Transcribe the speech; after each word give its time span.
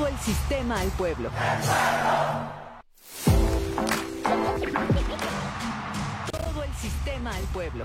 Todo 0.00 0.08
el 0.08 0.18
sistema 0.18 0.80
al 0.80 0.88
pueblo. 0.92 1.30
Todo 6.32 6.64
el 6.64 6.74
sistema 6.74 7.30
al 7.36 7.42
pueblo. 7.52 7.84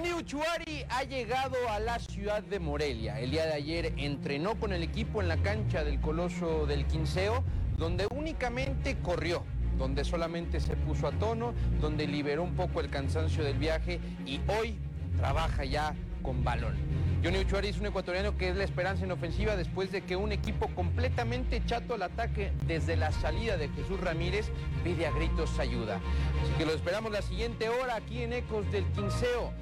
Johnny 0.00 0.14
Uchuari 0.14 0.86
ha 0.88 1.02
llegado 1.04 1.56
a 1.68 1.78
la 1.78 1.98
ciudad 1.98 2.42
de 2.42 2.58
Morelia. 2.58 3.20
El 3.20 3.32
día 3.32 3.44
de 3.44 3.52
ayer 3.52 3.92
entrenó 3.98 4.58
con 4.58 4.72
el 4.72 4.82
equipo 4.82 5.20
en 5.20 5.28
la 5.28 5.36
cancha 5.36 5.84
del 5.84 6.00
Coloso 6.00 6.64
del 6.64 6.86
Quinceo, 6.86 7.44
donde 7.76 8.06
únicamente 8.10 8.96
corrió, 9.02 9.44
donde 9.76 10.06
solamente 10.06 10.58
se 10.58 10.74
puso 10.74 11.06
a 11.06 11.12
tono, 11.12 11.52
donde 11.82 12.06
liberó 12.06 12.44
un 12.44 12.54
poco 12.54 12.80
el 12.80 12.88
cansancio 12.88 13.44
del 13.44 13.58
viaje 13.58 14.00
y 14.24 14.40
hoy 14.48 14.78
trabaja 15.18 15.66
ya 15.66 15.94
con 16.22 16.44
balón. 16.44 16.78
Johnny 17.22 17.40
Uchuari 17.40 17.68
es 17.68 17.78
un 17.78 17.84
ecuatoriano 17.84 18.38
que 18.38 18.48
es 18.48 18.56
la 18.56 18.64
esperanza 18.64 19.04
en 19.04 19.12
ofensiva 19.12 19.54
después 19.54 19.92
de 19.92 20.00
que 20.00 20.16
un 20.16 20.32
equipo 20.32 20.68
completamente 20.68 21.62
chato 21.66 21.92
al 21.92 22.04
ataque 22.04 22.52
desde 22.66 22.96
la 22.96 23.12
salida 23.12 23.58
de 23.58 23.68
Jesús 23.68 24.00
Ramírez 24.00 24.50
pide 24.82 25.06
a 25.06 25.10
gritos 25.10 25.58
ayuda. 25.58 26.00
Así 26.42 26.52
que 26.56 26.64
lo 26.64 26.72
esperamos 26.72 27.12
la 27.12 27.20
siguiente 27.20 27.68
hora 27.68 27.96
aquí 27.96 28.22
en 28.22 28.32
Ecos 28.32 28.72
del 28.72 28.86
Quinceo. 28.92 29.52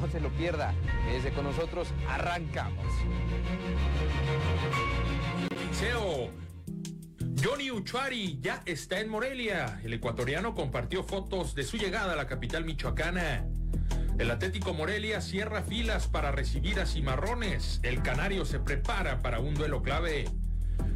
No 0.00 0.08
se 0.10 0.20
lo 0.20 0.30
pierda, 0.30 0.74
quédese 1.06 1.32
con 1.32 1.44
nosotros, 1.44 1.88
arrancamos. 2.08 2.86
Johnny 7.42 7.70
Uchuari 7.70 8.38
ya 8.40 8.60
está 8.66 8.98
en 8.98 9.08
Morelia. 9.08 9.80
El 9.84 9.92
ecuatoriano 9.92 10.54
compartió 10.54 11.04
fotos 11.04 11.54
de 11.54 11.62
su 11.62 11.76
llegada 11.76 12.14
a 12.14 12.16
la 12.16 12.26
capital 12.26 12.64
michoacana. 12.64 13.46
El 14.18 14.30
Atlético 14.30 14.74
Morelia 14.74 15.20
cierra 15.20 15.62
filas 15.62 16.08
para 16.08 16.32
recibir 16.32 16.80
a 16.80 16.86
Cimarrones. 16.86 17.78
El 17.84 18.02
Canario 18.02 18.44
se 18.44 18.58
prepara 18.58 19.20
para 19.20 19.38
un 19.38 19.54
duelo 19.54 19.82
clave. 19.82 20.24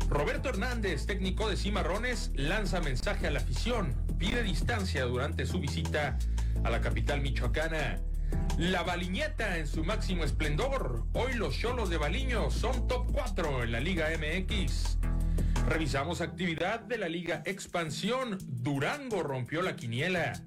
Roberto 0.09 0.49
Hernández, 0.49 1.07
técnico 1.07 1.49
de 1.49 1.57
Cimarrones, 1.57 2.33
lanza 2.35 2.81
mensaje 2.81 3.29
a 3.29 3.31
la 3.31 3.39
afición. 3.39 3.95
Pide 4.19 4.43
distancia 4.43 5.05
durante 5.05 5.47
su 5.47 5.61
visita 5.61 6.19
a 6.65 6.71
la 6.71 6.81
capital 6.81 7.21
michoacana. 7.21 8.01
La 8.61 8.83
Baliñeta 8.83 9.57
en 9.57 9.67
su 9.67 9.85
máximo 9.85 10.23
esplendor. 10.23 11.07
Hoy 11.15 11.33
los 11.33 11.59
Cholos 11.59 11.89
de 11.89 11.97
Baliño 11.97 12.51
son 12.51 12.87
top 12.87 13.11
4 13.11 13.63
en 13.63 13.73
la 13.73 13.81
Liga 13.81 14.09
MX. 14.11 14.99
Revisamos 15.67 16.21
actividad 16.21 16.81
de 16.81 16.99
la 16.99 17.09
Liga 17.09 17.43
Expansión. 17.47 18.39
Durango 18.47 19.23
rompió 19.23 19.63
la 19.63 19.77
quiniela. 19.77 20.43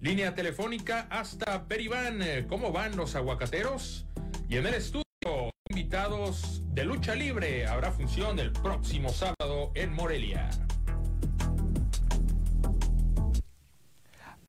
Línea 0.00 0.34
telefónica 0.34 1.06
hasta 1.10 1.58
Beriván. 1.58 2.20
¿Cómo 2.48 2.72
van 2.72 2.96
los 2.96 3.14
aguacateros? 3.14 4.06
Y 4.48 4.56
en 4.56 4.66
el 4.66 4.74
estudio, 4.74 5.04
invitados 5.68 6.62
de 6.74 6.84
lucha 6.84 7.14
libre. 7.14 7.66
Habrá 7.66 7.92
función 7.92 8.38
el 8.38 8.52
próximo 8.52 9.10
sábado 9.10 9.72
en 9.74 9.92
Morelia. 9.92 10.50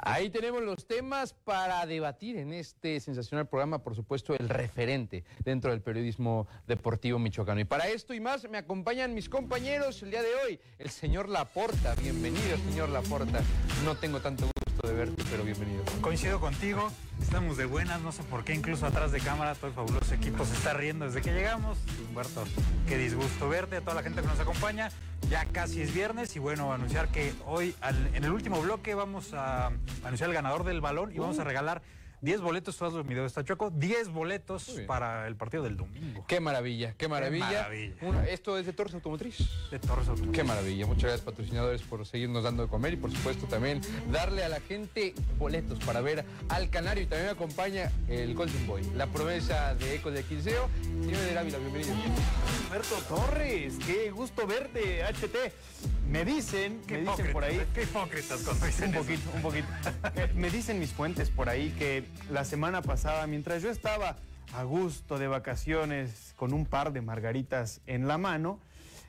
Ahí 0.10 0.30
tenemos 0.30 0.64
los 0.64 0.88
temas 0.88 1.34
para 1.34 1.86
debatir 1.86 2.38
en 2.38 2.54
este 2.54 3.02
sensacional 3.02 3.46
programa, 3.50 3.84
por 3.84 3.94
supuesto, 3.94 4.34
el 4.36 4.48
referente 4.48 5.26
dentro 5.44 5.72
del 5.72 5.82
periodismo 5.82 6.48
deportivo 6.66 7.20
michoacano. 7.20 7.60
Y 7.60 7.66
para 7.66 7.90
esto 7.90 8.14
y 8.14 8.22
más 8.22 8.50
me 8.50 8.58
acompañan 8.58 9.14
mis 9.14 9.28
compañeros 9.28 10.02
el 10.04 10.12
día 10.12 10.22
de 10.22 10.34
hoy, 10.46 10.60
el 10.80 10.92
señor 10.92 11.28
Laporta. 11.28 11.94
Bienvenido, 11.96 12.58
señor 12.70 12.88
Laporta. 12.88 13.42
No 13.84 13.96
tengo 13.96 14.22
tanto 14.22 14.46
gusto 14.46 14.67
de 14.84 14.94
verte, 14.94 15.24
pero 15.32 15.44
bienvenido. 15.44 15.84
Coincido 16.02 16.40
contigo, 16.40 16.92
estamos 17.22 17.58
de 17.58 17.66
buenas, 17.66 18.02
no 18.02 18.12
sé 18.12 18.24
por 18.24 18.44
qué, 18.44 18.54
incluso 18.54 18.86
atrás 18.86 19.12
de 19.12 19.20
cámara, 19.20 19.56
todo 19.56 19.68
el 19.68 19.74
fabuloso 19.74 20.14
equipo 20.14 20.46
se 20.46 20.54
está 20.54 20.74
riendo 20.74 21.06
desde 21.06 21.22
que 21.22 21.32
llegamos. 21.34 21.78
Humberto, 22.10 22.44
qué 22.88 22.98
disgusto 22.98 23.50
verte, 23.50 23.78
a 23.78 23.82
toda 23.82 23.96
la 23.96 24.04
gente 24.04 24.22
que 24.22 24.28
nos 24.28 24.40
acompaña. 24.40 24.90
Ya 25.30 25.46
casi 25.46 25.82
es 25.82 25.94
viernes 25.94 26.36
y 26.36 26.40
bueno, 26.40 26.72
anunciar 26.72 27.08
que 27.10 27.34
hoy 27.46 27.76
al- 27.82 28.16
en 28.16 28.24
el 28.24 28.32
último 28.32 28.62
bloque 28.62 28.94
vamos 28.94 29.34
a 29.34 29.72
anunciar 30.04 30.30
el 30.30 30.36
ganador 30.36 30.64
del 30.64 30.80
balón 30.80 31.12
y 31.14 31.18
vamos 31.20 31.40
a 31.40 31.44
regalar 31.44 31.82
10 32.20 32.42
boletos, 32.42 32.76
todos 32.78 32.94
los 32.94 33.06
videos 33.08 33.28
está 33.28 33.44
Choco, 33.46 33.70
10 33.70 34.10
boletos 34.10 34.70
para 34.88 35.28
el 35.28 35.36
partido 35.36 35.62
del 35.64 35.78
domingo. 35.78 36.26
Qué 36.28 36.40
maravilla, 36.40 36.96
qué 36.98 37.08
maravilla. 37.08 37.46
maravilla. 37.46 37.94
Una- 38.02 38.26
esto 38.26 38.58
es 38.58 38.66
de 38.66 38.74
Torres 38.74 38.96
Automotriz. 38.96 39.38
De 39.70 39.78
Torres 39.78 40.08
Automotriz. 40.08 40.32
Qué 40.36 40.44
maravilla. 40.44 40.88
Muchas 40.88 41.04
gracias 41.04 41.22
patrocinadores 41.22 41.84
por 41.84 42.04
seguirnos 42.08 42.44
dando 42.44 42.64
de 42.64 42.70
comer 42.70 42.94
y 42.94 42.98
por 42.98 43.12
supuesto 43.12 43.46
también 43.46 43.82
darle 44.12 44.44
a 44.44 44.50
la 44.50 44.60
gente 44.62 45.14
boletos 45.38 45.78
para 45.86 46.02
ver 46.02 46.26
al 46.50 46.72
Canario. 46.72 47.04
Y 47.04 47.06
también 47.06 47.28
me 47.28 47.32
acompaña 47.34 47.92
el 48.08 48.34
Golden 48.34 48.66
Boy, 48.66 48.82
la 48.96 49.06
promesa 49.06 49.76
de 49.76 49.96
Eco 49.96 50.10
de 50.10 50.24
Quinceo. 50.24 50.70
Señor 50.84 51.20
de 51.22 51.38
Ávila, 51.38 51.60
bienvenido. 51.60 51.94
Humberto 52.66 52.96
Torres, 53.08 53.76
qué 53.86 54.10
gusto 54.10 54.48
verte, 54.48 55.04
HT. 55.04 55.54
Me 56.10 56.24
dicen, 56.26 56.82
Qué 56.88 57.00
me 57.00 57.10
dicen 57.12 57.32
por 57.34 57.44
ahí, 57.44 57.62
Qué 57.76 57.84
hipócritas 57.84 58.42
cuando 58.42 58.66
dicen 58.66 58.90
un 58.90 58.96
eso. 58.96 59.04
poquito, 59.04 59.30
un 59.36 59.42
poquito. 59.42 59.68
Eh, 60.16 60.32
me 60.36 60.50
dicen 60.50 60.80
mis 60.80 60.92
fuentes 60.92 61.30
por 61.30 61.50
ahí 61.50 61.70
que 61.78 62.07
la 62.32 62.46
semana 62.46 62.82
pasada, 62.82 63.26
mientras 63.28 63.62
yo 63.64 63.70
estaba 63.70 64.18
a 64.54 64.64
gusto 64.64 65.18
de 65.18 65.28
vacaciones 65.28 66.34
con 66.38 66.54
un 66.54 66.66
par 66.66 66.94
de 66.94 67.02
margaritas 67.02 67.82
en 67.86 68.08
la 68.08 68.18
mano, 68.18 68.60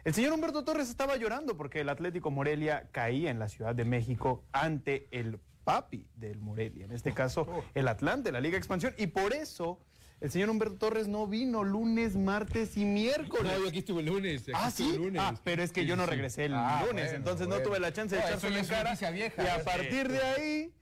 el 0.05 0.15
señor 0.15 0.33
Humberto 0.33 0.65
Torres 0.65 0.89
estaba 0.89 1.17
llorando 1.17 1.57
porque 1.57 1.81
el 1.81 1.89
Atlético 1.89 2.31
Morelia 2.31 2.89
caía 2.93 3.31
en 3.31 3.39
la 3.39 3.49
Ciudad 3.49 3.75
de 3.75 3.85
México 3.85 4.45
ante 4.53 5.09
el 5.11 5.39
papi 5.65 6.07
del 6.17 6.41
Morelia, 6.41 6.87
en 6.87 6.93
este 6.93 7.13
caso 7.13 7.47
el 7.75 7.89
Atlante, 7.89 8.33
la 8.33 8.41
Liga 8.41 8.57
Expansión, 8.57 8.95
y 8.97 9.09
por 9.09 9.35
eso 9.35 9.79
el 10.21 10.31
señor 10.33 10.51
Humberto 10.51 10.77
Torres 10.79 11.07
no 11.09 11.27
vino 11.29 11.63
lunes, 11.63 12.17
martes 12.17 12.77
y 12.77 12.85
miércoles. 12.85 13.53
No, 13.53 13.61
yo 13.63 13.69
aquí 13.69 13.79
estuve 13.81 14.01
el 14.01 14.07
lunes. 14.07 14.43
Aquí 14.43 14.53
Ah, 14.55 14.71
sí. 14.71 14.97
lunes. 14.97 15.23
Ah, 15.25 15.35
pero 15.45 15.63
es 15.63 15.71
que 15.71 15.83
Sí, 15.83 15.87
yo 15.87 15.95
no 15.95 16.07
regresé 16.07 16.47
el 16.47 16.55
Ah, 16.55 16.81
lunes, 16.89 17.05
bueno, 17.05 17.17
entonces 17.19 17.47
no 17.47 17.61
tuve 17.61 17.79
la 17.79 17.93
chance 17.93 18.17
de 18.17 18.23
No, 18.23 18.27
es 18.29 18.67
cara. 18.69 19.11
vieja, 19.13 19.45
y 19.45 19.47
a 19.47 19.63
partir 19.63 20.09
de 20.09 20.19
ahí, 20.21 20.75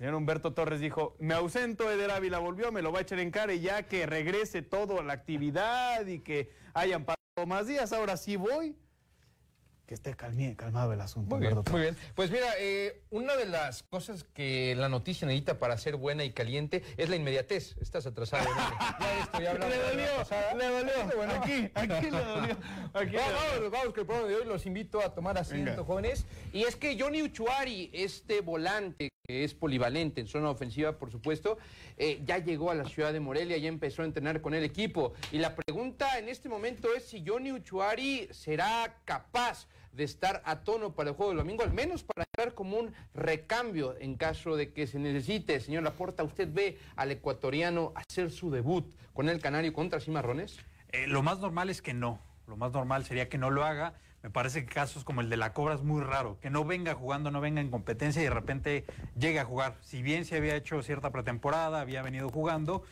señor 0.00 0.14
Humberto 0.14 0.54
Torres 0.54 0.80
dijo, 0.80 1.14
me 1.18 1.34
ausento, 1.34 1.90
Eder 1.90 2.10
Ávila 2.10 2.38
volvió, 2.38 2.72
me 2.72 2.80
lo 2.80 2.90
va 2.90 3.00
a 3.00 3.02
echar 3.02 3.18
en 3.18 3.30
cara 3.30 3.52
y 3.52 3.60
ya 3.60 3.82
que 3.82 4.06
regrese 4.06 4.62
todo 4.62 4.98
a 4.98 5.04
la 5.04 5.12
actividad 5.12 6.06
y 6.06 6.20
que 6.20 6.50
hayan 6.72 7.04
pasado 7.04 7.46
más 7.46 7.66
días, 7.66 7.92
ahora 7.92 8.16
sí 8.16 8.36
voy. 8.36 8.74
Que 9.90 9.94
esté 9.94 10.16
calmie- 10.16 10.54
calmado 10.54 10.92
el 10.92 11.00
asunto, 11.00 11.30
Muy 11.34 11.40
bien, 11.40 11.50
Humberto 11.52 11.72
muy 11.72 11.80
bien. 11.80 11.96
Pues 12.14 12.30
mira, 12.30 12.46
eh, 12.60 13.02
una 13.10 13.34
de 13.34 13.46
las 13.46 13.82
cosas 13.82 14.22
que 14.22 14.76
la 14.76 14.88
noticia 14.88 15.26
necesita 15.26 15.58
para 15.58 15.76
ser 15.78 15.96
buena 15.96 16.22
y 16.22 16.30
caliente 16.30 16.84
es 16.96 17.08
la 17.08 17.16
inmediatez. 17.16 17.74
Estás 17.80 18.06
atrasado. 18.06 18.44
¿no? 18.44 18.54
ya 19.00 19.18
esto 19.20 19.40
ya 19.42 19.50
hablamos 19.50 19.74
Le 19.74 19.82
dolió, 19.82 20.56
le 20.56 20.68
dolió. 20.68 21.16
Bueno. 21.16 21.32
Aquí, 21.42 21.70
aquí 21.74 22.04
le 22.08 22.18
dolió. 22.22 22.56
Aquí 22.94 23.10
le 23.10 23.18
Vamos, 23.18 23.34
dolió. 23.34 23.60
vamos, 23.62 23.70
vamos, 23.72 23.94
que 23.94 24.00
el 24.02 24.06
programa 24.06 24.28
de 24.28 24.36
hoy 24.36 24.44
los 24.46 24.64
invito 24.64 25.00
a 25.00 25.12
tomar 25.12 25.36
asiento, 25.38 25.72
Venga. 25.72 25.82
jóvenes. 25.84 26.24
Y 26.52 26.62
es 26.62 26.76
que 26.76 26.96
Johnny 26.96 27.22
Uchuari, 27.22 27.90
este 27.92 28.42
volante 28.42 29.08
que 29.26 29.42
es 29.44 29.54
polivalente 29.54 30.20
en 30.20 30.28
zona 30.28 30.50
ofensiva, 30.50 30.98
por 30.98 31.10
supuesto, 31.10 31.58
eh, 31.96 32.20
ya 32.24 32.38
llegó 32.38 32.70
a 32.70 32.74
la 32.76 32.84
ciudad 32.84 33.12
de 33.12 33.18
Morelia, 33.20 33.56
ya 33.58 33.68
empezó 33.68 34.02
a 34.02 34.04
entrenar 34.04 34.40
con 34.40 34.54
el 34.54 34.62
equipo. 34.62 35.14
Y 35.32 35.38
la 35.38 35.56
pregunta 35.56 36.16
en 36.20 36.28
este 36.28 36.48
momento 36.48 36.88
es 36.96 37.06
si 37.08 37.24
Johnny 37.26 37.50
Uchuari 37.50 38.28
será 38.30 39.00
capaz 39.04 39.66
de 39.92 40.04
estar 40.04 40.42
a 40.44 40.60
tono 40.60 40.92
para 40.94 41.10
el 41.10 41.16
juego 41.16 41.32
del 41.32 41.38
domingo, 41.38 41.62
al 41.62 41.72
menos 41.72 42.04
para 42.04 42.24
estar 42.24 42.54
como 42.54 42.78
un 42.78 42.92
recambio 43.14 43.96
en 43.98 44.16
caso 44.16 44.56
de 44.56 44.72
que 44.72 44.86
se 44.86 44.98
necesite. 44.98 45.60
Señor 45.60 45.82
Laporta, 45.82 46.22
¿usted 46.22 46.48
ve 46.52 46.78
al 46.96 47.10
ecuatoriano 47.10 47.92
hacer 47.94 48.30
su 48.30 48.50
debut 48.50 48.92
con 49.12 49.28
el 49.28 49.40
Canario 49.40 49.72
contra 49.72 50.00
Cimarrones? 50.00 50.58
Eh, 50.92 51.06
lo 51.06 51.22
más 51.22 51.38
normal 51.40 51.70
es 51.70 51.82
que 51.82 51.94
no. 51.94 52.20
Lo 52.46 52.56
más 52.56 52.72
normal 52.72 53.04
sería 53.04 53.28
que 53.28 53.38
no 53.38 53.50
lo 53.50 53.64
haga. 53.64 53.94
Me 54.22 54.30
parece 54.30 54.66
que 54.66 54.74
casos 54.74 55.04
como 55.04 55.22
el 55.22 55.30
de 55.30 55.36
la 55.36 55.52
Cobra 55.52 55.74
es 55.74 55.82
muy 55.82 56.02
raro. 56.02 56.38
Que 56.40 56.50
no 56.50 56.64
venga 56.64 56.94
jugando, 56.94 57.30
no 57.30 57.40
venga 57.40 57.60
en 57.60 57.70
competencia 57.70 58.20
y 58.20 58.24
de 58.24 58.30
repente 58.30 58.84
llegue 59.16 59.40
a 59.40 59.44
jugar. 59.44 59.76
Si 59.80 60.02
bien 60.02 60.24
se 60.24 60.36
había 60.36 60.56
hecho 60.56 60.82
cierta 60.82 61.10
pretemporada, 61.10 61.80
había 61.80 62.02
venido 62.02 62.28
jugando, 62.28 62.82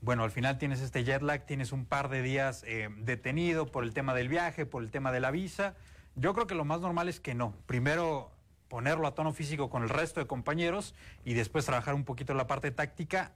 bueno, 0.00 0.22
al 0.22 0.30
final 0.30 0.58
tienes 0.58 0.80
este 0.80 1.02
jet 1.02 1.22
lag, 1.22 1.46
tienes 1.46 1.72
un 1.72 1.86
par 1.86 2.08
de 2.08 2.22
días 2.22 2.62
eh, 2.66 2.88
detenido 2.98 3.66
por 3.66 3.82
el 3.82 3.94
tema 3.94 4.14
del 4.14 4.28
viaje, 4.28 4.66
por 4.66 4.82
el 4.82 4.90
tema 4.90 5.10
de 5.10 5.20
la 5.20 5.30
visa. 5.30 5.74
Yo 6.16 6.32
creo 6.32 6.46
que 6.46 6.54
lo 6.54 6.64
más 6.64 6.80
normal 6.80 7.08
es 7.08 7.20
que 7.20 7.34
no. 7.34 7.54
Primero 7.66 8.30
ponerlo 8.68 9.06
a 9.06 9.14
tono 9.14 9.32
físico 9.32 9.70
con 9.70 9.82
el 9.82 9.90
resto 9.90 10.18
de 10.18 10.26
compañeros 10.26 10.94
y 11.24 11.34
después 11.34 11.66
trabajar 11.66 11.94
un 11.94 12.04
poquito 12.04 12.34
la 12.34 12.46
parte 12.46 12.70
táctica 12.70 13.32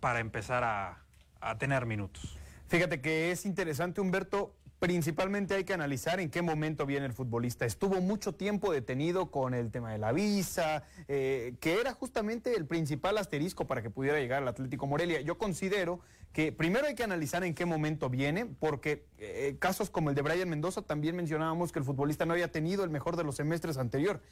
para 0.00 0.18
empezar 0.18 0.64
a, 0.64 0.98
a 1.40 1.56
tener 1.58 1.86
minutos. 1.86 2.36
Fíjate 2.68 3.00
que 3.00 3.30
es 3.30 3.46
interesante, 3.46 4.00
Humberto, 4.00 4.54
principalmente 4.80 5.54
hay 5.54 5.64
que 5.64 5.74
analizar 5.74 6.20
en 6.20 6.30
qué 6.30 6.40
momento 6.40 6.86
viene 6.86 7.04
el 7.04 7.12
futbolista. 7.12 7.66
Estuvo 7.66 8.00
mucho 8.00 8.34
tiempo 8.34 8.72
detenido 8.72 9.30
con 9.30 9.52
el 9.52 9.70
tema 9.70 9.92
de 9.92 9.98
la 9.98 10.10
visa, 10.10 10.84
eh, 11.06 11.54
que 11.60 11.78
era 11.78 11.92
justamente 11.92 12.56
el 12.56 12.66
principal 12.66 13.18
asterisco 13.18 13.66
para 13.66 13.82
que 13.82 13.90
pudiera 13.90 14.18
llegar 14.18 14.42
al 14.42 14.48
Atlético 14.48 14.86
Morelia. 14.86 15.20
Yo 15.20 15.36
considero 15.36 16.00
que 16.32 16.50
primero 16.50 16.86
hay 16.86 16.94
que 16.94 17.04
analizar 17.04 17.44
en 17.44 17.54
qué 17.54 17.66
momento 17.66 18.08
viene, 18.08 18.46
porque 18.46 19.04
eh, 19.18 19.56
casos 19.58 19.90
como 19.90 20.08
el 20.08 20.16
de 20.16 20.22
Brian 20.22 20.48
Mendoza 20.48 20.80
también 20.80 21.14
mencionábamos 21.14 21.72
que 21.72 21.78
el 21.78 21.84
futbolista 21.84 22.24
no 22.24 22.32
había 22.32 22.50
tenido 22.50 22.82
el 22.82 22.90
mejor 22.90 23.16
de 23.16 23.24
los 23.24 23.36
semestres 23.36 23.76
anterior. 23.76 24.22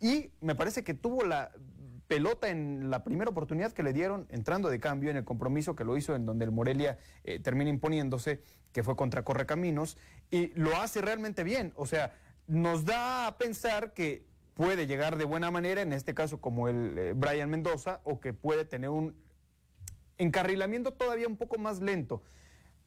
Y 0.00 0.30
me 0.40 0.54
parece 0.54 0.84
que 0.84 0.94
tuvo 0.94 1.24
la 1.24 1.50
pelota 2.06 2.48
en 2.48 2.90
la 2.90 3.02
primera 3.04 3.30
oportunidad 3.30 3.72
que 3.72 3.82
le 3.82 3.92
dieron 3.92 4.26
entrando 4.30 4.68
de 4.68 4.80
cambio 4.80 5.10
en 5.10 5.16
el 5.16 5.24
compromiso 5.24 5.74
que 5.74 5.84
lo 5.84 5.96
hizo 5.96 6.14
en 6.14 6.26
donde 6.26 6.44
el 6.44 6.52
Morelia 6.52 6.98
eh, 7.24 7.40
termina 7.40 7.70
imponiéndose, 7.70 8.42
que 8.72 8.82
fue 8.82 8.96
contra 8.96 9.24
Correcaminos, 9.24 9.98
y 10.30 10.48
lo 10.54 10.76
hace 10.76 11.00
realmente 11.00 11.44
bien. 11.44 11.72
O 11.76 11.86
sea, 11.86 12.14
nos 12.46 12.84
da 12.84 13.26
a 13.26 13.38
pensar 13.38 13.92
que 13.92 14.24
puede 14.54 14.86
llegar 14.86 15.16
de 15.16 15.24
buena 15.24 15.50
manera, 15.50 15.82
en 15.82 15.92
este 15.92 16.14
caso 16.14 16.40
como 16.40 16.68
el 16.68 16.96
eh, 16.96 17.12
Brian 17.14 17.50
Mendoza, 17.50 18.00
o 18.04 18.20
que 18.20 18.32
puede 18.32 18.64
tener 18.64 18.90
un 18.90 19.14
encarrilamiento 20.18 20.92
todavía 20.92 21.26
un 21.26 21.36
poco 21.36 21.58
más 21.58 21.80
lento. 21.80 22.22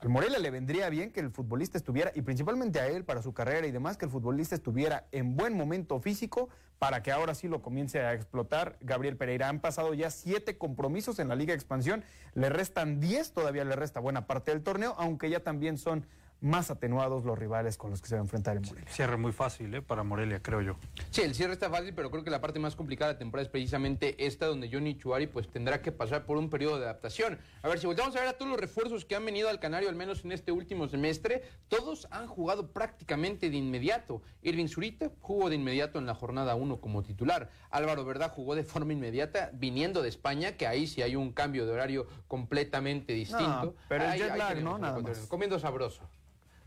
Al 0.02 0.08
Morelia 0.08 0.40
le 0.40 0.50
vendría 0.50 0.90
bien 0.90 1.12
que 1.12 1.20
el 1.20 1.30
futbolista 1.30 1.78
estuviera, 1.78 2.14
y 2.16 2.22
principalmente 2.22 2.80
a 2.80 2.88
él 2.88 3.04
para 3.04 3.22
su 3.22 3.34
carrera 3.34 3.68
y 3.68 3.72
demás, 3.72 3.98
que 3.98 4.06
el 4.06 4.12
futbolista 4.12 4.56
estuviera 4.56 5.08
en 5.12 5.36
buen 5.36 5.58
momento 5.58 6.00
físico 6.00 6.48
para 6.80 7.04
que 7.04 7.12
ahora 7.12 7.36
sí 7.36 7.50
lo 7.50 7.62
comience 7.62 8.00
a 8.00 8.14
explotar. 8.14 8.78
Gabriel 8.80 9.18
Pereira, 9.18 9.50
han 9.50 9.60
pasado 9.60 9.94
ya 9.94 10.10
siete 10.10 10.58
compromisos 10.58 11.20
en 11.20 11.28
la 11.28 11.36
Liga 11.36 11.54
Expansión, 11.54 12.06
le 12.34 12.48
restan 12.48 13.02
diez, 13.02 13.34
todavía 13.34 13.66
le 13.66 13.76
resta 13.76 14.00
buena 14.00 14.26
parte 14.26 14.52
del 14.52 14.64
torneo, 14.64 14.96
aunque 14.98 15.30
ya 15.30 15.42
también 15.42 15.78
son 15.78 16.06
más 16.42 16.72
atenuados 16.72 17.26
los 17.26 17.38
rivales 17.38 17.76
con 17.78 17.90
los 17.92 18.02
que 18.02 18.08
se 18.08 18.16
va 18.16 18.22
a 18.22 18.24
enfrentar 18.24 18.56
el 18.58 18.64
Morelia. 18.66 18.90
Cierre 18.90 19.18
muy 19.18 19.32
fácil 19.34 19.74
¿eh? 19.76 19.82
para 19.82 20.04
Morelia, 20.04 20.42
creo 20.42 20.62
yo. 20.62 20.76
Sí, 21.12 21.22
el 21.22 21.36
cierre 21.36 21.54
está 21.54 21.70
fácil, 21.70 21.94
pero 21.94 22.10
creo 22.12 22.24
que 22.24 22.30
la 22.30 22.40
parte 22.40 22.60
más 22.60 22.76
complicada 22.76 23.10
de 23.10 23.16
la 23.16 23.20
temporada 23.20 23.44
es 23.46 23.52
precisamente 23.52 24.26
esta, 24.26 24.46
donde 24.46 24.70
Johnny 24.72 24.98
Chuari 24.98 25.28
pues 25.28 25.50
tendrá 25.50 25.82
que 25.82 25.92
pasar 25.92 26.26
por 26.26 26.38
un 26.38 26.50
periodo 26.50 26.78
de 26.80 26.86
adaptación. 26.86 27.40
A 27.62 27.68
ver, 27.68 27.80
si 27.80 27.88
volvemos 27.88 28.16
a 28.16 28.20
ver 28.20 28.30
a 28.30 28.34
todos 28.34 28.50
los 28.52 28.60
refuerzos 28.60 29.04
que 29.06 29.16
han 29.16 29.26
venido 29.26 29.50
al 29.50 29.60
Canario, 29.60 29.90
al 29.90 29.96
menos 29.96 30.24
en 30.24 30.32
este 30.32 30.52
último 30.52 30.88
semestre, 30.88 31.44
todos 31.68 32.08
han 32.12 32.28
jugado 32.28 32.72
prácticamente 32.72 33.50
de 33.50 33.58
inmediato. 33.58 34.22
Irving 34.42 34.68
Zurita 34.68 35.12
jugó 35.20 35.50
de 35.50 35.56
inmediato 35.56 36.00
en 36.00 36.06
la 36.06 36.16
jornada 36.16 36.56
1 36.56 36.80
como 36.80 37.04
titular. 37.04 37.50
Álvaro 37.70 38.06
Verdad 38.06 38.32
jugó 38.34 38.56
de 38.56 38.64
forma 38.64 38.94
inmediata 38.94 39.50
viniendo 39.54 40.02
de 40.02 40.10
España, 40.10 40.54
que 40.54 40.68
ahí 40.68 40.88
sí 40.88 41.02
hay 41.02 41.16
un 41.18 41.34
cambio 41.34 41.66
de 41.66 41.74
horario 41.74 42.08
completamente 42.28 43.14
distinto. 43.14 43.66
No, 43.66 43.74
pero 43.90 44.06
el 44.06 44.10
Ahí- 44.12 44.20
jet 44.20 44.32
ahí 44.32 44.40
lag, 44.40 44.64
¿no? 44.64 44.78
Nada 44.78 45.00
más. 45.00 45.20
Comiendo 45.28 45.60
sabroso. 45.60 46.02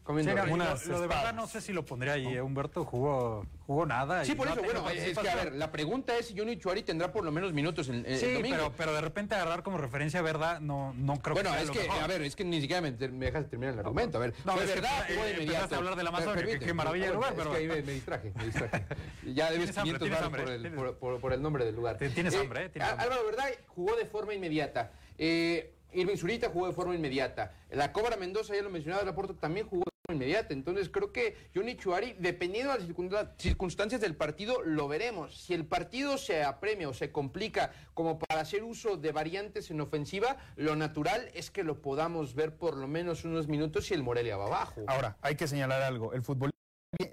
Sí, 0.03 0.07
Comiendo 0.07 0.35
lo, 0.35 1.01
de 1.01 1.07
verdad 1.07 1.33
no 1.33 1.47
sé 1.47 1.61
si 1.61 1.73
lo 1.73 1.85
pondría 1.85 2.15
ahí, 2.15 2.27
¿eh? 2.27 2.43
Humberto 2.43 2.85
jugó, 2.85 3.47
jugó 3.69 3.87
nada. 3.87 4.25
Sí, 4.25 4.33
y 4.33 4.35
por 4.35 4.49
no 4.49 4.55
eso, 4.55 4.63
bueno, 4.65 4.91
es 4.91 5.17
que 5.17 5.31
a 5.31 5.35
ver, 5.37 5.53
la 5.53 5.71
pregunta 5.71 6.19
es 6.19 6.27
si 6.27 6.37
Johnny 6.37 6.59
Chuari 6.59 6.83
tendrá 6.83 7.13
por 7.13 7.25
lo 7.25 7.31
menos 7.31 7.53
minutos 7.53 7.89
en, 7.89 8.05
Sí, 8.19 8.25
el 8.27 8.35
domingo. 8.35 8.57
pero, 8.57 8.73
pero 8.77 8.95
de 8.95 9.01
repente 9.01 9.37
agarrar 9.37 9.63
como 9.63 9.79
referencia 9.79 10.21
verdad, 10.21 10.59
no, 10.61 10.93
no 10.95 11.23
creo 11.23 11.35
bueno, 11.35 11.51
que 11.51 11.55
sea 11.55 11.63
es 11.63 11.69
lo 11.69 11.75
que, 11.75 11.83
mejor. 11.87 12.03
a 12.03 12.07
ver, 12.09 12.23
es 12.23 12.35
que 12.35 12.45
ni 12.45 12.61
siquiera 12.61 12.83
me, 12.83 12.91
me 12.91 13.27
dejas 13.27 13.49
terminar 13.49 13.75
el 13.75 13.79
argumento. 13.81 14.19
A 14.19 14.23
ver, 14.23 14.35
No, 14.45 14.55
fue 14.55 14.65
es 14.65 14.71
que 14.71 14.81
verdad, 14.81 15.07
de 15.07 15.15
eh, 15.15 15.17
inmediato. 15.19 15.41
empezaste 15.43 15.75
a 15.77 15.79
hablar 15.79 15.95
de 15.97 16.03
la 16.03 16.09
Amazonia, 16.09 16.45
que- 16.47 16.59
qué 16.59 16.75
maravilla 16.75 17.09
Ah, 17.09 17.13
lugar, 17.13 17.35
pero- 17.37 17.51
Es 17.53 17.57
que 17.59 17.63
ahí 17.63 17.69
me, 17.69 17.83
me 17.83 17.93
distraje, 17.93 18.33
me 18.37 18.45
distraje. 18.45 18.85
Ya 19.35 19.51
debes 19.53 19.71
Tienes 19.71 19.79
hambre, 19.79 19.99
500 19.99 20.01
tienes 20.01 20.11
baros 20.19 20.27
hambre, 20.27 20.43
por 20.43 20.53
el, 20.53 20.63
tienes- 20.63 20.77
por, 20.79 20.97
por- 20.99 21.21
por 21.21 21.33
el 21.33 21.41
nombre 21.43 21.65
del 21.65 21.77
lugar. 21.77 21.97
Tienes 21.99 22.35
hambre, 22.35 22.71
eh, 22.75 22.83
hambre. 22.83 23.05
Álvaro 23.05 23.25
Verdad 23.25 23.47
jugó 23.69 23.95
de 23.95 24.07
forma 24.07 24.35
inmediata. 24.35 24.91
Eh, 25.17 25.75
Irving 25.93 26.17
Zurita 26.17 26.49
jugó 26.49 26.67
de 26.67 26.73
forma 26.73 26.95
inmediata. 26.97 27.53
La 27.71 27.93
Cobra 27.93 28.17
Mendoza, 28.17 28.55
ya 28.57 28.63
lo 28.63 28.71
mencionaba, 28.71 29.05
Laporto 29.05 29.35
también 29.35 29.69
jugó 29.69 29.85
inmediata. 30.13 30.55
Entonces 30.55 30.89
creo 30.89 31.13
que 31.13 31.37
Johnny 31.55 31.77
Chuari, 31.77 32.15
dependiendo 32.19 32.73
de 32.73 33.11
las 33.11 33.29
circunstancias 33.39 34.01
del 34.01 34.17
partido, 34.17 34.63
lo 34.63 34.89
veremos. 34.89 35.37
Si 35.37 35.55
el 35.55 35.65
partido 35.65 36.19
se 36.19 36.43
apremia 36.43 36.89
o 36.89 36.95
se 36.95 37.11
complica 37.11 37.73
como 37.95 38.19
para 38.19 38.41
hacer 38.41 38.63
uso 38.63 38.97
de 38.97 39.13
variantes 39.13 39.71
en 39.71 39.81
ofensiva, 39.81 40.37
lo 40.57 40.77
natural 40.77 41.31
es 41.35 41.51
que 41.51 41.65
lo 41.65 41.83
podamos 41.83 42.35
ver 42.35 42.57
por 42.57 42.77
lo 42.77 42.87
menos 42.89 43.25
unos 43.25 43.49
minutos 43.49 43.87
si 43.87 43.95
el 43.95 44.03
Morelia 44.03 44.37
va 44.37 44.47
abajo. 44.47 44.83
Ahora, 44.87 45.17
hay 45.23 45.37
que 45.37 45.47
señalar 45.49 45.83
algo. 45.83 46.13
El 46.13 46.23
fútbol 46.23 46.51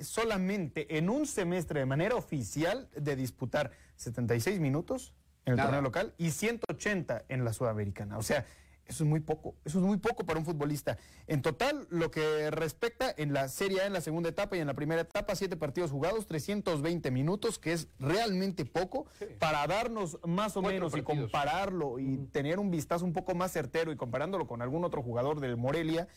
solamente 0.02 0.98
en 0.98 1.10
un 1.10 1.26
semestre 1.26 1.80
de 1.80 1.86
manera 1.86 2.16
oficial 2.16 2.90
de 2.96 3.16
disputar 3.16 3.72
76 3.96 4.60
minutos 4.60 5.14
en 5.46 5.54
el 5.54 5.58
Nada. 5.58 5.70
torneo 5.70 5.82
local 5.82 6.14
y 6.18 6.32
180 6.32 7.26
en 7.30 7.46
la 7.46 7.54
sudamericana. 7.54 8.18
O 8.18 8.24
sea, 8.24 8.46
eso 8.90 9.04
es 9.04 9.10
muy 9.10 9.20
poco. 9.20 9.56
Eso 9.64 9.80
es 9.80 9.86
muy 9.86 9.98
poco 9.98 10.26
para 10.26 10.40
un 10.40 10.46
futbolista. 10.46 10.98
En 11.28 11.44
total, 11.44 11.88
lo 11.90 12.10
que 12.10 12.50
respecta 12.50 13.14
en 13.16 13.34
la 13.34 13.48
Serie 13.48 13.82
A, 13.82 13.86
en 13.86 13.94
la 13.94 14.02
segunda 14.02 14.30
etapa 14.30 14.58
y 14.58 14.60
en 14.60 14.68
la 14.68 14.74
primera 14.74 15.02
etapa, 15.02 15.36
siete 15.36 15.56
partidos 15.56 15.92
jugados, 15.92 16.26
320 16.26 17.12
minutos, 17.12 17.60
que 17.60 17.72
es 17.74 17.88
realmente 18.00 18.66
poco 18.66 19.06
para 19.38 19.66
darnos 19.68 20.18
más 20.26 20.58
o 20.58 20.62
Cuatro 20.62 20.90
menos 20.90 20.98
y 20.98 21.04
compararlo 21.04 22.00
y 22.00 22.18
tener 22.32 22.60
un 22.60 22.72
vistazo 22.72 23.06
un 23.06 23.14
poco 23.14 23.36
más 23.36 23.52
certero 23.52 23.92
y 23.92 23.96
comparándolo 23.96 24.48
con 24.48 24.62
algún 24.62 24.84
otro 24.84 25.04
jugador 25.04 25.40
del 25.40 25.56
Morelia. 25.56 26.08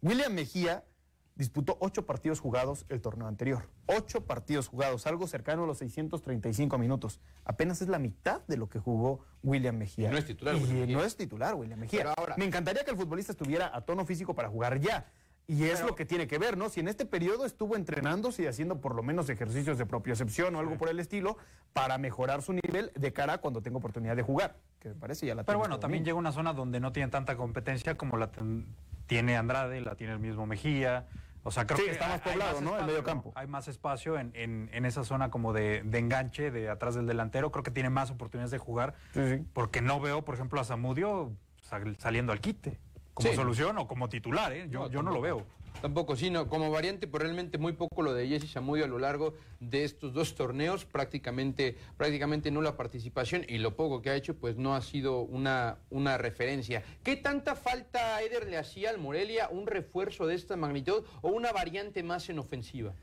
William 0.00 0.32
Mejía 0.32 0.84
disputó 1.34 1.76
ocho 1.80 2.04
partidos 2.06 2.40
jugados 2.40 2.84
el 2.88 3.00
torneo 3.00 3.26
anterior. 3.26 3.68
Ocho 3.86 4.24
partidos 4.26 4.68
jugados, 4.68 5.06
algo 5.06 5.26
cercano 5.26 5.64
a 5.64 5.66
los 5.66 5.78
635 5.78 6.78
minutos. 6.78 7.20
Apenas 7.44 7.80
es 7.82 7.88
la 7.88 7.98
mitad 7.98 8.42
de 8.46 8.56
lo 8.56 8.68
que 8.68 8.78
jugó 8.78 9.20
William 9.42 9.76
Mejía. 9.76 10.08
Y 10.08 10.12
no 10.12 10.18
es 10.18 10.26
titular, 10.26 10.54
Y 10.54 10.58
William 10.60 10.78
Mejía. 10.80 10.96
no 10.96 11.04
es 11.04 11.16
titular 11.16 11.54
William 11.54 11.78
Mejía. 11.80 12.00
Pero 12.00 12.14
ahora- 12.16 12.36
Me 12.36 12.44
encantaría 12.44 12.84
que 12.84 12.90
el 12.90 12.96
futbolista 12.96 13.32
estuviera 13.32 13.74
a 13.74 13.80
tono 13.82 14.04
físico 14.04 14.34
para 14.34 14.48
jugar 14.48 14.78
ya. 14.80 15.10
Y 15.48 15.64
es 15.64 15.82
lo 15.84 15.96
que 15.96 16.06
tiene 16.06 16.28
que 16.28 16.38
ver, 16.38 16.56
¿no? 16.56 16.68
Si 16.68 16.78
en 16.80 16.86
este 16.86 17.04
periodo 17.04 17.44
estuvo 17.44 17.74
entrenándose 17.74 18.44
y 18.44 18.46
haciendo 18.46 18.80
por 18.80 18.94
lo 18.94 19.02
menos 19.02 19.28
ejercicios 19.28 19.76
de 19.76 19.84
propiocepción 19.84 20.54
o 20.54 20.60
algo 20.60 20.78
por 20.78 20.88
el 20.88 21.00
estilo 21.00 21.36
para 21.72 21.98
mejorar 21.98 22.42
su 22.42 22.52
nivel 22.52 22.92
de 22.94 23.12
cara 23.12 23.34
a 23.34 23.38
cuando 23.38 23.60
tenga 23.60 23.76
oportunidad 23.78 24.14
de 24.14 24.22
jugar, 24.22 24.56
que 24.78 24.90
me 24.90 24.94
parece 24.94 25.26
ya 25.26 25.34
la 25.34 25.42
Pero 25.42 25.58
bueno, 25.58 25.80
también 25.80 26.04
llega 26.04 26.16
una 26.16 26.30
zona 26.30 26.52
donde 26.52 26.78
no 26.78 26.92
tiene 26.92 27.10
tanta 27.10 27.36
competencia 27.36 27.96
como 27.96 28.16
la 28.18 28.30
ten- 28.30 28.66
tiene 29.08 29.36
Andrade, 29.36 29.80
la 29.80 29.96
tiene 29.96 30.12
el 30.12 30.20
mismo 30.20 30.46
Mejía. 30.46 31.06
O 31.44 31.50
sea, 31.50 31.66
creo 31.66 31.78
Sí, 31.78 31.84
que 31.86 31.90
está 31.92 32.08
más 32.08 32.20
poblado, 32.20 32.60
¿no? 32.60 32.70
El 32.70 32.74
espacio, 32.76 32.86
medio 32.86 33.04
campo. 33.04 33.32
Hay 33.34 33.46
más 33.48 33.66
espacio 33.66 34.18
en, 34.18 34.30
en- 34.34 34.70
en 34.72 34.84
esa 34.84 35.02
zona 35.04 35.30
como 35.30 35.52
de, 35.52 35.82
de 35.84 35.98
enganche, 35.98 36.50
de 36.52 36.68
atrás 36.70 36.94
del 36.94 37.06
delantero. 37.06 37.50
Creo 37.50 37.64
que 37.64 37.70
tiene 37.72 37.90
más 37.90 38.10
oportunidades 38.10 38.52
de 38.52 38.58
jugar. 38.58 38.94
Sí, 39.12 39.20
sí. 39.38 39.44
Porque 39.52 39.80
no 39.82 40.00
veo, 40.00 40.22
por 40.24 40.34
ejemplo, 40.36 40.60
a 40.60 40.64
Zamudio 40.64 41.32
sal- 41.62 41.96
saliendo 41.98 42.32
al 42.32 42.40
quite 42.40 42.78
como 43.14 43.32
solución 43.34 43.76
o 43.78 43.88
como 43.88 44.08
titular. 44.08 44.52
¿eh? 44.52 44.68
Yo, 44.70 44.80
No, 44.84 44.90
yo 44.90 45.02
no 45.02 45.10
lo 45.10 45.20
veo. 45.20 45.44
Tampoco, 45.80 46.14
sí, 46.14 46.30
no, 46.30 46.48
como 46.48 46.70
variante, 46.70 47.08
pero 47.08 47.24
realmente 47.24 47.58
muy 47.58 47.72
poco 47.72 48.02
lo 48.02 48.14
de 48.14 48.28
Jesse 48.28 48.52
Zamudio 48.52 48.84
a 48.84 48.88
lo 48.88 48.98
largo 48.98 49.34
de 49.58 49.84
estos 49.84 50.12
dos 50.12 50.34
torneos, 50.34 50.84
prácticamente, 50.84 51.76
prácticamente 51.96 52.50
nula 52.50 52.76
participación 52.76 53.44
y 53.48 53.58
lo 53.58 53.74
poco 53.74 54.00
que 54.00 54.10
ha 54.10 54.14
hecho, 54.14 54.34
pues 54.34 54.56
no 54.56 54.74
ha 54.74 54.82
sido 54.82 55.22
una, 55.22 55.78
una 55.90 56.18
referencia. 56.18 56.84
¿Qué 57.02 57.16
tanta 57.16 57.56
falta 57.56 58.16
a 58.16 58.22
Eder 58.22 58.48
le 58.48 58.58
hacía 58.58 58.90
al 58.90 58.98
Morelia 58.98 59.48
un 59.50 59.66
refuerzo 59.66 60.26
de 60.26 60.36
esta 60.36 60.56
magnitud 60.56 61.04
o 61.20 61.30
una 61.30 61.50
variante 61.52 62.02
más 62.02 62.28
en 62.28 62.38
ofensiva? 62.38 62.94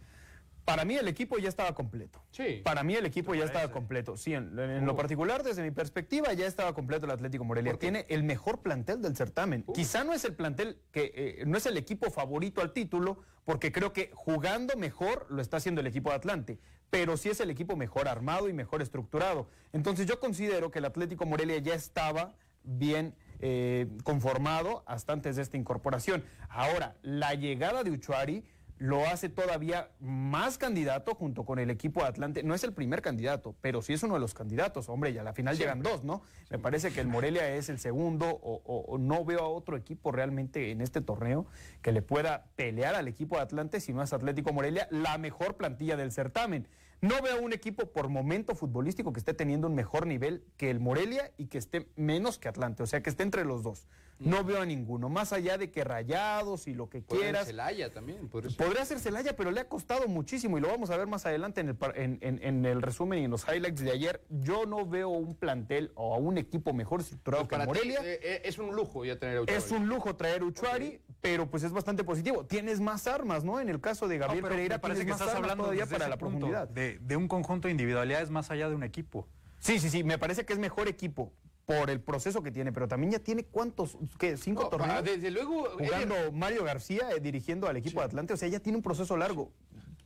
Para 0.69 0.85
mí 0.85 0.95
el 0.95 1.07
equipo 1.07 1.39
ya 1.39 1.49
estaba 1.49 1.73
completo. 1.73 2.23
Sí. 2.29 2.61
Para 2.63 2.83
mí 2.83 2.93
el 2.93 3.03
equipo 3.03 3.33
ya 3.33 3.43
estaba 3.43 3.71
completo. 3.71 4.15
Sí, 4.15 4.35
en, 4.35 4.59
en 4.59 4.85
lo 4.85 4.95
particular, 4.95 5.41
desde 5.41 5.63
mi 5.63 5.71
perspectiva, 5.71 6.31
ya 6.33 6.45
estaba 6.45 6.75
completo 6.75 7.07
el 7.07 7.11
Atlético 7.11 7.43
Morelia. 7.43 7.73
Tiene 7.73 8.05
el 8.07 8.23
mejor 8.23 8.61
plantel 8.61 9.01
del 9.01 9.15
certamen. 9.15 9.63
Uh. 9.65 9.73
Quizá 9.73 10.03
no 10.03 10.13
es 10.13 10.23
el 10.25 10.35
plantel 10.35 10.77
que 10.91 11.11
eh, 11.15 11.43
no 11.47 11.57
es 11.57 11.65
el 11.65 11.75
equipo 11.75 12.11
favorito 12.11 12.61
al 12.61 12.71
título, 12.71 13.17
porque 13.45 13.71
creo 13.71 13.93
que 13.93 14.11
jugando 14.13 14.75
mejor 14.77 15.25
lo 15.31 15.41
está 15.41 15.57
haciendo 15.57 15.81
el 15.81 15.87
equipo 15.87 16.11
de 16.11 16.17
Atlante. 16.17 16.59
Pero 16.91 17.17
sí 17.17 17.29
es 17.29 17.39
el 17.39 17.49
equipo 17.49 17.75
mejor 17.75 18.07
armado 18.07 18.47
y 18.47 18.53
mejor 18.53 18.83
estructurado. 18.83 19.49
Entonces 19.73 20.05
yo 20.05 20.19
considero 20.19 20.69
que 20.69 20.77
el 20.77 20.85
Atlético 20.85 21.25
Morelia 21.25 21.57
ya 21.57 21.73
estaba 21.73 22.35
bien 22.63 23.15
eh, 23.39 23.87
conformado 24.03 24.83
hasta 24.85 25.13
antes 25.13 25.35
de 25.35 25.41
esta 25.41 25.57
incorporación. 25.57 26.23
Ahora, 26.47 26.95
la 27.01 27.33
llegada 27.33 27.83
de 27.83 27.89
Uchuari 27.89 28.43
lo 28.79 29.05
hace 29.07 29.29
todavía 29.29 29.89
más 29.99 30.57
candidato 30.57 31.13
junto 31.13 31.45
con 31.45 31.59
el 31.59 31.69
equipo 31.69 32.01
de 32.01 32.07
Atlante. 32.07 32.43
No 32.43 32.55
es 32.55 32.63
el 32.63 32.73
primer 32.73 33.01
candidato, 33.01 33.53
pero 33.61 33.81
sí 33.81 33.93
es 33.93 34.03
uno 34.03 34.13
de 34.15 34.21
los 34.21 34.33
candidatos. 34.33 34.89
Hombre, 34.89 35.11
y 35.11 35.17
a 35.17 35.23
la 35.23 35.33
final 35.33 35.57
llegan 35.57 35.81
dos, 35.83 36.03
¿no? 36.05 36.21
Me 36.49 36.59
parece 36.59 36.91
que 36.91 37.01
el 37.01 37.07
Morelia 37.07 37.53
es 37.55 37.67
el 37.69 37.77
segundo 37.77 38.25
o, 38.29 38.61
o- 38.65 38.85
o 38.87 38.97
no 38.97 39.25
veo 39.25 39.41
a 39.41 39.49
otro 39.49 39.75
equipo 39.75 40.11
realmente 40.13 40.71
en 40.71 40.79
este 40.81 41.01
torneo 41.01 41.45
que 41.81 41.91
le 41.91 42.01
pueda 42.01 42.45
pelear 42.55 42.95
al 42.95 43.07
equipo 43.09 43.35
de 43.35 43.41
Atlante 43.43 43.81
si 43.81 43.93
no 43.93 44.01
es 44.01 44.13
Atlético 44.13 44.53
Morelia, 44.53 44.87
la 44.91 45.17
mejor 45.17 45.57
plantilla 45.57 45.97
del 45.97 46.11
certamen. 46.13 46.67
No 47.01 47.21
veo 47.21 47.41
un 47.41 47.53
equipo 47.53 47.91
por 47.91 48.09
momento 48.09 48.55
futbolístico 48.55 49.11
que 49.13 49.19
esté 49.19 49.33
teniendo 49.33 49.67
un 49.67 49.75
mejor 49.75 50.07
nivel 50.07 50.43
que 50.57 50.69
el 50.69 50.79
Morelia 50.79 51.31
y 51.37 51.47
que 51.47 51.57
esté 51.57 51.87
menos 51.95 52.39
que 52.39 52.47
Atlante, 52.49 52.83
o 52.83 52.87
sea, 52.87 53.01
que 53.01 53.09
esté 53.09 53.23
entre 53.23 53.43
los 53.45 53.61
dos. 53.63 53.87
No 54.19 54.43
veo 54.43 54.61
a 54.61 54.65
ninguno, 54.65 55.07
más 55.07 55.31
allá 55.31 55.57
de 55.57 55.71
que 55.71 55.83
rayados 55.85 56.67
y 56.67 56.73
lo 56.73 56.89
que 56.89 57.01
Podría 57.01 57.27
quieras. 57.27 57.47
Celaya 57.47 57.93
también. 57.93 58.27
podría 58.27 58.51
ser. 58.51 58.65
Podría 58.65 58.85
ser 58.85 58.99
Celaya, 58.99 59.35
pero 59.35 59.49
le 59.51 59.61
ha 59.61 59.69
costado 59.69 60.07
muchísimo 60.07 60.57
y 60.57 60.61
lo 60.61 60.67
vamos 60.67 60.89
a 60.89 60.97
ver 60.97 61.07
más 61.07 61.25
adelante 61.25 61.61
en 61.61 61.69
el, 61.69 61.75
par- 61.75 61.97
en, 61.97 62.17
en- 62.21 62.43
en 62.43 62.65
el 62.65 62.81
resumen 62.81 63.19
y 63.19 63.23
en 63.25 63.31
los 63.31 63.45
highlights 63.47 63.81
de 63.81 63.91
ayer. 63.91 64.21
Yo 64.29 64.65
no 64.65 64.85
veo 64.85 65.07
un 65.09 65.35
plantel 65.35 65.91
o 65.95 66.13
a 66.13 66.17
un 66.17 66.37
equipo 66.37 66.73
mejor 66.73 66.99
estructurado 66.99 67.47
Pues 67.47 67.59
que 67.61 67.65
Morelia. 67.65 67.99
eh, 68.03 68.19
eh, 68.21 68.41
es 68.43 68.57
un 68.59 68.75
lujo 68.75 69.05
ya 69.05 69.17
tener 69.17 69.37
a 69.37 69.41
Ochoa. 69.41 69.55
Es 69.55 69.71
un 69.71 69.87
lujo 69.87 70.15
traer 70.17 70.43
Uchuari, 70.43 70.99
pero 71.21 71.49
pues 71.49 71.63
es 71.63 71.71
bastante 71.71 72.03
positivo. 72.03 72.45
Tienes 72.45 72.81
más 72.81 73.07
armas, 73.07 73.45
¿no? 73.45 73.59
En 73.61 73.69
el 73.69 73.79
caso 73.79 74.07
de 74.09 74.17
Gabriel 74.17 74.43
Pereira, 74.43 74.81
parece 74.81 75.05
que 75.05 75.11
más 75.11 75.21
estás 75.21 75.35
hablando 75.35 75.63
todavía 75.63 75.85
para 75.85 76.09
la 76.09 76.17
punto, 76.17 76.39
profundidad. 76.39 76.67
de, 76.67 76.99
de 76.99 77.15
un 77.15 77.27
conjunto 77.29 77.67
de 77.67 77.71
individualidades 77.71 78.29
más 78.29 78.51
allá 78.51 78.67
de 78.69 78.75
un 78.75 78.83
equipo. 78.83 79.27
Sí, 79.59 79.79
sí, 79.79 79.89
sí, 79.89 80.03
me 80.03 80.17
parece 80.17 80.45
que 80.45 80.53
es 80.53 80.59
mejor 80.59 80.87
equipo 80.87 81.31
por 81.69 81.91
el 81.91 82.01
proceso 82.01 82.41
que 82.41 82.51
tiene, 82.51 82.71
pero 82.71 82.87
también 82.87 83.11
ya 83.11 83.19
tiene 83.19 83.43
cuántos, 83.43 83.95
¿qué? 84.17 84.37
¿Cinco 84.37 84.63
No, 84.63 84.69
torneos? 84.69 85.03
desde 85.03 85.29
luego, 85.29 85.65
Jugando 85.77 86.15
Mario 86.31 86.63
García 86.63 87.11
eh, 87.15 87.19
dirigiendo 87.19 87.67
al 87.67 87.77
equipo 87.77 87.99
de 87.99 88.07
Atlante, 88.07 88.33
o 88.33 88.37
sea, 88.37 88.47
ya 88.47 88.59
tiene 88.59 88.77
un 88.77 88.81
proceso 88.81 89.15
largo. 89.15 89.51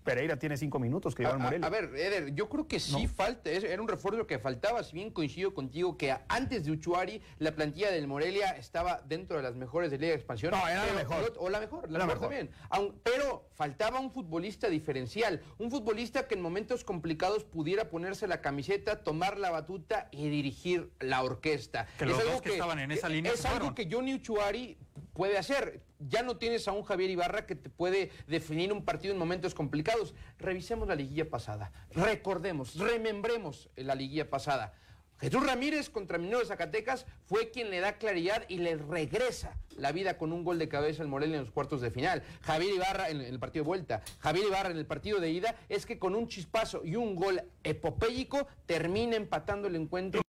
Pereira 0.04 0.38
tiene 0.38 0.58
cinco 0.58 0.80
minutos 0.80 1.16
que 1.16 1.24
lleva 1.24 1.38
Morelia. 1.38 1.66
a 1.66 1.70
ver, 1.70 1.86
Eder, 1.96 2.34
yo 2.36 2.50
creo 2.50 2.68
que 2.68 2.80
sí 2.80 3.08
falta, 3.08 3.50
es- 3.50 3.64
era 3.64 3.82
un 3.82 3.88
refuerzo 3.88 4.28
que 4.28 4.38
faltaba, 4.40 4.84
si 4.84 4.94
bien 4.96 5.10
coincido 5.12 5.54
contigo 5.54 5.98
que 5.98 6.16
antes 6.28 6.66
de 6.66 6.72
Uchuari 6.72 7.22
la 7.40 7.56
plantilla 7.56 7.92
del 7.92 8.08
Morelia 8.08 8.52
estaba 8.52 9.02
dentro 9.08 9.38
de 9.38 9.44
las 9.44 9.56
mejores 9.56 9.92
de 9.92 9.98
Liga 9.98 10.10
de 10.12 10.18
Expansión. 10.18 10.52
No, 10.52 10.68
era 10.68 10.86
la 10.86 10.94
mejor. 10.94 11.34
O 11.38 11.50
la 11.50 11.60
mejor, 11.60 11.90
la 11.90 12.00
mejor, 12.00 12.14
mejor. 12.16 12.22
también. 12.30 12.50
Aun- 12.70 12.94
pero 13.04 13.48
faltaba 13.54 14.00
un 14.00 14.12
futbolista 14.12 14.68
diferencial, 14.70 15.42
un 15.58 15.72
futbolista 15.72 16.28
que 16.28 16.36
en 16.36 16.42
momentos 16.42 16.84
complicados 16.84 17.44
pudiera 17.44 17.90
ponerse 17.90 18.28
la 18.28 18.42
camiseta, 18.42 19.04
tomar 19.04 19.38
la 19.38 19.52
batuta 19.52 20.10
y 20.12 20.30
dirigir 20.30 20.92
la 21.00 21.24
orquesta. 21.24 21.88
Que 21.98 22.06
los 22.06 22.24
dos 22.24 22.42
que 22.42 22.52
estaban 22.52 22.80
en 22.80 22.92
esa 22.92 23.10
línea 23.10 23.32
Es 23.32 23.46
algo 23.46 23.58
fueron. 23.70 23.76
que 23.76 23.88
Johnny 23.90 24.16
Uchuari 24.16 24.78
puede 25.14 25.38
hacer. 25.38 25.82
Ya 26.00 26.24
no 26.24 26.38
tienes 26.38 26.68
a 26.68 26.72
un 26.72 26.84
Javier 26.84 27.10
Ibarra 27.10 27.46
que 27.46 27.56
te 27.56 27.70
puede 27.70 28.12
definir 28.28 28.74
un 28.74 28.84
partido 28.84 29.14
en 29.14 29.20
momentos 29.20 29.54
complicados. 29.54 30.14
Revisemos 30.38 30.88
la 30.88 30.96
liguilla 30.96 31.30
pasada. 31.30 31.72
Recordemos, 31.92 32.76
remembremos 32.76 33.70
la 33.76 33.96
liguilla 33.96 34.30
pasada. 34.30 34.74
Jesús 35.20 35.46
Ramírez 35.46 35.90
contra 35.90 36.18
Minero 36.18 36.40
de 36.40 36.46
Zacatecas 36.46 37.06
fue 37.28 37.50
quien 37.50 37.70
le 37.70 37.80
da 37.80 37.98
claridad 37.98 38.44
y 38.50 38.58
le 38.58 38.76
regresa 38.76 39.58
la 39.78 39.94
vida 39.94 40.18
con 40.18 40.34
un 40.34 40.44
gol 40.44 40.60
de 40.60 40.68
cabeza 40.68 41.02
al 41.02 41.08
Morelia 41.08 41.38
en 41.38 41.44
los 41.44 41.52
cuartos 41.52 41.80
de 41.80 41.92
final. 41.92 42.24
Javier 42.42 42.76
Ibarra 42.76 43.10
en 43.10 43.22
el 43.22 43.40
partido 43.40 43.64
de 43.64 43.68
vuelta, 43.68 44.02
Javier 44.20 44.48
Ibarra 44.48 44.72
en 44.72 44.78
el 44.78 44.86
partido 44.86 45.22
de 45.22 45.30
ida, 45.30 45.56
es 45.70 45.86
que 45.86 45.98
con 45.98 46.16
un 46.16 46.28
chispazo 46.28 46.82
y 46.84 46.98
un 46.98 47.16
gol 47.16 47.42
epopélico 47.64 48.48
termina 48.66 49.16
empatando 49.16 49.70
el 49.70 49.78
encuentro 49.78 50.23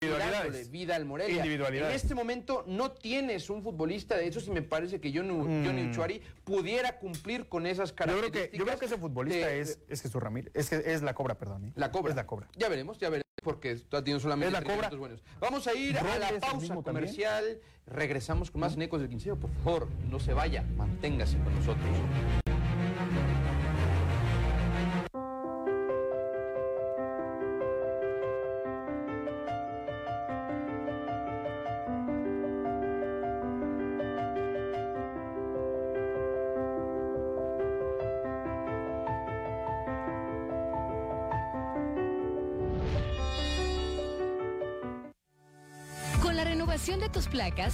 dándole 0.00 0.16
Individualidades. 0.26 0.70
vida 0.70 0.96
al 0.96 1.04
Morelia. 1.06 1.36
Individualidades. 1.36 1.90
En 1.90 1.96
este 1.96 2.14
momento 2.14 2.64
no 2.66 2.90
tienes 2.92 3.48
un 3.48 3.62
futbolista 3.62 4.16
de 4.16 4.26
esos 4.26 4.46
y 4.46 4.50
me 4.50 4.62
parece 4.62 5.00
que 5.00 5.10
Johnny, 5.12 5.30
Johnny 5.66 5.90
Uchuari 5.90 6.20
pudiera 6.44 6.98
cumplir 6.98 7.48
con 7.48 7.66
esas 7.66 7.90
yo, 7.90 7.96
creo 7.96 8.06
características. 8.16 8.50
que, 8.50 8.58
yo 8.58 8.64
creo 8.66 8.78
que 8.78 8.84
ese 8.86 8.98
futbolista 8.98 9.46
de- 9.46 9.60
es, 9.60 9.78
es 9.88 10.02
Jesús 10.02 10.22
Ramírez. 10.22 10.50
Es, 10.54 10.68
que 10.68 10.82
es 10.84 11.02
la 11.02 11.14
cobra, 11.14 11.36
perdón. 11.38 11.64
¿eh? 11.66 11.72
La 11.76 11.90
cobra. 11.90 12.10
Es 12.10 12.16
la 12.16 12.26
cobra. 12.26 12.48
Ya 12.56 12.68
veremos, 12.68 12.98
ya 12.98 13.08
veremos, 13.08 13.26
porque 13.42 13.70
está 13.72 13.98
teniendo 14.04 14.20
solamente 14.20 14.54
Es 14.58 14.64
la 14.64 14.74
cobra. 14.74 14.90
buenos. 14.90 15.22
Vamos 15.40 15.66
a 15.66 15.74
ir 15.74 15.98
a 15.98 16.18
la 16.18 16.28
pausa 16.28 16.46
también. 16.50 16.82
comercial. 16.82 17.58
Regresamos 17.86 18.50
con 18.50 18.60
más 18.60 18.74
en 18.74 18.82
Ecos 18.82 19.00
del 19.00 19.08
Quinceo. 19.08 19.36
Por 19.36 19.50
favor, 19.64 19.88
no 20.10 20.18
se 20.20 20.34
vaya, 20.34 20.62
manténgase 20.76 21.38
con 21.38 21.54
nosotros. 21.54 21.86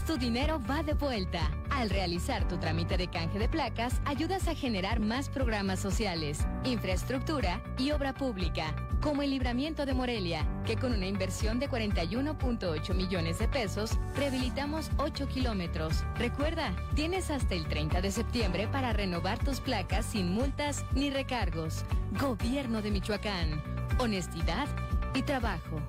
Tu 0.07 0.19
dinero 0.19 0.61
va 0.69 0.83
de 0.83 0.93
vuelta. 0.93 1.51
Al 1.71 1.89
realizar 1.89 2.47
tu 2.47 2.59
trámite 2.59 2.99
de 2.99 3.09
canje 3.09 3.39
de 3.39 3.49
placas, 3.49 4.03
ayudas 4.05 4.47
a 4.47 4.55
generar 4.55 5.01
más 5.01 5.31
programas 5.31 5.81
sociales, 5.81 6.41
infraestructura 6.65 7.63
y 7.79 7.91
obra 7.93 8.13
pública, 8.13 8.75
como 9.01 9.23
el 9.23 9.31
libramiento 9.31 9.87
de 9.87 9.95
Morelia, 9.95 10.47
que 10.67 10.77
con 10.77 10.93
una 10.93 11.07
inversión 11.07 11.59
de 11.59 11.71
41.8 11.71 12.95
millones 12.95 13.39
de 13.39 13.49
pesos, 13.49 13.99
rehabilitamos 14.15 14.91
8 14.99 15.27
kilómetros. 15.29 16.05
Recuerda, 16.19 16.75
tienes 16.95 17.31
hasta 17.31 17.55
el 17.55 17.67
30 17.67 18.03
de 18.03 18.11
septiembre 18.11 18.69
para 18.69 18.93
renovar 18.93 19.39
tus 19.39 19.61
placas 19.61 20.05
sin 20.05 20.33
multas 20.33 20.85
ni 20.93 21.09
recargos. 21.09 21.85
Gobierno 22.21 22.83
de 22.83 22.91
Michoacán. 22.91 23.63
Honestidad 23.99 24.69
y 25.15 25.23
trabajo. 25.23 25.81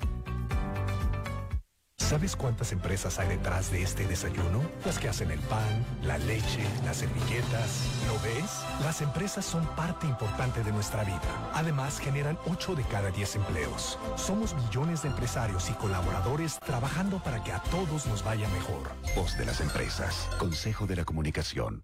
¿Sabes 2.13 2.35
cuántas 2.35 2.71
empresas 2.71 3.17
hay 3.17 3.27
detrás 3.27 3.71
de 3.71 3.81
este 3.81 4.05
desayuno? 4.05 4.61
Las 4.85 4.99
que 4.99 5.09
hacen 5.09 5.31
el 5.31 5.39
pan, 5.39 5.83
la 6.03 6.19
leche, 6.19 6.63
las 6.85 6.97
servilletas. 6.97 7.87
¿Lo 8.05 8.13
ves? 8.21 8.61
Las 8.83 9.01
empresas 9.01 9.43
son 9.43 9.65
parte 9.75 10.05
importante 10.05 10.63
de 10.63 10.71
nuestra 10.71 11.03
vida. 11.03 11.49
Además, 11.55 11.97
generan 11.97 12.37
8 12.45 12.75
de 12.75 12.83
cada 12.83 13.09
10 13.09 13.37
empleos. 13.37 13.97
Somos 14.15 14.53
millones 14.53 15.01
de 15.01 15.09
empresarios 15.09 15.71
y 15.71 15.73
colaboradores 15.73 16.59
trabajando 16.59 17.17
para 17.17 17.43
que 17.43 17.51
a 17.51 17.63
todos 17.63 18.05
nos 18.05 18.23
vaya 18.23 18.47
mejor. 18.49 18.91
Voz 19.15 19.35
de 19.35 19.45
las 19.45 19.59
empresas. 19.59 20.29
Consejo 20.37 20.85
de 20.85 20.97
la 20.97 21.05
Comunicación. 21.05 21.83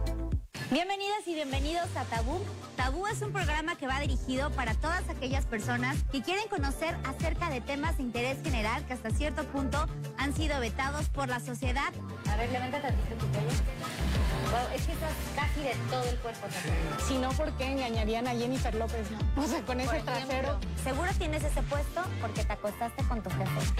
Bienvenidas 0.71 1.27
y 1.27 1.33
bienvenidos 1.33 1.89
a 1.97 2.05
Tabú. 2.05 2.39
Tabú 2.77 3.05
es 3.05 3.21
un 3.21 3.33
programa 3.33 3.75
que 3.75 3.87
va 3.87 3.99
dirigido 3.99 4.49
para 4.51 4.73
todas 4.75 5.09
aquellas 5.09 5.45
personas 5.45 5.97
que 6.13 6.21
quieren 6.21 6.47
conocer 6.47 6.95
acerca 7.03 7.49
de 7.49 7.59
temas 7.59 7.97
de 7.97 8.03
interés 8.03 8.41
general 8.41 8.85
que 8.85 8.93
hasta 8.93 9.09
cierto 9.09 9.43
punto 9.47 9.85
han 10.17 10.33
sido 10.33 10.57
vetados 10.61 11.09
por 11.09 11.27
la 11.27 11.41
sociedad. 11.41 11.91
A 12.29 12.37
ver, 12.37 12.49
levanta 12.51 12.81
tantito 12.81 13.15
tu 13.15 13.25
pelo. 13.33 13.49
Wow, 13.49 14.73
es 14.73 14.85
que 14.85 14.93
estás 14.93 15.11
casi 15.35 15.59
de 15.59 15.75
todo 15.89 16.05
el 16.05 16.15
cuerpo 16.19 16.47
tatuado. 16.47 17.05
Si 17.05 17.17
no, 17.17 17.31
¿por 17.31 17.51
qué 17.57 17.65
engañarían 17.65 18.25
a 18.29 18.31
Jennifer 18.31 18.73
López, 18.73 19.11
no? 19.11 19.43
O 19.43 19.45
sea, 19.45 19.61
con 19.63 19.81
ese 19.81 19.99
trasero. 19.99 20.57
Seguro 20.85 21.11
tienes 21.17 21.43
ese 21.43 21.63
puesto 21.63 22.01
porque 22.21 22.45
te 22.45 22.53
acostaste 22.53 23.03
con 23.03 23.21
tu 23.21 23.29
jefe. 23.29 23.73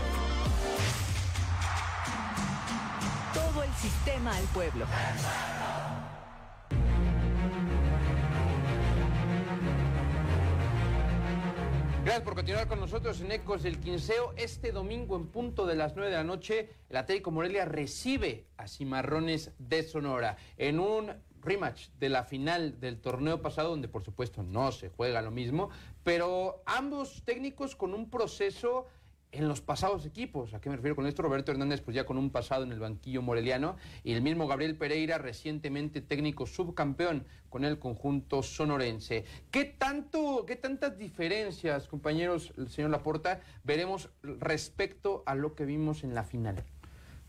Todo 3.34 3.64
el 3.64 3.74
sistema 3.76 4.36
al 4.36 4.44
pueblo. 4.48 4.86
Gracias 12.12 12.26
por 12.26 12.36
continuar 12.36 12.68
con 12.68 12.82
nosotros 12.82 13.22
en 13.22 13.32
Ecos 13.32 13.64
del 13.64 13.80
Quinceo. 13.80 14.34
Este 14.36 14.74
domingo 14.74 15.16
en 15.16 15.28
punto 15.28 15.66
de 15.66 15.76
las 15.76 15.96
9 15.96 16.12
de 16.12 16.18
la 16.18 16.26
noche, 16.26 16.70
el 16.90 16.98
Atlético 16.98 17.32
Morelia 17.32 17.64
recibe 17.64 18.48
a 18.58 18.68
Cimarrones 18.68 19.54
de 19.60 19.82
Sonora 19.84 20.36
en 20.58 20.82
un 20.82 21.14
rematch 21.40 21.88
de 22.00 22.10
la 22.10 22.26
final 22.26 22.82
del 22.82 23.00
torneo 23.00 23.42
pasado, 23.42 23.70
donde 23.70 23.88
por 23.88 24.04
supuesto 24.04 24.44
no 24.44 24.74
se 24.74 24.90
juega 24.90 25.22
lo 25.22 25.32
mismo, 25.32 25.70
pero 26.04 26.64
ambos 26.66 27.24
técnicos 27.24 27.78
con 27.78 27.94
un 27.94 28.10
proceso 28.10 28.88
en 29.32 29.48
los 29.48 29.62
pasados 29.62 30.06
equipos. 30.06 30.54
¿A 30.54 30.62
qué 30.62 30.70
me 30.70 30.76
refiero 30.76 30.96
con 30.96 31.08
esto? 31.08 31.22
Roberto 31.22 31.52
Hernández, 31.52 31.82
pues 31.82 31.96
ya 31.96 32.06
con 32.06 32.18
un 32.18 32.30
pasado 32.30 32.64
en 32.64 32.72
el 32.72 32.80
banquillo 32.80 33.22
moreliano, 33.22 33.78
y 34.04 34.14
el 34.14 34.22
mismo 34.22 34.48
Gabriel 34.48 34.78
Pereira, 34.78 35.18
recientemente 35.18 36.02
técnico 36.02 36.46
subcampeón 36.46 37.26
con 37.50 37.66
el 37.66 37.80
conjunto 37.80 38.44
sonorense. 38.44 39.26
¿Qué 39.50 39.66
tanto, 39.66 40.46
qué 40.46 40.56
tantas 40.56 40.98
diferencias, 40.98 41.88
compañeros, 41.88 42.54
el 42.58 42.70
señor 42.70 42.92
Laporta, 42.92 43.42
veremos 43.64 44.10
respecto 44.22 45.24
a 45.26 45.36
lo 45.36 45.56
que 45.56 45.66
vimos 45.66 46.04
en 46.04 46.14
la 46.14 46.24
final? 46.24 46.64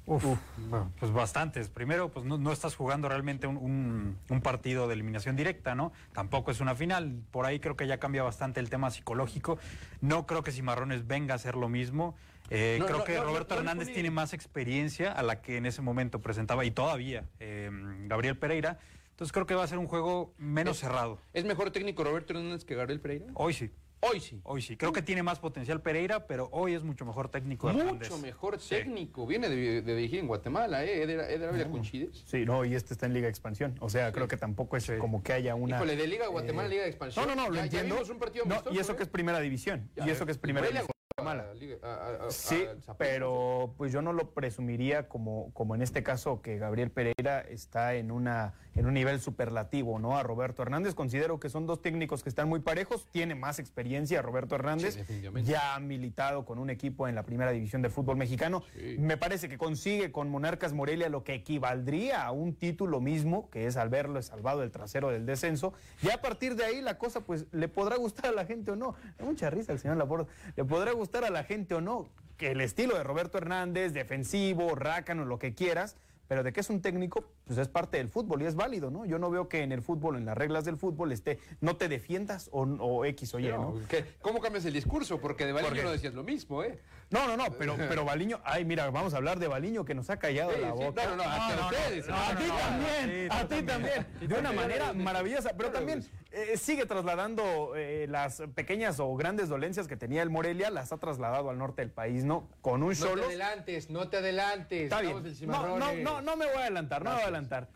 Uf, 0.05 0.25
bueno, 0.69 0.91
pues 0.99 1.13
bastantes. 1.13 1.69
Primero, 1.69 2.11
pues 2.11 2.27
no, 2.27 2.37
no 2.37 2.51
estás 2.53 2.75
jugando 2.75 3.09
realmente 3.09 3.47
un, 3.47 3.57
un- 3.57 4.19
un 4.29 4.41
partido 4.41 4.89
de 4.89 4.95
eliminación 4.95 5.37
directa, 5.37 5.75
¿no? 5.75 5.93
Tampoco 6.13 6.51
es 6.51 6.61
una 6.61 6.75
final. 6.75 7.23
Por 7.31 7.47
ahí 7.47 7.61
creo 7.61 7.77
que 7.77 7.87
ya 7.87 7.99
cambia 7.99 8.23
bastante 8.25 8.59
el 8.61 8.69
tema 8.69 8.91
psicológico. 8.91 9.59
No 10.01 10.27
creo 10.27 10.43
que 10.43 10.51
Cimarrones 10.51 11.07
venga 11.07 11.35
a 11.35 11.37
hacer 11.37 11.55
lo 11.57 11.69
mismo. 11.69 12.17
Eh, 12.51 12.77
No, 12.81 12.87
creo 12.87 12.99
no, 12.99 13.05
que 13.05 13.21
Roberto 13.21 13.55
Hernández 13.55 13.93
tiene 13.93 14.11
más 14.11 14.33
experiencia 14.35 15.13
a 15.13 15.23
la 15.23 15.41
que 15.41 15.57
en 15.57 15.67
ese 15.67 15.81
momento 15.83 16.21
presentaba 16.21 16.65
y 16.65 16.73
todavía 16.73 17.25
eh, 17.39 17.71
Gabriel 18.09 18.37
Pereira. 18.37 18.79
Entonces 19.11 19.33
creo 19.33 19.47
que 19.47 19.55
va 19.55 19.63
a 19.63 19.67
ser 19.69 19.79
un 19.79 19.87
juego 19.87 20.35
menos 20.37 20.77
Es- 20.77 20.81
cerrado. 20.81 21.19
¿Es 21.33 21.45
mejor 21.45 21.71
técnico 21.71 22.03
Roberto 22.03 22.33
Hernández 22.33 22.65
que 22.65 22.75
Gabriel 22.75 22.99
Pereira? 23.01 23.27
Hoy 23.35 23.53
sí, 23.55 23.71
Hoy 24.05 24.19
sí. 24.19 24.41
hoy 24.43 24.61
sí. 24.61 24.77
Creo 24.77 24.93
que 24.93 25.01
tiene 25.01 25.23
más 25.23 25.39
potencial 25.39 25.81
Pereira, 25.81 26.27
pero 26.27 26.49
hoy 26.51 26.75
es 26.75 26.83
mucho 26.83 27.05
mejor 27.05 27.29
técnico 27.29 27.71
Hernández. 27.71 28.11
Mucho 28.11 28.21
mejor 28.21 28.59
Sí. 28.59 28.71
técnico. 28.71 29.27
Viene 29.29 29.49
de, 29.49 29.81
de 29.81 29.95
dirigir 29.95 30.19
en 30.19 30.27
Guatemala, 30.27 30.85
¿eh? 30.85 31.03
Eder, 31.05 31.21
Eder 31.31 31.49
Ávila 31.51 31.71
Conchides. 31.71 32.25
Sí, 32.27 32.45
no, 32.45 32.65
y 32.65 32.75
este 32.75 32.95
está 32.95 33.07
en 33.07 33.15
Liga 33.15 33.27
de 33.27 33.31
Expansión. 33.31 33.77
O 33.79 33.89
sea, 33.89 34.11
creo 34.11 34.27
que 34.27 34.37
tampoco 34.37 34.77
es 34.77 34.91
como 34.99 35.23
que 35.23 35.33
haya 35.35 35.55
una. 35.55 35.77
Híjole, 35.77 35.95
de 35.95 36.07
Liga 36.09 36.25
de 36.25 36.31
Guatemala, 36.33 36.67
eh, 36.67 36.71
Liga 36.71 36.83
de 36.83 36.89
Expansión. 36.89 37.29
No, 37.29 37.35
no, 37.37 37.43
no, 37.45 37.49
lo 37.51 37.55
Ya- 37.55 37.61
ya 37.61 37.65
entiendo. 37.67 37.95
vimos 37.95 38.11
un 38.11 38.19
partido 38.19 38.45
No, 38.45 38.55
amistoso, 38.55 38.75
y 38.75 38.79
eso 38.81 38.93
¿eh? 38.93 38.97
que 38.97 39.03
es 39.05 39.09
primera 39.09 39.39
división. 39.39 39.89
Ya, 39.95 40.07
y 40.07 40.11
eso 40.11 40.27
que 40.27 40.33
es 40.33 40.39
primera 40.39 40.67
división. 40.67 40.89
Guatemala. 41.17 41.51
a- 41.51 41.55
Liga- 41.55 41.77
a- 41.83 41.87
a- 42.25 42.27
a- 42.27 42.31
Sí, 42.31 42.65
pero 42.99 43.75
pues 43.77 43.93
yo 43.93 44.03
no 44.03 44.13
lo 44.13 44.31
presumiría 44.31 45.09
como, 45.09 45.51
como 45.53 45.75
en 45.75 45.83
este 45.83 46.03
caso 46.03 46.41
que 46.43 46.59
Gabriel 46.59 46.91
Pereira 46.91 47.41
está 47.41 47.95
en 47.95 48.11
una 48.11 48.55
en 48.75 48.87
un 48.87 48.95
nivel 48.95 49.21
superlativo, 49.21 49.99
¿no? 49.99 50.17
A 50.17 50.23
Roberto 50.23 50.63
Hernández 50.63 50.95
considero 50.95 51.39
que 51.39 51.51
son 51.51 51.67
dos 51.67 51.83
técnicos 51.83 52.23
que 52.23 52.31
están 52.31 52.49
muy 52.49 52.61
parejos, 52.61 53.07
tiene 53.11 53.35
más 53.35 53.59
experiencia 53.59 54.23
Roberto 54.23 54.55
Hernández, 54.55 54.95
Sí, 55.07 55.21
ya 55.45 55.75
ha 55.75 55.79
militado 55.79 56.47
con 56.47 56.59
un 56.59 56.71
equipo 56.71 57.07
en 57.07 57.15
la 57.15 57.23
primera 57.23 57.51
división 57.51 57.83
de 57.83 57.91
fútbol 57.91 58.17
mexicano. 58.17 58.63
Sí. 58.75 58.97
Me 58.99 59.19
parece 59.19 59.51
que 59.51 59.59
consigue 59.59 60.11
con 60.11 60.31
Monarcas 60.31 60.73
Morelia 60.73 61.11
lo 61.11 61.23
que 61.23 61.35
equivaldría 61.35 62.25
a 62.25 62.33
un 62.33 62.55
título 62.55 63.03
mismo, 63.03 63.51
que 63.51 63.67
es 63.67 63.77
al 63.77 63.91
verlo 63.91 64.23
salvado 64.23 64.63
el 64.63 64.71
trasero 64.71 65.11
del 65.11 65.27
descenso. 65.27 65.75
Ya 66.01 66.15
a 66.15 66.23
partir 66.23 66.57
de 66.57 66.65
ahí 66.65 66.81
la 66.81 66.97
cosa 66.97 67.21
pues 67.21 67.45
le 67.53 67.69
podrá 67.69 67.97
gustar 67.97 68.29
a 68.29 68.33
la 68.33 68.47
gente 68.47 68.71
o 68.71 68.77
no. 68.77 68.95
Mucha 69.21 69.51
risa 69.51 69.73
el 69.73 69.81
señor 69.81 69.99
Laporte. 69.99 70.33
Le 70.57 70.65
podrá 70.65 70.93
gustar 70.93 71.02
a 71.03 71.31
la 71.31 71.45
gente 71.45 71.75
o 71.75 71.81
no 71.81 72.09
que 72.37 72.51
el 72.53 72.61
estilo 72.61 72.97
de 72.97 73.05
Roberto 73.05 73.39
Hernández, 73.39 73.93
defensivo, 73.93 74.75
rácano, 74.75 75.25
lo 75.25 75.39
que 75.39 75.55
quieras, 75.55 75.97
pero 76.29 76.43
de 76.43 76.53
que 76.53 76.61
es 76.61 76.71
un 76.71 76.81
técnico, 76.81 77.29
pues 77.45 77.59
es 77.59 77.69
parte 77.69 77.99
del 77.99 78.09
fútbol 78.09 78.43
y 78.43 78.47
es 78.47 78.55
válido, 78.55 78.91
¿no? 78.91 79.05
Yo 79.05 79.19
no 79.19 79.31
veo 79.31 79.49
que 79.49 79.63
en 79.63 79.71
el 79.71 79.83
fútbol, 79.83 80.17
en 80.17 80.25
las 80.25 80.37
reglas 80.37 80.65
del 80.65 80.79
fútbol, 80.79 81.13
esté, 81.13 81.39
no 81.61 81.77
te 81.77 81.89
defiendas 81.89 82.49
o, 82.53 82.63
o 82.63 83.05
X 83.05 83.35
o 83.35 83.39
Y, 83.39 83.49
¿no? 83.49 83.75
¿Cómo 84.23 84.41
cambias 84.41 84.65
el 84.65 84.73
discurso? 84.73 85.21
Porque 85.21 85.45
de 85.45 85.53
¿Por 85.53 85.63
Valiño 85.63 85.83
qué? 85.83 85.85
no 85.85 85.93
decías 85.93 86.15
lo 86.15 86.23
mismo, 86.23 86.63
¿eh? 86.63 86.79
No, 87.13 87.27
no, 87.29 87.37
no, 87.37 87.45
pero, 87.59 87.77
pero 87.89 88.05
Baliño, 88.05 88.41
ay, 88.45 88.65
mira, 88.65 88.91
vamos 88.91 89.15
a 89.15 89.19
hablar 89.19 89.39
de 89.39 89.47
Baliño 89.49 89.85
que 89.85 89.95
nos 89.95 90.11
ha 90.11 90.19
callado 90.19 90.53
Sí, 90.55 90.61
la 90.61 90.73
boca. 90.73 91.05
no, 91.05 91.11
no, 91.11 91.17
no, 91.17 91.23
hasta 91.31 91.67
ustedes, 91.67 92.09
a 92.09 92.33
no, 92.33 92.39
ti 92.41 92.47
también, 92.49 93.33
a 93.33 93.45
ti 93.49 93.63
también, 93.63 94.07
de 94.21 94.35
una 94.39 94.53
manera 94.53 94.93
maravillosa, 94.93 95.53
pero 95.57 95.71
también 95.71 96.05
eh, 96.31 96.57
sigue 96.57 96.87
trasladando 96.87 97.75
eh, 97.77 98.07
las 98.09 98.43
pequeñas 98.55 98.99
o 99.01 99.15
grandes 99.15 99.49
dolencias 99.49 99.87
que 99.87 99.97
tenía 99.97 100.23
el 100.23 100.31
Morelia, 100.31 100.71
las 100.71 100.93
ha 100.93 100.99
trasladado 100.99 101.51
al 101.51 101.59
norte 101.59 101.83
del 101.83 101.91
país, 101.91 102.25
¿no? 102.25 102.49
Con 102.61 102.83
un 102.83 102.89
No 102.89 102.95
te 102.95 102.97
solo. 102.97 103.25
adelantes, 103.27 103.91
no 103.91 104.09
te 104.09 104.17
adelantes. 104.17 104.83
Está 104.85 105.01
bien. 105.03 105.23
No, 105.47 105.79
no, 105.79 105.93
no, 105.95 106.23
no 106.23 106.37
me 106.37 106.47
voy 106.47 106.57
a 106.57 106.61
adelantar, 106.63 107.05
no 107.05 107.11
me 107.11 107.17
voy 107.17 107.23
a 107.23 107.27
adelantar. 107.27 107.69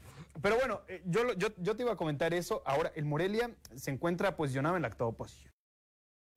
Pero 0.43 0.57
bueno, 0.57 0.83
eh, 0.88 1.02
yo, 1.07 1.33
yo, 1.35 1.49
yo 1.59 1.76
te 1.76 1.83
iba 1.83 1.93
a 1.93 1.97
comentar 1.97 2.35
eso. 2.35 2.62
Ahora, 2.66 2.93
el 2.95 3.05
Morelia 3.07 3.50
se 3.75 3.90
encuentra 3.90 4.37
posicionado 4.37 4.76
en 4.76 4.83
la 4.83 4.88
octava 4.88 5.12
posición. 5.12 5.52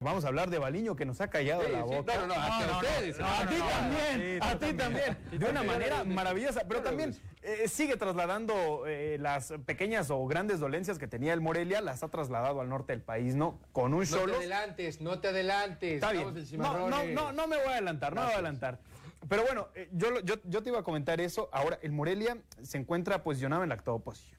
Vamos 0.02 0.24
a 0.24 0.30
hablar 0.30 0.50
de 0.50 0.60
Baliño 0.60 0.96
que 0.96 1.04
nos 1.04 1.20
ha 1.20 1.30
callado 1.30 1.62
Sí, 1.62 1.74
la 1.74 1.80
sí, 1.84 1.94
boca. 1.94 2.16
no, 2.16 2.22
no, 2.22 2.28
no, 2.28 2.34
hasta 2.42 2.78
ustedes. 2.78 3.20
a 3.20 3.46
ti 3.50 3.56
no, 3.56 3.66
no, 3.66 3.70
también, 3.70 4.16
sí, 4.16 4.38
a 4.48 4.58
ti 4.58 4.74
también. 4.74 5.18
de 5.38 5.46
una 5.50 5.62
manera 5.64 6.04
maravillosa, 6.06 6.62
pero 6.70 6.82
también 6.82 7.14
eh, 7.42 7.68
sigue 7.68 7.98
trasladando 7.98 8.88
eh, 8.88 9.18
las 9.20 9.52
pequeñas 9.66 10.10
o 10.10 10.26
grandes 10.26 10.62
dolencias 10.62 10.98
que 11.00 11.08
tenía 11.10 11.34
el 11.34 11.42
Morelia, 11.42 11.82
las 11.82 12.02
ha 12.02 12.08
trasladado 12.08 12.62
al 12.62 12.70
norte 12.70 12.94
del 12.94 13.02
país, 13.02 13.36
¿no? 13.36 13.60
Con 13.74 13.94
un 13.94 14.00
No 14.00 14.06
te 14.06 14.12
solo. 14.12 14.38
adelantes, 14.38 15.02
no 15.02 15.20
te 15.20 15.28
adelantes. 15.28 15.96
Está 15.96 16.14
bien. 16.14 16.34
No, 16.54 16.88
no, 16.88 17.04
no, 17.04 17.34
no 17.34 17.48
me 17.50 17.58
voy 17.58 17.68
a 17.68 17.72
adelantar, 17.72 18.16
no 18.16 18.22
me 18.22 18.28
voy 18.28 18.32
a 18.36 18.38
adelantar. 18.38 18.80
Pero 19.28 19.44
bueno, 19.44 19.68
eh, 19.76 19.90
yo, 19.92 20.22
yo, 20.22 20.36
yo 20.46 20.64
te 20.64 20.70
iba 20.70 20.80
a 20.80 20.84
comentar 20.84 21.20
eso. 21.20 21.50
Ahora, 21.52 21.78
el 21.82 21.92
Morelia 21.92 22.38
se 22.64 22.78
encuentra 22.78 23.22
posicionado 23.22 23.64
en 23.64 23.70
la 23.70 23.76
octava 23.76 24.00
posición. 24.00 24.39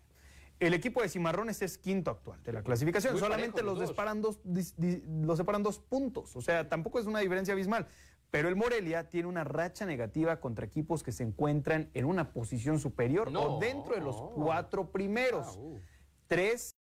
El 0.60 0.74
equipo 0.74 1.00
de 1.02 1.08
Cimarrones 1.08 1.62
es 1.62 1.78
quinto 1.78 2.10
actual 2.10 2.42
de 2.42 2.52
la 2.52 2.62
clasificación. 2.62 3.14
Muy 3.14 3.20
Solamente 3.20 3.62
los 3.62 3.78
los, 3.78 3.96
dos. 4.20 4.40
dis- 4.44 5.02
los 5.24 5.38
separan 5.38 5.62
dos 5.62 5.78
puntos. 5.78 6.36
O 6.36 6.42
sea, 6.42 6.68
tampoco 6.68 6.98
es 7.00 7.06
una 7.06 7.20
diferencia 7.20 7.52
abismal. 7.54 7.88
Pero 8.30 8.48
el 8.48 8.54
Morelia 8.54 9.08
tiene 9.08 9.26
una 9.26 9.42
racha 9.42 9.86
negativa 9.86 10.38
contra 10.38 10.64
equipos 10.64 11.02
que 11.02 11.10
se 11.10 11.24
encuentran 11.24 11.90
en 11.94 12.04
una 12.04 12.32
posición 12.32 12.78
superior 12.78 13.32
No. 13.32 13.56
o 13.56 13.58
dentro 13.58 13.94
de 13.94 14.02
los 14.02 14.16
cuatro 14.34 14.92
primeros. 14.92 15.46
Ah, 15.48 15.58
uh. 15.58 15.80
Tres 16.28 16.76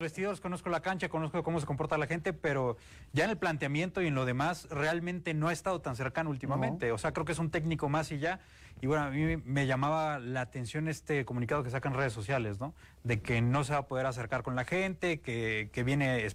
vestidores, 0.00 0.40
conozco 0.40 0.70
la 0.70 0.80
cancha, 0.80 1.08
conozco 1.08 1.42
cómo 1.42 1.60
se 1.60 1.66
comporta 1.66 1.98
la 1.98 2.06
gente, 2.06 2.32
pero 2.32 2.76
ya 3.12 3.24
en 3.24 3.30
el 3.30 3.38
planteamiento 3.38 4.02
y 4.02 4.06
en 4.06 4.14
lo 4.14 4.24
demás 4.24 4.66
realmente 4.70 5.34
no 5.34 5.48
ha 5.48 5.52
estado 5.52 5.80
tan 5.80 5.94
cercano 5.94 6.30
últimamente. 6.30 6.90
O 6.90 6.98
sea, 6.98 7.12
creo 7.12 7.24
que 7.24 7.32
es 7.32 7.38
un 7.38 7.50
técnico 7.50 7.88
más 7.88 8.10
y 8.10 8.18
ya. 8.18 8.40
Y 8.80 8.86
bueno, 8.86 9.04
a 9.04 9.10
mí 9.10 9.36
me 9.36 9.66
llamaba 9.66 10.18
la 10.18 10.40
atención 10.40 10.88
este 10.88 11.24
comunicado 11.24 11.62
que 11.62 11.70
sacan 11.70 11.94
redes 11.94 12.12
sociales, 12.12 12.58
¿no? 12.58 12.74
De 13.04 13.20
que 13.20 13.42
no 13.42 13.62
se 13.62 13.74
va 13.74 13.80
a 13.80 13.86
poder 13.86 14.06
acercar 14.06 14.42
con 14.42 14.56
la 14.56 14.64
gente, 14.64 15.20
que, 15.20 15.70
que 15.72 15.84
viene 15.84 16.26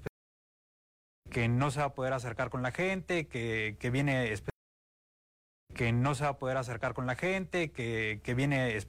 que 1.31 1.47
no 1.47 1.71
se 1.71 1.79
va 1.79 1.87
a 1.87 1.93
poder 1.95 2.13
acercar 2.13 2.49
con 2.49 2.61
la 2.61 2.71
gente, 2.71 3.27
que, 3.27 3.77
que 3.79 3.89
viene 3.89 4.31
que 5.73 5.91
no 5.91 6.15
se 6.15 6.23
va 6.23 6.29
a 6.29 6.37
poder 6.37 6.57
acercar 6.57 6.93
con 6.93 7.07
la 7.07 7.15
gente, 7.15 7.71
que, 7.71 8.21
que 8.23 8.33
viene 8.35 8.79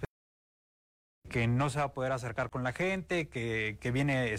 que 1.28 1.48
no 1.48 1.70
se 1.70 1.78
va 1.78 1.86
a 1.86 1.92
poder 1.92 2.12
acercar 2.12 2.50
con 2.50 2.62
la 2.62 2.72
gente, 2.72 3.28
que, 3.28 3.78
que 3.80 3.90
viene 3.90 4.32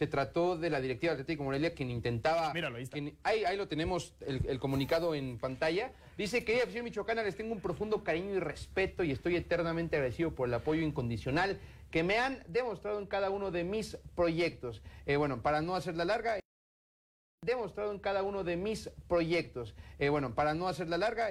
Se 0.00 0.06
trató 0.06 0.56
de 0.56 0.70
la 0.70 0.80
directiva 0.80 1.12
de 1.12 1.20
Atlético 1.20 1.44
Morelia 1.44 1.74
quien 1.74 1.90
intentaba... 1.90 2.54
Míralo, 2.54 2.78
ahí 2.78 2.84
está. 2.84 2.94
quien- 2.94 3.18
ahí, 3.22 3.44
ahí 3.44 3.54
lo 3.58 3.68
tenemos, 3.68 4.14
el, 4.20 4.40
el 4.48 4.58
comunicado 4.58 5.14
en 5.14 5.36
pantalla. 5.38 5.92
Dice 6.16 6.42
que 6.42 6.62
afición 6.62 6.84
michoacana 6.86 7.22
les 7.22 7.36
tengo 7.36 7.52
un 7.52 7.60
profundo 7.60 8.02
cariño 8.02 8.30
y 8.34 8.38
respeto 8.40 9.04
y 9.04 9.10
estoy 9.10 9.36
eternamente 9.36 9.96
agradecido 9.96 10.34
por 10.34 10.48
el 10.48 10.54
apoyo 10.54 10.80
incondicional 10.80 11.60
que 11.90 12.02
me 12.02 12.16
han 12.18 12.42
demostrado 12.48 12.98
en 12.98 13.04
cada 13.06 13.28
uno 13.28 13.50
de 13.50 13.62
mis 13.64 13.98
proyectos. 14.16 14.80
Eh, 15.04 15.16
bueno, 15.16 15.42
para 15.42 15.60
no 15.60 15.74
hacerla 15.76 16.06
larga, 16.06 16.40
demostrado 17.44 17.92
en 17.92 17.98
cada 17.98 18.22
uno 18.22 18.42
de 18.42 18.56
mis 18.56 18.88
proyectos. 19.06 19.74
Eh, 19.98 20.08
bueno, 20.08 20.34
para 20.34 20.54
no 20.54 20.66
hacerla 20.66 20.96
larga... 20.96 21.30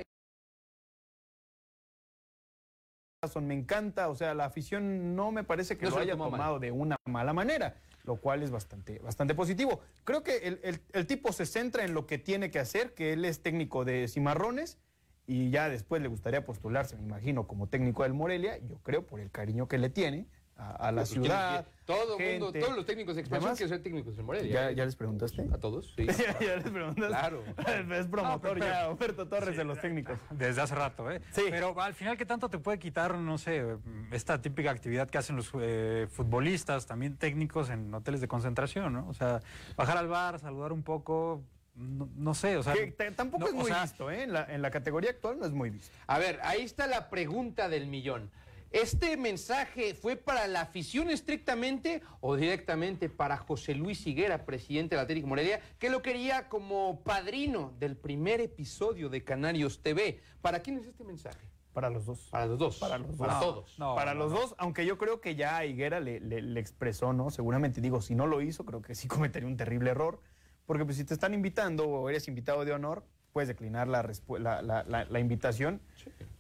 Me 3.41 3.53
encanta, 3.55 4.10
o 4.10 4.15
sea, 4.15 4.34
la 4.36 4.45
afición 4.45 5.15
no 5.15 5.32
me 5.32 5.43
parece 5.43 5.75
que 5.77 5.86
No 5.86 5.91
lo 5.91 5.97
haya 5.97 6.15
mal. 6.15 6.29
tomado 6.29 6.60
de 6.60 6.71
una 6.71 6.95
mala 7.05 7.34
manera, 7.34 7.75
lo 8.09 8.17
cual 8.17 8.41
es 8.41 8.49
bastante, 8.49 8.97
bastante 8.99 9.35
positivo. 9.35 9.79
Creo 10.03 10.23
que 10.23 10.37
el, 10.39 10.59
el- 10.63 10.81
el 10.93 11.05
tipo 11.05 11.31
se 11.31 11.45
centra 11.45 11.85
en 11.85 11.93
lo 11.93 12.07
que 12.07 12.17
tiene 12.17 12.49
que 12.49 12.57
hacer, 12.59 12.93
que 12.95 13.13
él 13.13 13.23
es 13.23 13.41
técnico 13.43 13.85
de 13.85 14.07
Cimarrones 14.07 14.79
y 15.27 15.51
ya 15.51 15.69
después 15.69 16.01
le 16.01 16.07
gustaría 16.07 16.43
postularse, 16.43 16.95
me 16.97 17.03
imagino, 17.03 17.45
como 17.47 17.67
técnico 17.67 18.01
del 18.01 18.15
Morelia, 18.15 18.57
yo 18.57 18.79
creo, 18.81 19.05
por 19.05 19.19
el 19.19 19.29
cariño 19.29 19.67
que 19.67 19.77
le 19.77 19.89
tiene 19.91 20.25
a, 20.59 20.71
a 20.87 20.91
la 20.91 21.01
Pues 21.01 21.09
ciudad. 21.09 21.65
que- 21.65 21.79
todo 21.85 22.19
el 22.19 22.31
mundo, 22.31 22.45
gente. 22.51 22.59
todos 22.59 22.75
los 22.75 22.85
técnicos 22.85 23.15
de 23.15 23.21
expansión 23.21 23.55
quieren 23.55 23.69
ser 23.69 23.81
técnicos 23.81 24.15
en 24.19 24.25
Morelia. 24.25 24.53
¿Ya. 24.69 24.71
¿Ya 24.71 24.85
les 24.85 24.95
preguntaste? 24.95 25.47
¿A 25.51 25.57
todos? 25.57 25.91
Sí. 25.95 26.05
ya, 26.05 26.39
ya 26.39 26.55
les 26.57 26.69
preguntaste. 26.69 27.07
Claro. 27.07 27.43
es 27.95 28.07
promotor 28.07 28.57
No, 28.59 28.59
pero- 28.59 28.71
ya, 28.71 28.89
Humberto 28.91 29.27
Torres 29.27 29.57
de 29.57 29.63
los 29.63 29.79
técnicos. 29.81 30.19
Desde 30.29 30.61
hace 30.61 30.75
rato, 30.75 31.09
¿eh? 31.09 31.21
Sí. 31.31 31.43
Pero 31.49 31.79
al 31.81 31.93
final, 31.95 32.17
¿qué 32.17 32.25
tanto 32.25 32.47
te 32.49 32.59
puede 32.59 32.77
quitar, 32.77 33.15
no 33.15 33.37
sé, 33.39 33.77
esta 34.11 34.39
típica 34.41 34.69
actividad 34.69 35.09
que 35.09 35.17
hacen 35.17 35.35
los 35.37 35.49
eh, 35.59 36.07
futbolistas, 36.11 36.85
también 36.85 37.17
técnicos 37.17 37.69
en 37.71 37.91
hoteles 37.93 38.21
de 38.21 38.27
concentración, 38.27 38.93
¿no? 38.93 39.07
O 39.09 39.13
sea, 39.15 39.39
bajar 39.75 39.97
al 39.97 40.07
bar, 40.09 40.37
saludar 40.39 40.71
un 40.73 40.83
poco, 40.83 41.41
no, 41.75 42.07
no 42.15 42.33
sé, 42.35 42.57
o 42.57 42.61
sea... 42.63 42.73
Que 42.73 42.91
tampoco 43.15 43.45
no, 43.45 43.47
es 43.47 43.53
o 43.53 43.55
muy 43.55 43.71
sea, 43.71 43.81
visto, 43.83 44.11
¿eh? 44.11 44.23
En 44.23 44.33
la, 44.33 44.45
en 44.45 44.61
la 44.61 44.69
categoría 44.69 45.09
actual 45.11 45.39
no 45.39 45.45
es 45.45 45.53
muy 45.53 45.69
visto. 45.71 45.95
A 46.05 46.19
ver, 46.19 46.39
ahí 46.43 46.61
está 46.61 46.85
la 46.85 47.09
pregunta 47.09 47.67
del 47.69 47.87
millón. 47.87 48.29
¿Este 48.71 49.17
mensaje 49.17 49.95
fue 49.95 50.15
para 50.15 50.45
la 50.47 50.62
afición 50.62 51.10
estrictamente 51.10 52.01
o 52.21 52.36
directamente 52.36 53.10
para 53.10 53.36
José 53.38 53.73
Luis 53.73 54.05
Higuera, 54.05 54.45
presidente 54.45 54.95
del 54.95 55.03
Atlético 55.03 55.27
Morelia, 55.27 55.60
que 55.79 55.89
lo 55.89 56.01
quería 56.03 56.47
como 56.49 57.01
padrino 57.03 57.73
del 57.79 57.97
primer 57.97 58.41
episodio 58.41 59.10
de 59.10 59.23
Canarios 59.23 59.82
TV? 59.82 60.19
¿Para 60.41 60.60
quién 60.60 60.77
es 60.77 60.86
este 60.86 61.03
mensaje? 61.03 61.39
Para 61.73 61.89
los 61.89 62.05
dos. 62.05 62.27
Para 62.29 62.45
los 62.45 62.60
dos. 62.60 62.77
Para 62.77 62.97
los 62.99 63.08
dos. 63.10 63.17
Para 63.17 63.34
No, 63.34 63.39
todos. 63.39 63.79
no, 63.79 63.95
para 63.95 64.13
no, 64.13 64.19
los 64.25 64.34
no. 64.34 64.39
dos, 64.41 64.55
aunque 64.60 64.86
yo 64.86 64.97
creo 64.99 65.19
que 65.19 65.36
ya 65.36 65.65
Higuera 65.65 65.99
le, 65.99 66.19
le- 66.19 66.41
le 66.41 66.60
expresó, 66.60 67.12
¿no? 67.13 67.32
Seguramente 67.32 67.82
digo, 67.82 68.01
si 68.01 68.13
no 68.13 68.27
lo 68.27 68.41
hizo, 68.41 68.65
creo 68.65 68.82
que 68.84 68.93
sí 68.93 69.08
cometería 69.08 69.47
un 69.47 69.58
terrible 69.58 69.89
error. 69.91 70.19
Porque 70.67 70.86
pues, 70.86 70.97
si 70.97 71.05
te 71.05 71.15
están 71.15 71.34
invitando 71.34 71.88
o 71.88 72.08
eres 72.10 72.27
invitado 72.27 72.65
de 72.65 72.73
honor, 72.73 73.03
puedes 73.34 73.47
declinar 73.47 73.88
la, 73.88 74.08
la, 74.39 74.62
la- 74.62 74.84
la- 74.84 75.05
la 75.05 75.19
invitación. 75.19 75.82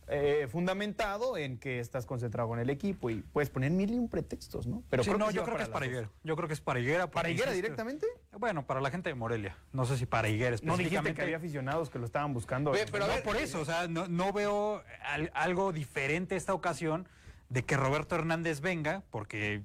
Eh, 0.09 0.47
fundamentado 0.49 1.37
en 1.37 1.57
que 1.59 1.79
estás 1.79 2.05
concentrado 2.05 2.49
con 2.49 2.59
el 2.59 2.69
equipo 2.69 3.09
y 3.09 3.21
puedes 3.21 3.49
poner 3.49 3.71
mil 3.71 3.91
y 3.91 3.97
un 3.97 4.09
pretextos, 4.09 4.65
¿no? 4.67 4.83
Pero 4.89 5.03
sí, 5.03 5.09
creo 5.09 5.19
no, 5.19 5.29
sí 5.29 5.35
yo 5.35 5.43
creo 5.43 5.57
que 5.57 5.63
es 5.63 5.69
para. 5.69 5.85
Higuera. 5.85 6.09
Yo 6.23 6.35
creo 6.35 6.47
que 6.47 6.53
es 6.53 6.61
para 6.61 6.79
Higuera. 6.79 7.11
¿Para 7.11 7.29
Higuera 7.29 7.51
directamente? 7.51 8.07
Bueno, 8.37 8.65
para 8.65 8.81
la 8.81 8.89
gente 8.91 9.09
de 9.09 9.15
Morelia. 9.15 9.55
No 9.71 9.85
sé 9.85 9.97
si 9.97 10.05
para 10.05 10.27
Higuera 10.29 10.49
No 10.49 10.55
dijiste 10.55 10.71
específicamente. 10.71 11.15
que 11.15 11.21
había 11.21 11.37
aficionados 11.37 11.89
que 11.89 11.99
lo 11.99 12.05
estaban 12.05 12.33
buscando. 12.33 12.71
Pero 12.71 13.05
no, 13.07 13.13
ver, 13.13 13.23
por 13.23 13.37
eso, 13.37 13.61
o 13.61 13.65
sea, 13.65 13.87
no, 13.87 14.07
no 14.07 14.33
veo 14.33 14.83
al- 15.03 15.31
algo 15.33 15.71
diferente 15.71 16.35
esta 16.35 16.53
ocasión 16.53 17.07
de 17.49 17.63
que 17.65 17.77
Roberto 17.77 18.15
Hernández 18.15 18.61
venga, 18.61 19.03
porque 19.11 19.63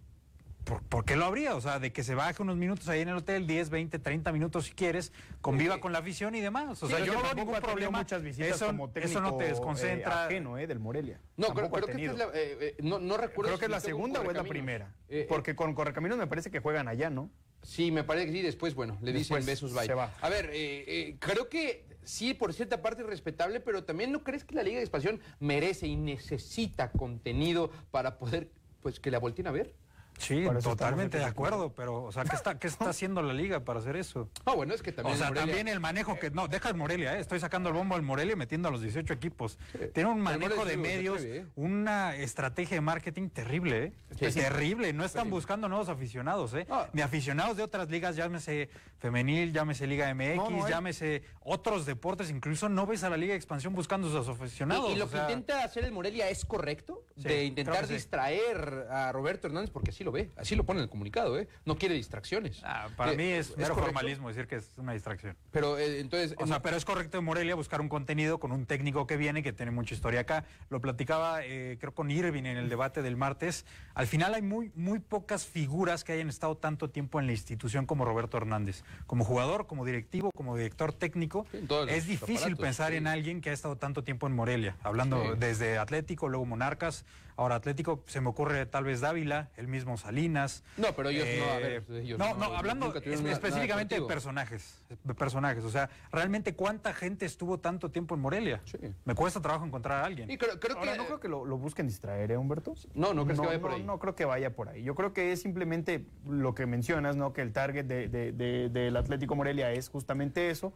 ¿por, 0.64 0.82
por 0.82 1.04
qué 1.04 1.16
lo 1.16 1.24
habría? 1.26 1.54
O 1.54 1.60
sea, 1.60 1.78
de 1.78 1.92
que 1.92 2.02
se 2.02 2.14
baje 2.14 2.42
unos 2.42 2.56
minutos 2.56 2.88
ahí 2.88 3.00
en 3.02 3.08
el 3.08 3.16
hotel, 3.16 3.46
10, 3.46 3.70
20, 3.70 3.98
30 3.98 4.32
minutos 4.32 4.64
si 4.66 4.72
quieres, 4.72 5.12
conviva 5.40 5.74
Sí. 5.76 5.80
con 5.80 5.92
la 5.92 5.98
afición 5.98 6.34
y 6.34 6.40
demás. 6.40 6.82
O 6.82 6.88
sea, 6.88 7.00
yo 7.04 7.12
no 7.14 7.22
veo 7.22 7.34
ningún 7.34 7.54
problema. 7.60 7.98
muchas 7.98 8.22
visitas 8.22 8.56
eso, 8.56 8.66
como 8.66 8.90
técnico 8.90 9.10
eso 9.18 9.20
no 9.20 9.36
te 9.36 9.44
eh, 9.44 9.48
desconcentra. 9.48 10.24
ajeno, 10.26 10.58
eh, 10.58 10.66
del 10.66 10.78
Morelia. 10.80 11.20
No, 11.36 11.48
creo, 11.54 11.70
creo 11.70 11.86
que 11.86 12.04
es 12.04 12.16
la, 12.16 12.24
eh, 12.26 12.58
eh, 12.60 12.76
no, 12.82 12.98
no 12.98 13.16
recuerdo 13.16 13.50
Creo 13.50 13.58
que 13.58 13.64
es 13.66 13.68
si 13.68 13.70
la 13.72 13.76
estuvo 13.78 13.90
segunda 13.96 14.20
o 14.20 14.30
es 14.30 14.36
la 14.36 14.44
primera. 14.44 14.94
Eh, 15.08 15.20
eh, 15.20 15.26
Porque 15.28 15.54
con 15.54 15.74
Correcaminos 15.74 16.18
me 16.18 16.26
parece 16.26 16.50
que 16.50 16.60
juegan 16.60 16.88
allá, 16.88 17.10
¿no? 17.10 17.30
Sí, 17.62 17.90
me 17.90 18.04
parece 18.04 18.26
que 18.26 18.32
sí. 18.32 18.42
Después, 18.42 18.74
bueno, 18.74 18.98
le 19.00 19.12
dicen 19.12 19.36
Después 19.36 19.46
besos, 19.46 19.72
bye. 19.74 19.86
se 19.86 19.94
va. 19.94 20.12
A 20.20 20.28
ver, 20.28 20.50
eh, 20.52 20.84
eh, 20.86 21.16
creo 21.18 21.48
que 21.48 21.86
sí, 22.04 22.34
por 22.34 22.52
cierta 22.52 22.82
parte 22.82 23.02
es 23.02 23.08
respetable, 23.08 23.60
pero 23.60 23.84
también 23.84 24.12
no 24.12 24.22
crees 24.22 24.44
que 24.44 24.54
la 24.54 24.62
Liga 24.62 24.76
de 24.76 24.82
Expansión 24.82 25.20
merece 25.40 25.86
y 25.86 25.96
necesita 25.96 26.90
contenido 26.90 27.70
para 27.90 28.18
poder, 28.18 28.50
pues, 28.82 29.00
que 29.00 29.10
la 29.10 29.18
volteen 29.18 29.46
a 29.46 29.50
ver. 29.50 29.74
Sí, 30.18 30.46
totalmente 30.62 31.18
de 31.18 31.24
acuerdo, 31.24 31.72
pero, 31.74 32.04
o 32.04 32.12
sea, 32.12 32.24
¿qué 32.24 32.36
está, 32.36 32.58
qué 32.58 32.66
está 32.66 32.88
haciendo 32.90 33.20
la 33.22 33.32
liga 33.32 33.60
para 33.60 33.80
hacer 33.80 33.96
eso? 33.96 34.30
Ah, 34.44 34.54
bueno, 34.54 34.72
es 34.74 34.82
que 34.82 34.92
también. 34.92 35.14
o 35.16 35.18
sea, 35.18 35.28
Morelia- 35.28 35.46
también 35.46 35.68
el 35.68 35.80
manejo 35.80 36.18
que. 36.18 36.30
No, 36.30 36.48
deja 36.48 36.68
el 36.68 36.76
Morelia, 36.76 37.16
¿eh? 37.16 37.20
estoy 37.20 37.40
sacando 37.40 37.68
el 37.68 37.74
bombo 37.74 37.94
al 37.94 38.02
Morelia 38.02 38.32
y 38.34 38.36
metiendo 38.36 38.68
a 38.68 38.70
los 38.70 38.80
18 38.80 39.12
equipos. 39.12 39.58
Tiene 39.92 40.08
un 40.10 40.20
manejo 40.20 40.64
de 40.64 40.72
sí, 40.72 40.76
medios, 40.78 41.16
atreve, 41.18 41.38
¿eh? 41.38 41.46
una 41.56 42.16
estrategia 42.16 42.76
de 42.76 42.80
marketing 42.80 43.28
terrible, 43.28 43.84
¿eh? 43.86 43.92
Sí, 44.18 44.30
sí. 44.30 44.40
terrible. 44.40 44.92
No 44.92 45.04
están 45.04 45.30
buscando 45.30 45.68
nuevos 45.68 45.88
aficionados, 45.88 46.54
¿eh? 46.54 46.66
Ah. 46.70 46.88
Ni 46.92 47.02
aficionados 47.02 47.56
de 47.56 47.62
otras 47.62 47.90
ligas, 47.90 48.16
llámese 48.16 48.68
femenil, 48.98 49.52
llámese 49.52 49.86
Liga 49.86 50.12
MX, 50.14 50.36
No, 50.36 50.50
no 50.50 50.64
hay. 50.64 50.70
llámese 50.70 51.22
otros 51.40 51.84
deportes. 51.86 52.30
Incluso 52.30 52.68
no 52.68 52.86
ves 52.86 53.02
a 53.04 53.10
la 53.10 53.16
Liga 53.16 53.32
de 53.32 53.36
Expansión 53.36 53.74
buscando 53.74 54.08
sus 54.10 54.28
aficionados. 54.28 54.88
¿Y, 54.90 54.92
y 54.92 54.96
lo 54.96 55.04
o 55.04 55.08
que 55.08 55.16
sea, 55.16 55.24
intenta 55.30 55.64
hacer 55.64 55.84
el 55.84 55.92
Morelia 55.92 56.28
es 56.30 56.44
correcto? 56.44 57.02
Sí, 57.16 57.22
de 57.24 57.44
intentar 57.44 57.86
sí. 57.86 57.94
distraer 57.94 58.86
a 58.90 59.12
Roberto 59.12 59.46
Hernández, 59.48 59.70
porque 59.70 59.92
así 60.04 60.06
lo 60.06 60.12
ve, 60.12 60.30
así 60.36 60.54
lo 60.54 60.64
pone 60.64 60.80
en 60.80 60.84
el 60.84 60.90
comunicado, 60.90 61.38
¿eh? 61.38 61.48
No 61.64 61.76
quiere 61.78 61.94
distracciones. 61.94 62.60
ah, 62.64 62.88
para 62.96 63.12
Eh, 63.12 63.16
mí 63.16 63.24
es, 63.24 63.56
mero 63.56 63.74
formalismo 63.74 64.28
decir 64.28 64.46
que 64.46 64.56
es 64.56 64.72
una 64.76 64.92
distracción. 64.92 65.36
Pero 65.50 65.78
eh, 65.78 66.00
entonces. 66.00 66.34
O 66.38 66.46
sea, 66.46 66.60
pero 66.60 66.76
es 66.76 66.84
correcto 66.84 67.18
en 67.18 67.24
Morelia 67.24 67.54
buscar 67.54 67.80
un 67.80 67.88
contenido 67.88 68.38
con 68.38 68.52
un 68.52 68.66
técnico 68.66 69.06
que 69.06 69.16
viene, 69.16 69.42
que 69.42 69.52
tiene 69.52 69.70
mucha 69.72 69.94
historia 69.94 70.20
acá. 70.20 70.44
Lo 70.68 70.80
platicaba, 70.80 71.44
eh, 71.44 71.78
creo, 71.80 71.94
con 71.94 72.10
Irving 72.10 72.44
en 72.44 72.56
el 72.58 72.68
debate 72.68 73.02
del 73.02 73.16
martes. 73.16 73.64
Al 73.94 74.06
final 74.06 74.34
hay 74.34 74.42
muy, 74.42 74.70
muy 74.74 74.98
pocas 74.98 75.46
figuras 75.46 76.04
que 76.04 76.12
hayan 76.12 76.28
estado 76.28 76.56
tanto 76.56 76.90
tiempo 76.90 77.18
en 77.20 77.26
la 77.26 77.32
institución 77.32 77.86
como 77.86 78.04
Roberto 78.04 78.36
Hernández. 78.36 78.82
Como 79.06 79.24
jugador, 79.24 79.66
como 79.66 79.84
directivo, 79.84 80.30
como 80.34 80.56
director 80.56 80.92
técnico. 80.92 81.46
Sí, 81.52 81.66
es 81.88 82.06
difícil 82.06 82.36
aparatos, 82.36 82.60
pensar 82.60 82.90
sí. 82.90 82.96
en 82.98 83.06
alguien 83.06 83.40
que 83.40 83.50
ha 83.50 83.52
estado 83.52 83.76
tanto 83.76 84.04
tiempo 84.04 84.26
en 84.26 84.34
Morelia. 84.34 84.76
Hablando 84.82 85.22
Sí. 85.22 85.38
desde 85.38 85.78
Atlético, 85.78 86.28
luego 86.28 86.44
Monarcas. 86.44 87.04
Ahora 87.36 87.56
Atlético, 87.56 88.04
se 88.06 88.20
me 88.20 88.28
ocurre 88.28 88.64
tal 88.66 88.84
vez 88.84 89.00
Dávila, 89.00 89.50
el 89.56 89.66
mismo 89.66 89.96
Salinas. 89.96 90.62
No, 90.76 90.92
pero 90.94 91.08
ellos 91.08 91.26
no, 91.38 91.44
a 91.52 91.58
Eh, 91.58 91.80
ver, 91.80 91.96
ellos 92.02 92.16
no, 92.18 92.34
no, 92.34 92.48
no, 92.50 92.56
hablando 92.56 92.94
es- 92.94 93.20
nada- 93.20 93.32
específicamente 93.32 93.96
de 93.96 94.00
nada 94.02 94.08
personajes, 94.08 94.80
de 95.02 95.14
personajes. 95.14 95.64
O 95.64 95.70
sea, 95.70 95.90
realmente 96.12 96.54
cuánta 96.54 96.94
gente 96.94 97.26
estuvo 97.26 97.58
tanto 97.58 97.90
tiempo 97.90 98.14
en 98.14 98.20
Morelia. 98.20 98.60
Sí. 98.66 98.78
Me 99.04 99.16
cuesta 99.16 99.42
trabajo 99.42 99.64
encontrar 99.66 100.02
a 100.02 100.06
alguien. 100.06 100.30
Y 100.30 100.38
creo, 100.38 100.60
creo 100.60 100.78
Ahora, 100.78 100.92
que. 100.92 100.98
no 100.98 101.06
creo 101.06 101.18
que 101.20 101.28
lo, 101.28 101.44
lo 101.44 101.58
busquen 101.58 101.88
distraer, 101.88 102.30
¿eh, 102.30 102.36
Humberto? 102.36 102.74
No, 102.94 103.12
no 103.14 103.24
crees 103.24 103.40
que 103.40 103.46
vaya 103.46 103.60
por 103.60 103.70
no, 103.70 103.76
ahí. 103.76 103.82
No 103.82 103.98
creo 103.98 104.14
que 104.14 104.24
vaya 104.24 104.54
por 104.54 104.68
ahí. 104.68 104.84
Yo 104.84 104.94
creo 104.94 105.12
que 105.12 105.32
es 105.32 105.42
simplemente 105.42 106.06
lo 106.28 106.54
que 106.54 106.66
mencionas, 106.66 107.16
¿no? 107.16 107.32
Que 107.32 107.42
el 107.42 107.52
target 107.52 107.84
de- 107.84 108.08
de- 108.08 108.30
de- 108.30 108.68
del 108.68 108.96
Atlético 108.96 109.34
Morelia 109.34 109.72
es 109.72 109.88
justamente 109.88 110.50
eso. 110.50 110.72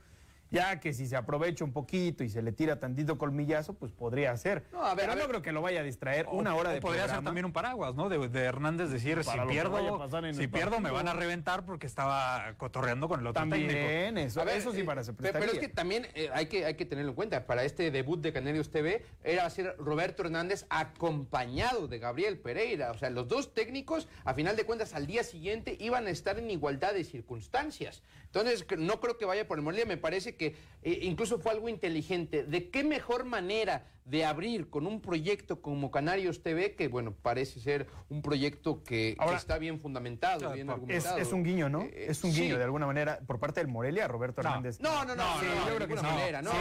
Ya 0.50 0.80
que 0.80 0.92
si 0.94 1.06
se 1.06 1.14
aprovecha 1.16 1.64
un 1.64 1.72
poquito 1.72 2.24
y 2.24 2.28
se 2.30 2.40
le 2.40 2.52
tira 2.52 2.78
tantito 2.80 3.18
colmillazo, 3.18 3.74
pues 3.74 3.92
podría 3.92 4.36
ser. 4.36 4.64
No, 4.72 4.82
a 4.84 4.94
ver, 4.94 5.02
Pero 5.04 5.12
a 5.12 5.14
no 5.14 5.20
ver. 5.20 5.28
creo 5.28 5.42
que 5.42 5.52
lo 5.52 5.60
vaya 5.60 5.80
a 5.80 5.82
distraer 5.82 6.26
O- 6.26 6.32
una 6.36 6.54
hora 6.54 6.70
de 6.70 6.80
podría 6.80 7.02
ser 7.02 7.08
programa. 7.08 7.24
también 7.28 7.44
un 7.44 7.52
paraguas, 7.52 7.94
¿no? 7.94 8.08
De, 8.08 8.28
de 8.28 8.40
Hernández 8.44 8.90
decir, 8.90 9.22
si 9.22 9.28
Para 9.30 9.46
pierdo, 9.46 10.08
si 10.32 10.46
pierdo 10.48 10.80
me 10.80 10.90
van 10.90 11.06
a 11.08 11.12
reventar 11.12 11.64
porque 11.66 11.86
estaba 11.86 12.54
cotorreando 12.56 13.08
con 13.08 13.20
el 13.20 13.26
otro 13.26 13.42
técnico. 13.42 13.72
También, 13.72 14.16
eso, 14.18 14.40
A 14.40 14.44
ver, 14.44 14.56
eso 14.56 14.72
sí 14.72 14.80
eh, 14.80 14.84
para 14.84 15.04
se 15.04 15.12
pe- 15.12 15.18
Pero 15.22 15.32
prestaría. 15.38 15.60
es 15.60 15.68
que 15.68 15.74
también 15.74 16.06
eh, 16.14 16.30
hay, 16.32 16.46
que, 16.46 16.64
hay 16.64 16.74
que 16.74 16.86
tenerlo 16.86 17.10
en 17.10 17.16
cuenta. 17.16 17.44
Para 17.46 17.64
este 17.64 17.90
debut 17.90 18.20
de 18.20 18.32
Canarios 18.32 18.70
TV 18.70 19.04
era 19.24 19.48
ser 19.50 19.74
Roberto 19.78 20.22
Hernández 20.22 20.64
acompañado 20.70 21.88
de 21.88 21.98
Gabriel 21.98 22.38
Pereira. 22.38 22.90
O 22.90 22.98
sea, 22.98 23.10
los 23.10 23.28
dos 23.28 23.52
técnicos, 23.54 24.08
a 24.24 24.34
final 24.34 24.56
de 24.56 24.64
cuentas, 24.64 24.94
al 24.94 25.06
día 25.06 25.24
siguiente 25.24 25.76
iban 25.80 26.06
a 26.06 26.10
estar 26.10 26.38
en 26.38 26.50
igualdad 26.50 26.94
de 26.94 27.04
circunstancias. 27.04 28.02
Entonces, 28.32 28.66
no 28.78 29.00
creo 29.00 29.16
que 29.16 29.24
vaya 29.24 29.48
por 29.48 29.58
el 29.58 29.64
Morelia. 29.64 29.86
Me 29.86 29.96
parece 29.96 30.36
que 30.36 30.54
eh, 30.82 31.00
incluso 31.02 31.38
fue 31.38 31.52
algo 31.52 31.68
inteligente. 31.68 32.44
¿De 32.44 32.70
qué 32.70 32.84
mejor 32.84 33.24
manera 33.24 33.86
de 34.08 34.24
abrir 34.24 34.70
con 34.70 34.86
un 34.86 35.00
proyecto 35.02 35.60
como 35.60 35.90
Canarios 35.90 36.42
TV, 36.42 36.74
que, 36.74 36.88
bueno, 36.88 37.12
parece 37.12 37.60
ser 37.60 37.86
un 38.08 38.22
proyecto 38.22 38.82
que, 38.82 39.16
está 39.36 39.58
bien 39.58 39.80
fundamentado, 39.80 40.50
bien 40.52 40.68
Es, 40.88 41.32
un 41.32 41.44
guiño, 41.44 41.68
¿no? 41.68 41.82
Eh, 41.82 42.06
es 42.08 42.24
un 42.24 42.32
sí. 42.32 42.42
guiño 42.42 42.56
de 42.56 42.64
alguna 42.64 42.86
manera 42.86 43.20
por 43.26 43.38
parte 43.38 43.60
del 43.60 43.68
Morelia 43.68 44.08
Roberto 44.08 44.42
No. 44.42 44.48
Hernández. 44.48 44.80
No, 44.80 45.04
no, 45.04 45.14
no, 45.14 45.16
No, 45.16 45.40
sí, 45.40 45.46
no, 45.46 45.68
yo 45.68 45.76
creo 45.76 45.88
que 45.88 45.94
manera, 45.96 46.40
no. 46.40 46.50
Sí, 46.50 46.56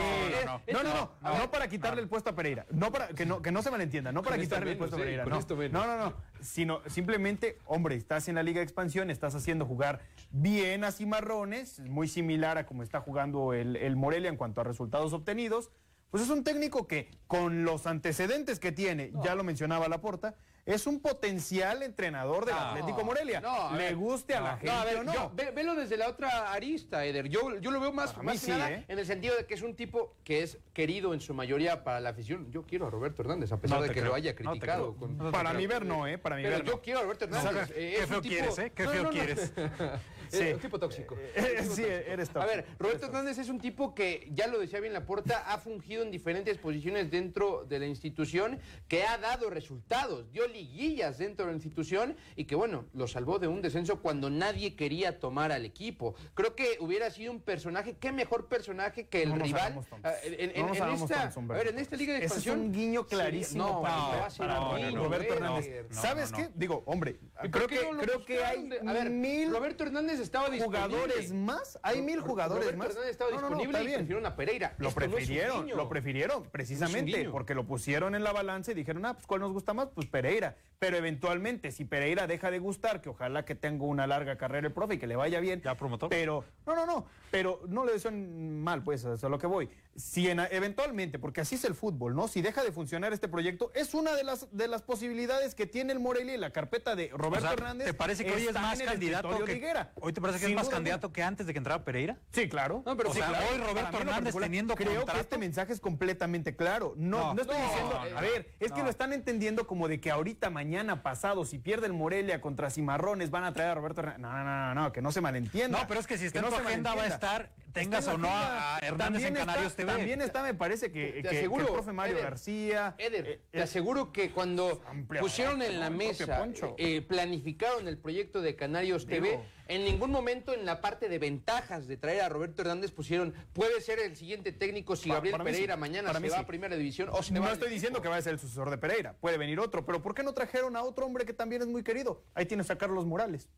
no, 0.46 0.62
No, 0.74 0.84
no, 0.84 1.12
no, 1.22 1.38
no 1.38 1.52
para 1.52 1.70
quitarle 1.70 2.02
el 2.02 2.10
puesto 2.10 2.32
a 2.32 2.36
Pereira, 2.36 2.66
no 2.72 2.92
para 2.92 3.08
que 3.10 3.26
no 3.26 3.42
que 3.42 3.52
no 3.52 3.62
se 3.62 3.72
malentienda, 3.72 4.12
no 4.12 4.24
para 4.24 4.38
quitarle 4.38 4.72
el 4.72 4.78
puesto 4.78 4.98
a 4.98 5.00
Pereira, 5.00 5.26
no. 5.26 5.40
no, 5.40 5.88
no, 5.88 5.98
no, 5.98 6.14
sino 6.42 6.82
simplemente, 6.88 7.60
hombre, 7.66 7.96
estás 7.96 8.28
en 8.28 8.36
la 8.36 8.44
Liga 8.44 8.60
de 8.60 8.64
Expansión, 8.64 9.10
estás 9.10 9.36
haciendo 9.36 9.66
jugar 9.66 10.02
bien 10.32 10.84
a 10.84 10.92
Cimarrones, 10.92 11.80
muy 11.80 12.10
similar 12.10 12.58
a 12.58 12.66
como 12.66 12.84
está 12.84 13.00
jugando 13.00 13.54
el, 13.54 13.78
el 13.78 13.96
Morelia 13.96 14.30
en 14.30 14.36
cuanto 14.36 14.60
a 14.60 14.66
resultados 14.66 15.14
obtenidos. 15.14 15.72
Pues 16.10 16.24
es 16.24 16.30
un 16.30 16.44
técnico 16.44 16.88
que, 16.88 17.10
con 17.28 17.64
los 17.66 17.86
antecedentes 17.86 18.60
que 18.60 18.72
tiene, 18.72 19.12
ya 19.24 19.36
lo 19.36 19.44
mencionaba 19.44 19.90
Laporta, 19.90 20.36
es 20.66 20.86
un 20.88 21.00
potencial 21.02 21.82
entrenador 21.84 22.46
del 22.46 22.56
Atlético 22.56 23.04
Morelia. 23.06 23.40
no, 23.42 23.72
Le 23.72 23.78
ver, 23.78 23.96
guste 23.96 24.36
a 24.36 24.42
la 24.42 24.52
gente 24.58 24.66
No, 24.74 24.80
a 24.80 24.86
ver, 24.86 24.98
o 24.98 25.04
no. 25.04 25.14
yo- 25.14 25.32
ve- 25.34 25.52
velo 25.52 25.76
desde 25.76 25.96
la 25.96 26.10
otra 26.10 26.52
arista, 26.52 27.06
Eder. 27.06 27.28
Yo, 27.30 27.58
yo 27.60 27.72
lo 27.72 27.80
veo 27.80 27.92
más, 27.94 28.18
más 28.22 28.40
sí, 28.40 28.52
nada 28.52 28.72
¿eh? 28.72 28.86
en 28.88 29.00
el 29.00 29.06
sentido 29.06 29.36
de 29.38 29.46
que 29.46 29.54
es 29.54 29.62
un 29.62 29.76
tipo 29.76 30.16
que 30.26 30.44
es 30.44 30.58
querido 30.74 31.14
en 31.14 31.22
su 31.22 31.34
mayoría 31.34 31.84
para 31.86 32.00
la 32.02 32.10
afición. 32.10 32.52
Yo 32.52 32.64
quiero 32.64 32.88
a 32.88 32.90
Roberto 32.90 33.22
Hernández, 33.22 33.52
a 33.54 33.58
pesar 33.62 33.82
de 33.82 33.88
que 33.90 33.94
creo, 33.96 34.08
lo 34.08 34.16
haya 34.16 34.36
criticado. 34.36 34.96
con- 34.96 35.18
Para 35.32 35.54
mi 35.54 35.68
ver 35.68 35.86
no, 35.86 36.06
¿eh? 36.08 36.18
Para 36.18 36.36
mi 36.38 36.44
Pero 36.44 36.58
ver 36.58 36.66
yo 36.66 36.74
no. 36.74 36.82
quiero 36.82 37.00
a 37.00 37.04
Roberto 37.04 37.26
Hernández. 37.26 37.72
¿Qué 37.72 37.96
Eh, 37.96 38.00
es 38.02 38.06
feo 38.10 38.22
tipo- 38.22 38.36
quieres, 38.36 38.60
eh? 38.60 38.72
Qué 38.76 38.84
No, 38.84 38.92
feo 38.92 39.10
quieres. 39.10 39.54
Sí. 40.30 40.44
Es 40.44 40.54
un 40.56 40.60
tipo 40.60 40.80
tóxico. 40.80 41.16
Eh, 41.36 41.56
tipo 41.62 41.76
sí, 41.76 41.82
tóxico. 41.84 41.88
eres 41.88 42.30
A 42.30 42.34
tóxico. 42.34 42.56
ver, 42.56 42.66
Roberto 42.80 43.06
Hernández 43.08 43.38
es 43.38 43.50
un 43.50 43.60
tipo 43.60 43.94
que, 43.96 44.30
ya 44.34 44.48
lo 44.48 44.60
decía 44.60 44.80
bien 44.80 44.94
la 44.94 45.06
porta, 45.06 45.44
ha 45.52 45.58
fungido 45.58 46.04
en 46.04 46.12
diferentes 46.12 46.58
posiciones 46.58 47.10
dentro 47.12 47.66
de 47.66 47.80
la 47.80 47.86
institución, 47.88 48.60
que 48.88 49.04
ha 49.04 49.18
dado 49.18 49.50
resultados, 49.50 50.32
dio 50.32 50.48
liguillas 50.48 51.18
dentro 51.18 51.46
de 51.46 51.52
la 51.52 51.56
institución 51.56 52.16
y 52.36 52.46
que, 52.46 52.56
bueno, 52.56 52.86
lo 52.94 53.08
salvó 53.08 53.40
de 53.40 53.48
un 53.48 53.62
descenso 53.62 54.02
cuando 54.02 54.30
nadie 54.30 54.76
quería 54.76 55.20
tomar 55.20 55.52
al 55.52 55.66
equipo. 55.66 56.16
Creo 56.34 56.56
que 56.56 56.78
hubiera 56.80 57.10
sido 57.12 57.32
un 57.32 57.42
personaje, 57.42 57.96
qué 58.00 58.12
mejor 58.12 58.48
personaje 58.48 59.08
que 59.08 59.24
el 59.24 59.30
No 59.30 59.38
nos 59.38 59.48
rival. 59.48 59.80
Ah, 60.04 60.14
En, 60.24 60.52
en- 60.52 60.62
No 60.62 60.68
nos 60.70 60.78
en 60.78 60.84
hagamos 60.84 61.12
esta, 61.12 61.30
tontos, 61.30 61.56
a 61.56 61.58
ver, 61.58 61.68
en 61.68 61.80
esta 61.80 61.96
liga 61.96 62.14
de 62.14 62.20
Ese 62.20 62.26
es 62.26 62.32
expansión. 62.34 62.60
un 62.60 62.72
guiño 62.74 63.06
clarísimo 63.08 63.66
no, 63.68 63.82
para- 63.82 63.96
no 63.98 64.10
va 64.20 64.26
a 64.26 64.30
ser 64.30 64.38
para 64.48 64.60
Roberto. 64.92 65.34
Hernández. 65.34 65.86
No, 65.90 66.02
¿Sabes 66.02 66.32
no, 66.32 66.38
qué? 66.38 66.50
Digo, 66.56 66.84
hombre, 66.86 67.20
¿Y 67.44 67.50
creo 67.50 67.68
que, 67.68 67.80
creo 68.02 68.26
que 68.26 68.44
hay 68.44 68.68
de- 68.68 68.80
a 68.86 68.94
ver, 68.94 69.10
mil 69.10 69.52
Roberto 69.52 69.84
Hernández 69.84 70.17
estaba 70.20 70.50
disponible. 70.50 70.88
jugadores 70.88 71.32
más. 71.34 71.80
Hay 71.82 72.02
mil 72.02 72.20
jugadores 72.22 72.76
más. 72.76 72.90
Hernández 72.90 73.12
estaba 73.12 73.32
No, 73.32 73.36
no, 73.42 73.50
no, 73.50 73.56
disponible 73.58 73.78
está 73.78 73.84
y 73.84 73.86
bien. 73.88 73.98
prefirieron 74.00 74.26
a 74.26 74.36
Pereira. 74.36 74.76
Lo 74.78 74.88
Esto 74.90 75.00
prefirieron, 75.00 75.68
lo 75.70 75.90
prefirieron, 75.90 76.44
precisamente, 76.52 77.30
porque 77.30 77.54
lo 77.56 77.66
pusieron 77.66 78.16
en 78.16 78.24
la 78.24 78.32
balanza 78.32 78.72
y 78.72 78.76
dijeron, 78.76 79.06
ah, 79.06 79.14
pues 79.14 79.28
¿cuál 79.28 79.42
nos 79.42 79.52
gusta 79.52 79.74
más? 79.74 79.90
Pues 79.94 80.08
Pereira. 80.08 80.56
Pero 80.80 80.98
eventualmente, 80.98 81.72
si 81.72 81.86
Pereira 81.86 82.28
deja 82.28 82.52
de 82.52 82.60
gustar, 82.60 83.02
que 83.02 83.10
ojalá 83.10 83.46
que 83.46 83.56
tenga 83.56 83.86
una 83.86 84.06
larga 84.06 84.38
carrera 84.38 84.68
el 84.68 84.74
profe 84.74 84.96
y 84.96 84.98
que 85.00 85.08
le 85.08 85.16
vaya 85.16 85.40
bien. 85.40 85.62
¿Ya 85.62 85.76
promotor? 85.76 86.10
Pero, 86.10 86.44
no, 86.66 86.76
no, 86.76 86.86
no, 86.86 87.06
pero 87.32 87.62
no 87.68 87.84
le 87.86 87.94
deseo 87.94 88.12
mal, 88.12 88.84
pues, 88.84 89.02
eso 89.02 89.14
es 89.14 89.24
a 89.24 89.30
lo 89.30 89.40
que 89.40 89.48
voy. 89.48 89.70
Si 89.98 90.30
en- 90.30 90.40
eventualmente, 90.52 91.18
porque 91.18 91.42
así 91.42 91.56
es 91.56 91.64
el 91.66 91.74
fútbol, 91.74 92.16
¿no? 92.16 92.28
Si 92.28 92.44
deja 92.44 92.64
de 92.64 92.72
funcionar 92.72 93.14
este 93.14 93.28
proyecto, 93.28 93.72
es 93.74 93.96
una 93.96 94.14
de 94.14 94.24
las, 94.24 94.48
de 94.56 94.68
las 94.68 94.84
posibilidades 94.84 95.56
que 95.56 95.66
tiene 95.66 95.92
el 95.92 96.00
Morelia 96.00 96.36
y 96.36 96.38
la 96.38 96.52
carpeta 96.52 96.96
de 96.96 97.10
Roberto 97.10 97.38
O 97.38 97.42
sea, 97.42 97.54
Hernández. 97.54 97.88
¿Te 97.88 97.94
parece 97.96 98.24
que 98.24 98.32
hoy 98.32 98.46
es 98.46 98.54
más 98.54 98.80
candidato 98.80 99.44
que 99.44 99.56
Higuera. 99.56 99.92
hoy 100.00 100.14
te 100.14 100.22
parece 100.22 100.40
que 100.40 100.46
Sin 100.46 100.54
es 100.54 100.56
más 100.58 100.66
duda 100.68 100.76
candidato 100.76 101.12
que 101.12 101.24
antes 101.24 101.48
de 101.48 101.54
que 101.54 101.58
entrara 101.58 101.84
Pereira? 101.84 102.18
Sí, 102.32 102.48
claro. 102.48 102.84
No, 102.86 102.96
pero 102.96 103.10
O 103.10 103.14
sí, 103.14 103.18
sea, 103.20 103.28
claro. 103.30 103.46
hoy 103.52 103.58
Roberto 103.58 103.98
Hernández 103.98 104.36
teniendo 104.40 104.76
Creo 104.76 105.04
que 105.04 105.20
este 105.20 105.38
mensaje 105.40 105.74
es 105.74 105.80
completamente 105.80 106.56
claro. 106.56 106.94
No, 106.96 107.18
No, 107.18 107.34
no, 107.34 107.42
estoy 107.42 107.58
no, 107.58 107.64
diciendo. 107.66 107.94
no, 108.12 108.18
a 108.18 108.22
ver, 108.22 108.54
es 108.60 108.72
que 108.72 108.84
lo 108.84 108.90
están 108.92 109.14
entendiendo 109.14 109.66
como 109.66 109.88
de 109.88 110.00
que 110.00 110.12
ahorita, 110.12 110.52
mañana, 110.52 111.02
pasado, 111.02 111.44
si 111.44 111.58
pierde 111.58 111.88
el 111.88 111.94
Morelia 111.94 112.40
contra 112.40 112.70
Cimarrones, 112.70 113.32
van 113.32 113.46
a 113.46 113.54
traer 113.54 113.72
a 113.72 113.76
Roberto 113.76 114.02
Hernández. 114.02 114.22
No, 114.22 114.32
no, 114.44 114.76
no, 114.76 114.82
no, 114.84 114.92
que 114.94 115.02
no 115.02 115.12
se 115.12 115.22
malentienda. 115.22 115.80
No, 115.82 115.88
pero 115.88 116.00
es 116.00 116.06
que 116.06 116.20
si 116.20 116.26
está 116.28 116.40
Que 116.40 116.46
en 116.46 116.52
no 116.52 116.58
tu 116.62 116.68
agenda 116.68 116.94
va 116.94 117.04
a 117.04 117.08
estar, 117.08 117.50
tengas 117.84 118.08
o 118.08 118.18
no 118.18 118.28
a. 118.30 118.80
Hernández 118.82 119.24
en 119.24 119.34
Canarios 119.36 119.68
está, 119.68 119.84
TV. 119.84 119.92
También 119.94 120.22
está, 120.22 120.44
me 120.44 120.54
parece, 120.54 120.92
que, 120.92 121.08
Te 121.08 121.14
que- 121.14 121.22
que 121.30 121.38
aseguro, 121.38 121.68
el 121.68 121.74
profe 121.74 121.94
Mario 121.94 122.16
Eder, 122.16 122.24
García. 122.26 122.96
Eder, 122.98 123.28
eh, 123.28 123.42
te 123.52 123.62
aseguro 123.62 124.12
que 124.12 124.32
cuando 124.32 124.82
pusieron 125.20 125.62
en 125.62 125.80
la 125.80 125.90
mesa, 125.90 126.48
eh, 126.78 127.02
planificaron 127.02 127.88
el 127.88 127.98
proyecto 127.98 128.42
de 128.42 128.56
Canarios 128.56 129.06
TV, 129.06 129.40
en 129.68 129.84
ningún 129.84 130.12
momento 130.12 130.54
en 130.54 130.66
la 130.66 130.82
parte 130.82 131.10
de 131.10 131.20
ventajas 131.20 131.88
de 131.88 131.98
traer 131.98 132.22
a 132.22 132.30
Roberto 132.30 132.62
Hernández 132.62 132.92
pusieron, 132.92 133.34
puede 133.54 133.82
ser 133.82 134.00
el 134.00 134.16
siguiente 134.16 134.52
técnico 134.52 134.96
si 134.96 135.10
Gabriel 135.10 135.34
para 135.34 135.44
Pereira 135.44 135.74
sí, 135.76 135.80
mañana 135.80 136.08
para 136.08 136.20
se 136.20 136.24
mí 136.24 136.30
va 136.30 136.38
sí. 136.38 136.44
a 136.44 136.48
Primera 136.48 136.76
División 136.78 137.10
o 137.12 137.22
se 137.22 137.34
no 137.34 137.42
va 137.42 137.52
estoy 137.52 137.70
diciendo 137.70 138.02
que 138.02 138.08
va 138.08 138.16
a 138.18 138.22
ser 138.22 138.34
el 138.34 138.40
sucesor 138.40 138.70
de 138.70 138.78
Pereira, 138.78 139.14
puede 139.20 139.38
venir 139.38 139.60
otro, 139.60 139.86
pero 139.86 140.02
¿por 140.02 140.14
qué 140.16 140.24
no 140.24 140.34
trajeron 140.34 140.76
a 140.78 140.84
otro 140.84 141.06
hombre 141.06 141.26
que 141.26 141.34
también 141.34 141.62
es 141.62 141.68
muy 141.68 141.84
querido? 141.84 142.24
Ahí 142.34 142.46
tienes 142.46 142.70
a 142.72 142.78
Carlos 142.78 143.06
Morales. 143.06 143.50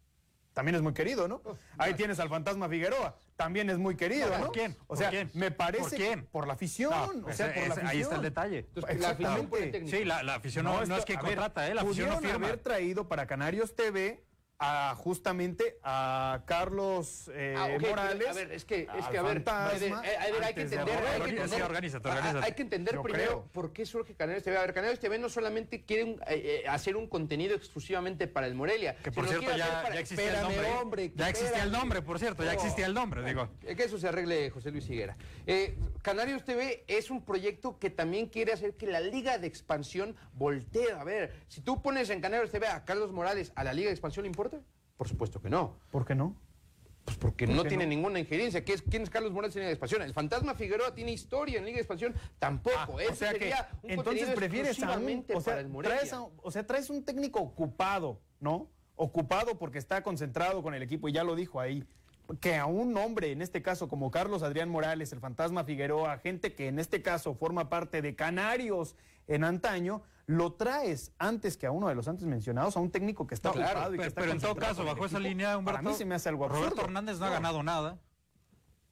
También 0.59 0.75
es 0.75 0.81
muy 0.81 0.93
querido, 0.93 1.25
¿no? 1.29 1.41
Ahí 1.77 1.93
tienes 1.93 2.19
al 2.19 2.27
fantasma 2.27 2.67
Figueroa, 2.67 3.15
también 3.37 3.69
es 3.69 3.77
muy 3.77 3.95
querido, 3.95 4.29
No, 4.29 4.37
¿no? 4.39 4.45
¿por 4.47 4.51
quién? 4.51 4.75
O 4.81 4.87
¿Por 4.87 4.97
sea, 4.97 5.09
quién? 5.09 5.31
me 5.33 5.51
parece 5.51 5.83
¿Por 5.83 5.95
quién? 5.95 6.25
por 6.25 6.47
la 6.47 6.51
afición, 6.53 7.21
No, 7.21 7.27
o 7.27 7.31
sea, 7.31 7.45
ese- 7.47 7.53
por 7.53 7.55
la 7.55 7.61
ese- 7.61 7.63
afición. 7.71 7.87
ahí 7.87 8.01
está 8.01 8.15
el 8.17 8.21
detalle. 8.23 8.57
Entonces, 8.59 8.99
la 8.99 9.09
afición 9.11 9.49
técnico. 9.49 9.97
Sí, 9.97 10.03
la, 10.03 10.21
la 10.23 10.35
afición 10.35 10.65
no, 10.65 10.73
no 10.73 10.81
es 10.81 10.89
esto- 10.89 11.05
que 11.05 11.13
a 11.13 11.21
ver, 11.21 11.25
contrata, 11.35 11.65
¿eh? 11.69 11.73
la 11.73 11.81
afición 11.83 12.09
no 12.09 12.17
firma. 12.19 12.47
haber 12.47 12.57
traído 12.59 13.07
para 13.07 13.25
Canarios 13.25 13.73
TV 13.73 14.21
a 14.61 14.93
justamente 14.97 15.77
a 15.83 16.41
Carlos 16.45 17.31
eh, 17.33 17.55
Ah, 17.57 17.67
pero, 17.77 17.89
Morales. 17.91 18.27
a 18.27 18.33
ver, 18.33 18.51
es 18.51 18.65
que, 18.65 18.81
es 18.97 19.07
que 19.07 19.17
a 19.17 19.21
ver, 19.21 19.41
Fantasma, 19.41 20.01
eh, 20.05 20.17
hay 20.43 20.53
que 20.53 20.61
entender, 20.61 20.79
hay 20.79 20.85
que 20.85 20.91
Roberto. 20.99 21.23
Organiza- 21.23 21.43
entender, 21.43 21.63
organízate, 21.63 22.09
organízate. 22.09 22.45
hay 22.45 22.51
que 22.53 22.61
entender 22.63 22.93
Yo 22.95 23.01
primero 23.01 23.25
creo. 23.25 23.47
por 23.53 23.71
qué 23.71 23.85
surge 23.85 24.13
Canarios 24.15 24.43
TV. 24.43 24.57
A 24.57 24.61
ver, 24.61 24.73
Canarios 24.73 24.99
TV 24.99 25.17
no 25.17 25.29
solamente 25.29 25.83
quiere 25.83 26.03
un- 26.03 26.21
eh, 26.27 26.61
eh, 26.63 26.67
hacer 26.67 26.97
un 26.97 27.07
contenido 27.07 27.55
exclusivamente 27.55 28.27
para 28.27 28.47
el 28.47 28.55
Morelia, 28.55 28.97
Que 28.97 29.11
por 29.13 29.27
cierto 29.29 29.55
ya, 29.55 29.63
hacer 29.63 29.81
para- 29.83 29.95
ya 29.95 30.01
existía 30.01 30.25
el 30.27 30.35
Espérame, 30.35 30.51
nombre. 30.55 30.69
¿eh? 30.69 30.77
hombre, 30.81 31.11
ya 31.15 31.29
existía 31.29 31.63
el 31.63 31.71
nombre, 31.71 32.01
por 32.01 32.19
cierto, 32.19 32.43
ya 32.43 32.53
existía 32.53 32.85
el 32.85 32.93
nombre, 32.93 33.23
digo. 33.23 33.47
Eh, 33.63 33.75
Que 33.77 33.83
eso 33.85 33.97
se 33.97 34.09
arregle 34.09 34.49
José 34.49 34.71
Luis 34.71 34.89
Higuera. 34.89 35.15
Eh, 35.47 35.77
Canarios 36.01 36.43
TV 36.43 36.83
es 36.87 37.09
un 37.09 37.23
proyecto 37.23 37.79
que 37.79 37.89
también 37.89 38.27
quiere 38.27 38.51
hacer 38.51 38.73
que 38.75 38.87
la 38.87 38.99
Liga 38.99 39.37
de 39.37 39.47
Expansión 39.47 40.17
voltee. 40.33 40.91
A 40.91 41.03
ver, 41.05 41.33
si 41.47 41.61
tú 41.61 41.81
pones 41.81 42.09
en 42.09 42.19
Canarios 42.19 42.51
TV 42.51 42.67
a 42.67 42.83
Carlos 42.83 43.13
Morales, 43.13 43.53
¿a 43.55 43.63
la 43.63 43.71
Liga 43.71 43.87
de 43.87 43.93
Expansión 43.93 44.23
le 44.23 44.27
Por 44.97 45.07
supuesto 45.07 45.41
que 45.41 45.49
no. 45.49 45.77
¿Por 45.91 46.05
qué 46.05 46.15
no? 46.15 46.35
Pues 47.05 47.17
porque 47.17 47.47
¿Por 47.47 47.55
no 47.55 47.63
tiene 47.63 47.85
no? 47.85 47.89
ninguna 47.89 48.19
injerencia. 48.19 48.63
¿Qué 48.63 48.73
es, 48.73 48.81
¿Quién 48.83 49.01
es 49.03 49.09
Carlos 49.09 49.31
Morales 49.31 49.55
en 49.55 49.61
Liga 49.61 49.67
de 49.69 49.73
Expansión? 49.73 50.01
El 50.03 50.13
Fantasma 50.13 50.53
Figueroa 50.53 50.93
tiene 50.93 51.11
historia 51.11 51.57
en 51.57 51.65
Liga 51.65 51.75
de 51.77 51.81
Expansión. 51.81 52.13
Tampoco. 52.37 52.75
Ah, 52.77 52.87
o 53.11 53.15
sea 53.15 53.33
que 53.33 53.51
un 53.83 53.91
entonces 53.91 54.29
prefieres 54.31 54.81
a 54.83 54.97
un, 54.97 55.25
o 55.33 55.41
sea, 55.41 55.65
traes 55.81 56.13
a- 56.13 56.21
o 56.21 56.51
sea, 56.51 56.67
traes 56.67 56.89
un 56.89 57.03
técnico 57.03 57.39
ocupado, 57.39 58.19
¿no? 58.39 58.69
Ocupado 58.95 59.57
porque 59.57 59.77
está 59.79 60.03
concentrado 60.03 60.61
con 60.61 60.73
el 60.75 60.83
equipo 60.83 61.07
y 61.07 61.13
ya 61.13 61.23
lo 61.23 61.35
dijo 61.35 61.59
ahí. 61.59 61.83
Que 62.41 62.57
a 62.57 62.67
un 62.67 62.95
hombre, 62.95 63.31
en 63.31 63.41
este 63.41 63.63
caso 63.63 63.87
como 63.87 64.11
Carlos 64.11 64.43
Adrián 64.43 64.69
Morales, 64.69 65.11
el 65.13 65.19
fantasma 65.19 65.63
Figueroa, 65.63 66.19
gente 66.19 66.53
que 66.53 66.67
en 66.67 66.77
este 66.77 67.01
caso 67.01 67.33
forma 67.33 67.69
parte 67.69 68.03
de 68.03 68.15
Canarios 68.15 68.95
en 69.29 69.43
antaño, 69.43 70.01
lo 70.25 70.53
traes 70.53 71.13
antes 71.17 71.55
que 71.57 71.65
a 71.65 71.71
uno 71.71 71.87
de 71.87 71.95
los 71.95 72.07
antes 72.07 72.25
mencionados, 72.25 72.75
a 72.75 72.79
un 72.79 72.91
técnico 72.91 73.25
que 73.25 73.35
está 73.35 73.49
No, 73.49 73.55
ocupado 73.55 73.73
claro, 73.73 73.89
y 73.89 73.91
que 73.91 73.97
pero, 73.97 74.07
está 74.09 74.21
pero 74.21 74.33
en 74.33 74.39
todo 74.39 74.55
caso, 74.55 74.83
bajo 74.83 75.05
esa 75.05 75.19
línea, 75.19 75.57
Humberto, 75.57 75.77
Para 75.79 75.89
mí 75.89 75.95
se 75.95 76.05
me 76.05 76.15
hace 76.15 76.29
algo 76.29 76.45
absurdo. 76.45 76.65
Roberto 76.65 76.83
Hernández 76.83 77.19
no, 77.19 77.25
ha 77.25 77.29
ganado 77.29 77.63
nada. 77.63 77.99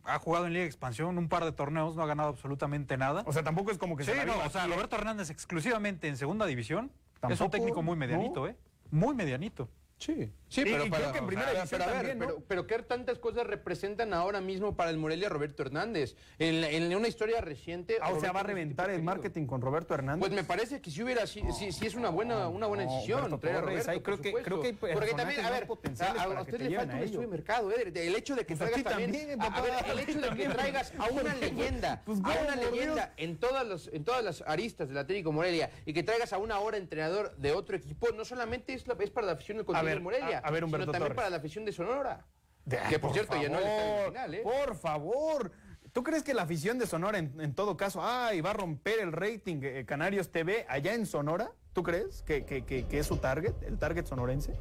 Ha 0.04 0.20
jugado 0.20 0.46
en 0.46 0.54
Liga 0.54 0.64
de 0.64 0.68
Expansión 0.68 1.18
un 1.18 1.28
par 1.28 1.44
de 1.44 1.52
torneos, 1.52 1.96
no 1.96 2.04
ha 2.04 2.08
ganado 2.08 2.30
absolutamente 2.30 2.98
nada. 2.98 3.24
O 3.26 3.34
sea, 3.34 3.44
tampoco 3.44 3.72
es 3.72 3.78
como 3.78 3.98
que 3.98 4.06
sí, 4.06 4.12
se 4.12 4.26
no, 4.26 4.38
o 4.40 4.50
sea. 4.50 4.66
Roberto 4.68 4.96
Hernández 4.96 5.30
exclusivamente 5.30 6.08
en 6.08 6.16
segunda 6.16 6.46
división 6.46 6.92
es 7.30 7.42
un 7.42 7.50
técnico 7.50 7.84
muy 7.84 7.98
medianito, 7.98 8.42
¿no? 8.42 8.48
¿eh? 8.48 8.56
Muy 8.90 9.14
medianito. 9.14 9.70
Sí, 9.98 10.32
sí, 10.50 10.62
pero, 10.64 10.90
para- 10.90 11.02
creo 11.04 11.12
que 11.14 11.18
en 11.20 11.28
primera 11.28 11.52
división 11.52 11.70
pero, 11.80 11.84
a 11.84 11.88
ver, 11.88 11.96
también, 11.98 12.20
¿no? 12.20 12.26
pero, 12.26 12.44
pero 12.48 12.68
¿qué 12.68 12.80
tantas 12.80 13.20
cosas 13.20 13.46
representan 13.48 14.14
ahora 14.14 14.42
mismo 14.42 14.76
para 14.76 14.90
el 14.90 14.98
Morelia 14.98 15.30
Roberto 15.30 15.64
Hernández? 15.64 16.16
En, 16.40 16.96
una 16.96 17.08
historia 17.08 17.42
reciente... 17.42 17.98
Ah, 18.02 18.12
o 18.12 18.20
sea, 18.20 18.32
va 18.32 18.40
a 18.40 18.44
reventar 18.44 18.90
el 18.90 19.04
marketing 19.04 19.46
con 19.46 19.62
Roberto 19.62 19.94
Hernández. 19.94 20.20
Pues 20.20 20.32
me 20.32 20.44
parece 20.44 20.82
que 20.82 20.90
si 20.92 21.04
hubiera, 21.04 21.28
si, 21.28 21.42
si- 21.54 21.72
si 21.72 21.86
es 21.86 21.96
una 21.96 22.10
buena, 22.10 22.48
una 22.48 22.68
buena 22.68 22.86
no, 22.86 22.92
decisión 22.92 23.40
traer 23.40 23.58
a 23.58 23.62
Roberto, 23.62 23.92
ahí 23.92 24.00
creo 24.02 24.18
por 24.18 24.24
que- 24.24 24.34
creo 24.44 24.62
que 24.62 24.74
Porque 24.74 25.14
también, 25.14 25.46
a 25.46 25.50
ver, 25.52 25.64
a, 25.64 25.68
para 25.68 26.42
usted 26.42 26.58
te 26.58 26.70
le 26.70 26.76
falta 26.78 26.96
un 26.96 27.04
estudio 27.04 27.22
de 27.22 27.28
mercado, 27.28 27.72
eh, 27.72 27.92
el 27.96 28.16
hecho 28.16 28.36
de 28.36 28.46
que 28.46 28.56
Pues 28.56 28.72
traigas 28.72 28.94
también, 28.94 29.42
a- 29.42 29.62
ver, 29.62 29.74
el 29.92 30.00
hecho 30.00 30.20
de 30.22 30.30
que 30.36 30.50
traigas 30.50 30.94
a 30.98 31.06
una 31.10 31.34
leyenda, 31.36 32.02
Pues, 32.06 32.20
a 32.20 32.24
¿cómo, 32.24 32.40
una 32.42 32.56
leyenda 32.56 33.14
en 33.18 33.38
todas 33.38 33.68
los, 33.68 33.90
en 33.94 34.04
todas 34.04 34.24
las 34.24 34.42
aristas 34.48 34.88
del 34.88 34.98
Atlético 34.98 35.32
Morelia 35.32 35.70
y 35.86 35.94
que 35.94 36.04
traigas 36.04 36.34
a 36.34 36.38
una 36.38 36.60
hora 36.60 36.78
entrenador 36.78 37.36
de 37.38 37.52
otro 37.52 37.76
equipo, 37.76 38.08
no 38.16 38.26
solamente 38.26 38.74
es, 38.74 38.88
la- 38.88 38.96
es 39.00 39.10
para 39.12 39.28
la 39.28 39.34
afición 39.34 39.58
del 39.58 39.66
del 39.68 40.02
Morelia, 40.02 40.37
a- 40.38 40.48
a 40.48 40.52
ver, 40.52 40.64
Humberto 40.64 40.84
sino 40.86 40.92
también 40.94 41.10
Torres. 41.10 41.16
para 41.16 41.30
la 41.30 41.38
afición 41.38 41.66
de 41.66 41.72
Sonora. 41.72 42.26
De- 42.66 42.78
Que 42.90 43.00
por, 43.00 43.10
por 43.10 43.14
cierto, 43.14 43.42
ya 43.42 43.50
no 43.50 43.60
le 43.60 43.66
está 43.66 43.74
en 43.84 43.90
el 43.90 43.96
favor, 43.98 44.08
final, 44.14 44.34
¿eh? 44.34 44.42
Por 44.44 44.76
favor. 44.76 45.52
¿Tú 45.94 46.04
crees 46.04 46.22
que 46.24 46.34
la 46.34 46.44
afición 46.44 46.78
de 46.78 46.86
Sonora, 46.86 47.18
en, 47.18 47.40
en 47.42 47.56
todo 47.56 47.76
caso, 47.78 48.02
ay, 48.04 48.42
va 48.42 48.52
a 48.52 48.54
romper 48.54 49.00
el 49.00 49.12
rating 49.14 49.62
eh, 49.64 49.86
Canarios 49.88 50.32
TV 50.32 50.66
allá 50.70 50.94
en 50.94 51.06
Sonora? 51.06 51.52
¿Tú 51.74 51.82
crees 51.84 52.22
que, 52.24 52.46
que- 52.46 52.66
que- 52.66 52.86
que 52.88 53.00
es 53.00 53.08
su 53.08 53.18
target, 53.18 53.54
el 53.64 53.78
target 53.80 54.06
sonorense? 54.06 54.54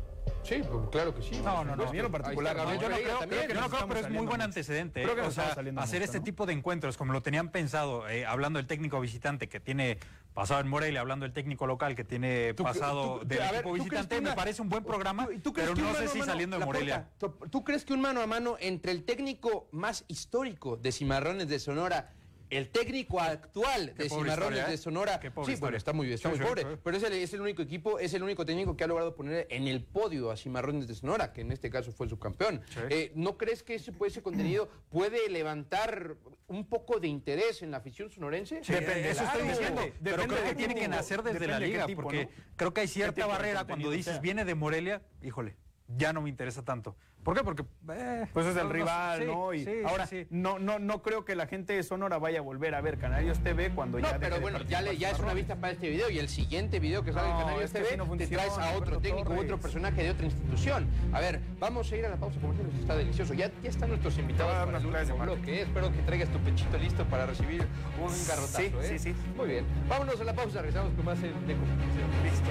Sí, 0.46 0.62
pues, 0.70 0.88
claro 0.90 1.14
que 1.14 1.22
sí. 1.22 1.40
No, 1.44 1.64
no, 1.64 1.74
no. 1.76 1.92
En 1.92 2.02
lo 2.02 2.11
particular, 2.11 2.56
no. 2.56 2.74
Yo 2.80 2.88
no 2.88 2.96
creo, 2.96 3.18
también. 3.18 3.48
no 3.54 3.68
creo, 3.68 3.88
pero 3.88 4.00
es 4.00 4.11
muy 4.11 4.26
buen 4.26 4.40
antecedente. 4.42 5.02
Creo 5.02 5.18
¿eh? 5.18 5.22
o 5.22 5.30
sea, 5.30 5.48
hacer 5.52 5.72
mucho, 5.72 5.96
este 5.96 6.18
¿no? 6.18 6.24
tipo 6.24 6.46
de 6.46 6.52
encuentros, 6.52 6.96
como 6.96 7.12
lo 7.12 7.22
tenían 7.22 7.50
pensado, 7.50 8.09
eh, 8.09 8.24
hablando 8.24 8.59
del 8.59 8.66
técnico 8.66 9.00
visitante 9.00 9.48
que 9.48 9.61
tiene 9.61 9.98
pasado 10.35 10.61
en 10.61 10.68
Morelia, 10.68 11.00
hablando 11.00 11.24
del 11.24 11.32
técnico 11.32 11.66
local 11.66 11.94
que 11.94 12.04
tiene 12.04 12.52
pasado 12.54 13.20
del 13.24 13.38
equipo 13.38 13.62
¿tú 13.62 13.70
crees 13.70 13.85
visitante, 13.85 14.18
una- 14.18 14.30
me 14.30 14.37
parece 14.37 14.61
un 14.62 14.68
buen 14.68 14.85
programa, 14.85 15.26
¿Tú- 15.26 15.40
tú 15.40 15.52
crees 15.54 15.70
pero 15.70 15.82
no 15.82 15.94
sé 15.94 16.09
si 16.09 16.20
saliendo 16.22 16.59
de 16.59 16.64
Morelia. 16.66 17.09
¿tú- 17.18 17.30
¿Tú 17.50 17.64
crees 17.64 17.85
que 17.87 17.94
un 17.94 18.02
mano 18.02 18.20
a 18.20 18.26
mano 18.26 18.56
entre 18.61 18.92
el 18.92 19.04
técnico 19.04 19.66
más 19.72 20.04
histórico 20.09 20.76
de 20.76 20.92
Cimarrones 20.92 21.48
de 21.48 21.59
Sonora, 21.59 22.12
el 22.50 22.68
técnico 22.70 23.20
actual 23.20 23.92
Qué 23.96 24.04
de 24.04 24.09
Cimarrones 24.09 24.38
historia, 24.38 24.66
¿eh? 24.66 24.70
de 24.70 24.76
Sonora? 24.78 25.20
Qué 25.20 25.30
pobre 25.30 25.54
sí, 25.54 25.61
bueno, 25.61 25.76
historia. 25.76 25.78
está 25.78 25.92
muy, 25.92 26.12
está 26.12 26.28
Sí, 26.30 26.37
muy 26.37 26.38
sí, 26.38 26.44
pobre, 26.48 26.62
sí. 26.62 26.80
pero 26.82 26.96
es 26.96 27.02
el, 27.02 27.12
es 27.14 27.32
el 27.35 27.40
único 27.40 27.62
equipo, 27.62 27.98
es 27.98 28.14
el 28.14 28.22
único 28.22 28.44
técnico 28.44 28.76
que 28.76 28.85
ha 28.85 28.87
logrado 28.87 29.14
poner 29.14 29.46
en 29.50 29.66
el 29.66 29.82
podio 29.82 30.30
a 30.30 30.37
Cimarrones 30.37 30.87
de 30.87 30.94
Sonora, 30.94 31.32
que 31.32 31.40
en 31.40 31.52
este 31.52 31.70
caso 31.70 31.92
fue 31.92 32.06
el 32.06 32.11
subcampeón. 32.11 32.62
Sí. 32.72 32.80
Eh, 32.90 33.12
¿No 33.14 33.37
crees 33.37 33.62
que 33.62 33.74
ese, 33.74 33.92
ese 34.06 34.22
contenido 34.22 34.68
puede 34.90 35.28
levantar 35.28 36.16
un 36.48 36.66
poco 36.68 37.00
de 37.00 37.09
interés 37.09 37.62
en 37.62 37.70
la 37.70 37.78
afición 37.78 38.11
sonorense? 38.11 38.62
Sí, 38.62 38.72
Depende, 38.72 39.11
eso 39.11 39.24
estoy 39.24 39.48
diciendo. 39.48 39.80
Depende 39.82 39.98
pero 40.04 40.22
de 40.22 40.28
creo 40.28 40.42
qué 40.42 40.48
que 40.50 40.54
tiene 40.54 40.74
que 40.74 40.88
nacer 40.88 41.22
desde 41.22 41.46
la 41.46 41.59
liga, 41.59 41.87
tipo, 41.87 42.02
porque 42.02 42.24
¿no? 42.26 42.30
creo 42.56 42.72
que 42.74 42.80
hay 42.82 42.87
¿Qué 42.87 42.92
cierta 42.92 43.26
barrera 43.26 43.64
cuando 43.64 43.90
dices 43.90 44.14
sea? 44.14 44.20
viene 44.22 44.44
de 44.44 44.54
Morelia, 44.54 45.02
híjole. 45.22 45.56
Ya 45.88 46.12
no 46.12 46.22
me 46.22 46.29
interesa 46.31 46.62
tanto. 46.64 46.96
¿Por 47.22 47.37
qué? 47.37 47.42
Porque... 47.42 47.64
eh, 47.90 48.27
Pues 48.33 48.46
es 48.46 48.53
el 48.57 48.62
no- 48.62 48.68
no- 48.68 48.72
rival, 48.72 49.18
sí, 49.18 49.25
¿no? 49.27 49.53
Y 49.53 49.64
sí, 49.64 49.72
ahora, 49.85 50.07
sí. 50.07 50.27
No, 50.31 50.61
no, 50.61 50.79
no 50.79 51.03
creo 51.03 51.25
que 51.25 51.35
la 51.35 51.49
gente 51.49 51.72
de 51.72 51.83
Sonora 51.83 52.18
vaya 52.18 52.38
a 52.38 52.42
volver 52.42 52.75
a 52.77 52.81
ver 52.81 52.99
Canarios 52.99 53.40
TV 53.40 53.70
cuando 53.70 53.99
No, 53.99 54.09
ya. 54.09 54.18
pero 54.20 54.40
bueno, 54.40 54.62
ya, 54.62 54.81
le, 54.81 54.96
ya 54.96 55.11
es 55.11 55.18
una 55.18 55.35
vista 55.35 55.57
para 55.57 55.72
este 55.72 55.90
video 55.90 56.09
y 56.09 56.20
el 56.20 56.29
siguiente 56.29 56.79
video 56.79 57.03
que 57.03 57.12
sale 57.12 57.29
No, 57.29 57.35
en 57.40 57.46
Canarios 57.46 57.72
TV 57.72 57.99
te 58.18 58.27
traes 58.29 58.57
a 58.57 58.77
otro 58.77 59.01
técnico, 59.01 59.31
Torres. 59.31 59.44
otro 59.44 59.59
personaje 59.59 60.05
de 60.05 60.11
otra 60.11 60.25
institución. 60.27 60.87
A 61.12 61.18
ver, 61.18 61.40
vamos 61.59 61.90
a 61.90 61.96
ir 61.96 62.07
a 62.07 62.11
la 62.11 62.16
pausa 62.16 62.40
comercial, 62.40 62.70
está 62.79 62.94
delicioso. 62.96 63.35
Ya, 63.35 63.51
ya 63.61 63.70
están 63.70 63.88
nuestros 63.88 64.16
invitados 64.18 64.46
Voy 64.53 64.55
a 64.55 64.59
dar 64.59 64.66
para 64.66 64.79
el 65.03 65.11
último 65.11 65.18
bloque. 65.25 65.55
¿eh? 65.57 65.62
Espero 65.62 65.90
que 65.90 65.99
traigas 66.03 66.29
tu 66.29 66.38
pechito 66.38 66.79
listo 66.79 67.05
para 67.07 67.27
recibir 67.27 67.62
un 68.01 68.07
garrotazo. 68.29 68.59
Sí, 68.59 68.66
¿eh? 68.66 68.85
sí, 68.85 68.99
sí. 69.01 69.14
Muy 69.37 69.49
bien. 69.49 69.64
Vámonos 69.88 70.20
a 70.20 70.25
la 70.25 70.33
pausa, 70.33 70.61
regresamos 70.62 70.92
con 70.94 71.05
más 71.05 71.20
de 71.20 71.31
comunicación. 71.33 72.09
Listo. 72.22 72.51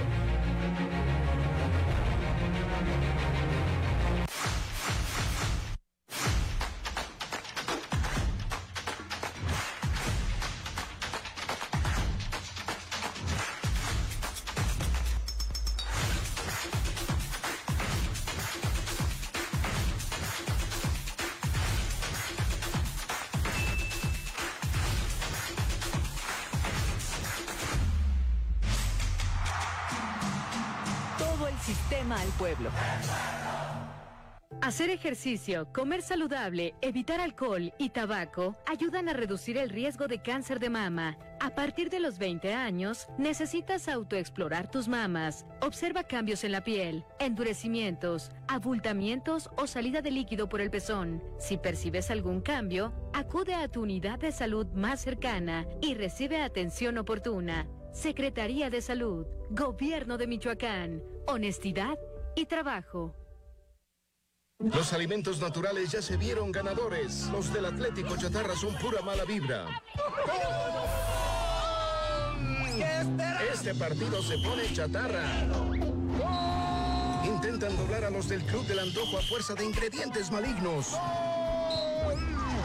Sistema 31.66 32.20
al 32.20 32.28
pueblo. 32.38 32.70
Hacer 34.62 34.88
ejercicio, 34.90 35.66
comer 35.72 36.00
saludable, 36.00 36.74
evitar 36.80 37.20
alcohol 37.20 37.72
y 37.76 37.90
tabaco 37.90 38.56
ayudan 38.66 39.08
a 39.08 39.12
reducir 39.12 39.58
el 39.58 39.68
riesgo 39.68 40.06
de 40.06 40.22
cáncer 40.22 40.60
de 40.60 40.70
mama. 40.70 41.18
A 41.40 41.50
partir 41.56 41.90
de 41.90 41.98
los 41.98 42.18
20 42.18 42.54
años, 42.54 43.08
necesitas 43.18 43.88
autoexplorar 43.88 44.70
tus 44.70 44.86
mamas. 44.86 45.44
Observa 45.60 46.04
cambios 46.04 46.44
en 46.44 46.52
la 46.52 46.62
piel, 46.62 47.04
endurecimientos, 47.18 48.30
abultamientos 48.46 49.50
o 49.56 49.66
salida 49.66 50.02
de 50.02 50.12
líquido 50.12 50.48
por 50.48 50.60
el 50.60 50.70
pezón. 50.70 51.20
Si 51.38 51.58
percibes 51.58 52.12
algún 52.12 52.40
cambio, 52.40 52.92
acude 53.12 53.54
a 53.54 53.66
tu 53.66 53.82
unidad 53.82 54.20
de 54.20 54.30
salud 54.30 54.66
más 54.68 55.00
cercana 55.00 55.66
y 55.82 55.94
recibe 55.94 56.40
atención 56.40 56.96
oportuna. 56.96 57.66
Secretaría 57.96 58.68
de 58.68 58.82
Salud, 58.82 59.24
Gobierno 59.48 60.18
de 60.18 60.26
Michoacán, 60.26 61.02
honestidad 61.26 61.98
y 62.34 62.44
trabajo. 62.44 63.14
Los 64.58 64.92
alimentos 64.92 65.40
naturales 65.40 65.92
ya 65.92 66.02
se 66.02 66.18
vieron 66.18 66.52
ganadores. 66.52 67.26
Los 67.32 67.50
del 67.54 67.64
Atlético 67.64 68.14
Chatarra 68.18 68.54
son 68.54 68.76
pura 68.76 69.00
mala 69.00 69.24
vibra. 69.24 69.82
Este 73.50 73.74
partido 73.74 74.22
se 74.22 74.36
pone 74.46 74.70
chatarra. 74.74 75.24
Intentan 77.24 77.74
doblar 77.78 78.04
a 78.04 78.10
los 78.10 78.28
del 78.28 78.42
Club 78.42 78.66
del 78.66 78.80
Antojo 78.80 79.16
a 79.16 79.22
fuerza 79.22 79.54
de 79.54 79.64
ingredientes 79.64 80.30
malignos. 80.30 80.98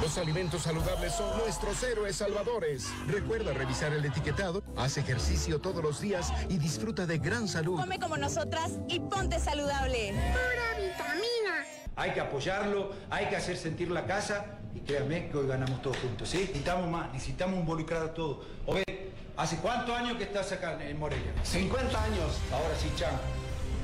Los 0.01 0.17
alimentos 0.17 0.63
saludables 0.63 1.13
son 1.13 1.37
nuestros 1.37 1.83
héroes 1.83 2.15
salvadores. 2.15 2.87
Recuerda 3.07 3.53
revisar 3.53 3.93
el 3.93 4.03
etiquetado, 4.03 4.63
haz 4.75 4.97
ejercicio 4.97 5.61
todos 5.61 5.83
los 5.83 6.01
días 6.01 6.33
y 6.49 6.57
disfruta 6.57 7.05
de 7.05 7.19
gran 7.19 7.47
salud. 7.47 7.79
Come 7.79 7.99
como 7.99 8.17
nosotras 8.17 8.79
y 8.87 8.99
ponte 8.99 9.39
saludable. 9.39 10.13
Pura 10.13 10.87
vitamina. 10.87 11.65
Hay 11.95 12.13
que 12.13 12.19
apoyarlo, 12.19 12.93
hay 13.11 13.27
que 13.27 13.35
hacer 13.35 13.55
sentir 13.55 13.91
la 13.91 14.07
casa 14.07 14.57
y 14.73 14.79
créanme 14.79 15.29
que 15.29 15.37
hoy 15.37 15.47
ganamos 15.47 15.79
todos 15.83 15.97
juntos, 15.97 16.27
¿sí? 16.27 16.39
Necesitamos 16.39 16.89
más, 16.89 17.13
necesitamos 17.13 17.59
involucrar 17.59 18.01
a 18.01 18.13
todos. 18.13 18.39
Oye, 18.65 19.11
¿hace 19.37 19.57
cuántos 19.57 19.95
años 19.95 20.17
que 20.17 20.23
estás 20.23 20.51
acá 20.51 20.83
en 20.83 20.97
Morelia? 20.97 21.31
50 21.43 22.03
años. 22.03 22.39
Ahora 22.51 22.75
sí, 22.81 22.91
Chan. 22.95 23.13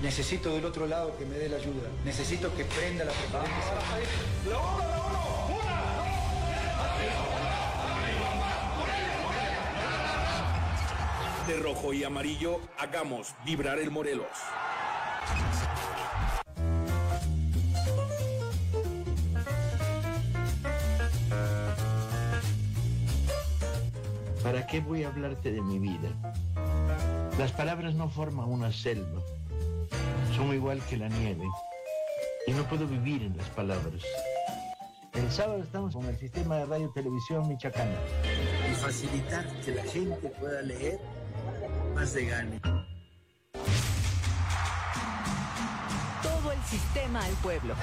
Necesito 0.01 0.53
del 0.53 0.65
otro 0.65 0.87
lado 0.87 1.15
que 1.17 1.25
me 1.25 1.37
dé 1.37 1.47
la 1.49 1.57
ayuda. 1.57 1.89
Necesito 2.03 2.55
que 2.55 2.65
prenda 2.65 3.05
la 3.05 3.11
preferencia. 3.11 3.73
De 11.47 11.55
rojo 11.59 11.93
y 11.93 12.03
amarillo, 12.03 12.59
hagamos 12.77 13.33
vibrar 13.45 13.79
el 13.79 13.89
Morelos. 13.89 14.27
¿Para 24.43 24.67
qué 24.67 24.81
voy 24.81 25.03
a 25.03 25.07
hablarte 25.07 25.53
de 25.53 25.61
mi 25.61 25.79
vida? 25.79 26.09
Las 27.39 27.53
palabras 27.53 27.95
no 27.95 28.09
forman 28.09 28.49
una 28.49 28.73
selva. 28.73 29.21
Son 30.35 30.53
igual 30.53 30.81
que 30.89 30.97
la 30.97 31.07
nieve. 31.07 31.45
Y 32.45 32.51
no 32.51 32.63
puedo 32.63 32.85
vivir 32.85 33.23
en 33.23 33.37
las 33.37 33.47
palabras. 33.51 34.03
El 35.13 35.31
sábado 35.31 35.63
estamos 35.63 35.95
con 35.95 36.05
el 36.07 36.17
sistema 36.17 36.57
de 36.57 36.65
radio 36.65 36.91
televisión 36.93 37.47
michoacana. 37.47 37.95
Y 38.69 38.75
facilitar 38.75 39.45
que 39.61 39.75
la 39.75 39.83
gente 39.83 40.29
pueda 40.39 40.61
leer 40.61 40.99
más 41.97 42.13
de 42.13 42.25
gane. 42.25 42.59
Todo 46.21 46.51
el 46.51 46.61
sistema 46.63 47.25
al 47.25 47.33
pueblo. 47.41 47.73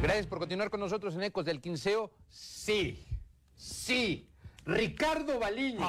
Gracias 0.00 0.26
por 0.28 0.38
continuar 0.38 0.70
con 0.70 0.78
nosotros 0.78 1.16
en 1.16 1.24
Ecos 1.24 1.44
del 1.44 1.60
Quinceo. 1.60 2.12
Sí, 2.28 3.04
sí. 3.56 4.30
Ricardo 4.64 5.40
Baliño, 5.40 5.84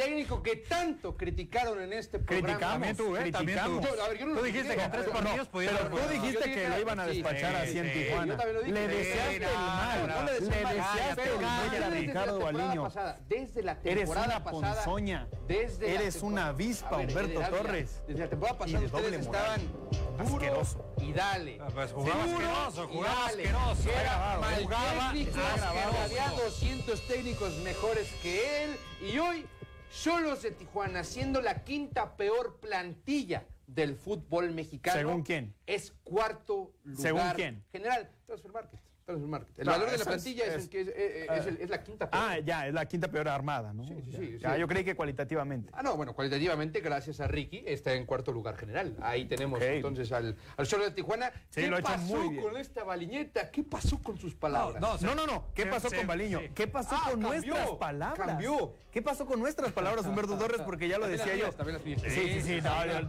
técnico 0.00 0.42
que 0.42 0.56
tanto 0.56 1.16
criticaron 1.16 1.80
en 1.82 1.92
este 1.92 2.18
programa. 2.18 2.48
Criticamos, 2.58 2.96
tú, 2.96 3.16
¿eh? 3.16 3.30
Yo, 3.30 3.38
a 4.04 4.08
ver, 4.08 4.18
yo 4.18 4.26
no 4.26 4.36
Tú 4.38 4.42
dijiste 4.44 4.76
que 4.76 4.82
en 4.82 4.90
tres 4.90 5.08
partidos 5.08 5.36
no, 5.46 5.50
podían 5.50 5.76
pero 5.76 5.90
tú 5.90 6.08
dijiste 6.12 6.52
que 6.54 6.68
lo 6.68 6.80
iban 6.80 7.00
a 7.00 7.06
despachar 7.06 7.50
sí, 7.66 7.68
así 7.68 7.78
en 7.78 7.92
sí, 7.92 7.98
Tijuana. 8.04 8.36
Le 8.66 8.88
deseaste 8.88 9.36
el 9.36 9.42
mal. 9.54 10.26
le 10.26 10.32
deseaste 10.32 11.22
el 11.34 11.40
mal 11.40 11.60
a 11.60 11.64
Desde 11.70 11.80
la 11.80 11.90
Ricardo 11.90 12.32
temporada 12.38 12.64
Baliño. 12.64 12.82
pasada, 12.84 13.20
Desde 13.28 13.62
la 13.62 13.72
Eres 13.84 13.94
temporada 13.96 14.26
una 14.26 14.44
pasada. 14.44 14.74
ponzoña. 14.84 15.28
Desde 15.46 15.94
Eres 15.94 16.22
una 16.22 16.46
avispa, 16.48 16.96
Humberto 16.96 17.40
Torres. 17.42 18.02
Desde 18.06 18.20
la 18.20 18.28
temporada 18.30 18.56
Y 18.56 18.58
pasada 18.60 18.80
de 18.80 18.88
doble 18.88 19.04
ustedes 19.18 19.26
estaban 19.26 19.60
Asqueroso. 20.20 20.94
y 20.98 21.12
dale. 21.12 21.60
pues 21.74 21.92
jugaba 21.92 22.24
asqueroso, 22.24 22.88
jugaba 22.88 23.14
dale. 23.26 23.42
asqueroso. 23.48 23.90
Era 23.90 24.02
grabado, 24.02 24.40
mal 24.40 24.62
jugaba 24.62 25.12
técnico, 25.12 25.40
asqueroso. 25.40 26.02
había 26.04 26.28
200 26.44 27.06
técnicos 27.06 27.56
mejores 27.58 28.08
que 28.22 28.64
él 28.64 28.76
y 29.02 29.18
hoy 29.18 29.46
Solos 29.90 30.42
de 30.42 30.52
Tijuana, 30.52 31.02
siendo 31.02 31.42
la 31.42 31.64
quinta 31.64 32.16
peor 32.16 32.60
plantilla 32.60 33.44
del 33.66 33.96
fútbol 33.96 34.52
mexicano. 34.52 34.98
¿Según 34.98 35.22
quién? 35.22 35.54
Es 35.66 35.92
cuarto 36.04 36.72
lugar. 36.84 37.02
¿Según 37.02 37.30
quién? 37.34 37.64
General, 37.72 38.08
Transfer 38.24 38.52
Market. 38.52 38.80
El 39.14 39.66
No, 39.66 39.72
valor 39.72 39.90
de 39.90 39.98
la 39.98 40.04
plantilla 40.04 40.44
es, 40.46 40.54
es- 40.54 40.68
que 40.68 40.80
es, 40.82 40.88
eh, 40.88 41.26
es 41.30 41.46
el- 41.46 41.56
es 41.60 41.70
la 41.70 41.82
quinta 41.82 42.10
peor. 42.10 42.24
Ah, 42.24 42.38
ya, 42.38 42.66
es 42.66 42.74
la 42.74 42.86
quinta 42.86 43.08
peor 43.08 43.28
armada, 43.28 43.72
¿no? 43.72 43.84
sí, 43.84 43.94
Ya, 44.08 44.18
sí, 44.18 44.38
ya, 44.40 44.54
sí. 44.54 44.60
yo 44.60 44.68
creí 44.68 44.84
que 44.84 44.94
cualitativamente. 44.94 45.70
Ah, 45.74 45.82
no, 45.82 45.96
bueno, 45.96 46.14
cualitativamente, 46.14 46.80
gracias 46.80 47.20
a 47.20 47.26
Ricky, 47.28 47.62
está 47.66 47.92
en 47.94 48.06
cuarto 48.06 48.32
lugar 48.32 48.56
general. 48.56 48.96
Ahí 49.02 49.24
tenemos 49.26 49.60
entonces 49.62 50.10
al, 50.12 50.36
al 50.56 50.66
Solo 50.66 50.84
de 50.84 50.90
Tijuana. 50.92 51.30
Sí, 51.50 51.62
¿Qué 51.62 51.66
lo 51.68 51.76
ha 51.76 51.80
hecho 51.80 51.88
pasó 51.88 52.16
muy 52.16 52.28
bien. 52.30 52.42
con 52.44 52.56
esta 52.56 52.84
baliñeta? 52.84 53.50
¿Qué 53.50 53.62
pasó 53.62 53.98
con 54.02 54.16
sus 54.18 54.34
palabras? 54.34 54.80
No, 55.02 55.14
no, 55.14 55.26
no. 55.26 55.44
¿Qué 55.54 55.64
se- 55.64 55.68
pasó 55.68 55.90
se- 55.90 55.96
con 55.96 56.06
Baliño? 56.06 56.40
sí. 56.40 56.50
¿Qué 56.54 56.66
pasó 56.66 56.94
Ah, 56.94 57.10
con 57.10 57.20
cambió, 57.22 57.30
nuestras 57.54 57.70
palabras? 57.78 58.26
cambió. 58.28 58.74
¿Qué 58.90 59.02
pasó 59.02 59.24
con 59.26 59.38
nuestras 59.40 59.72
palabras, 59.72 60.04
Humberto 60.06 60.36
Torres? 60.36 60.60
Porque 60.64 60.88
ya 60.88 60.98
lo 60.98 61.02
También 61.06 61.18
las 61.18 61.26
decía 61.26 61.50
yo. 61.50 62.10
Sí, 62.10 62.40
sí, 62.40 62.60
sí. 62.60 62.60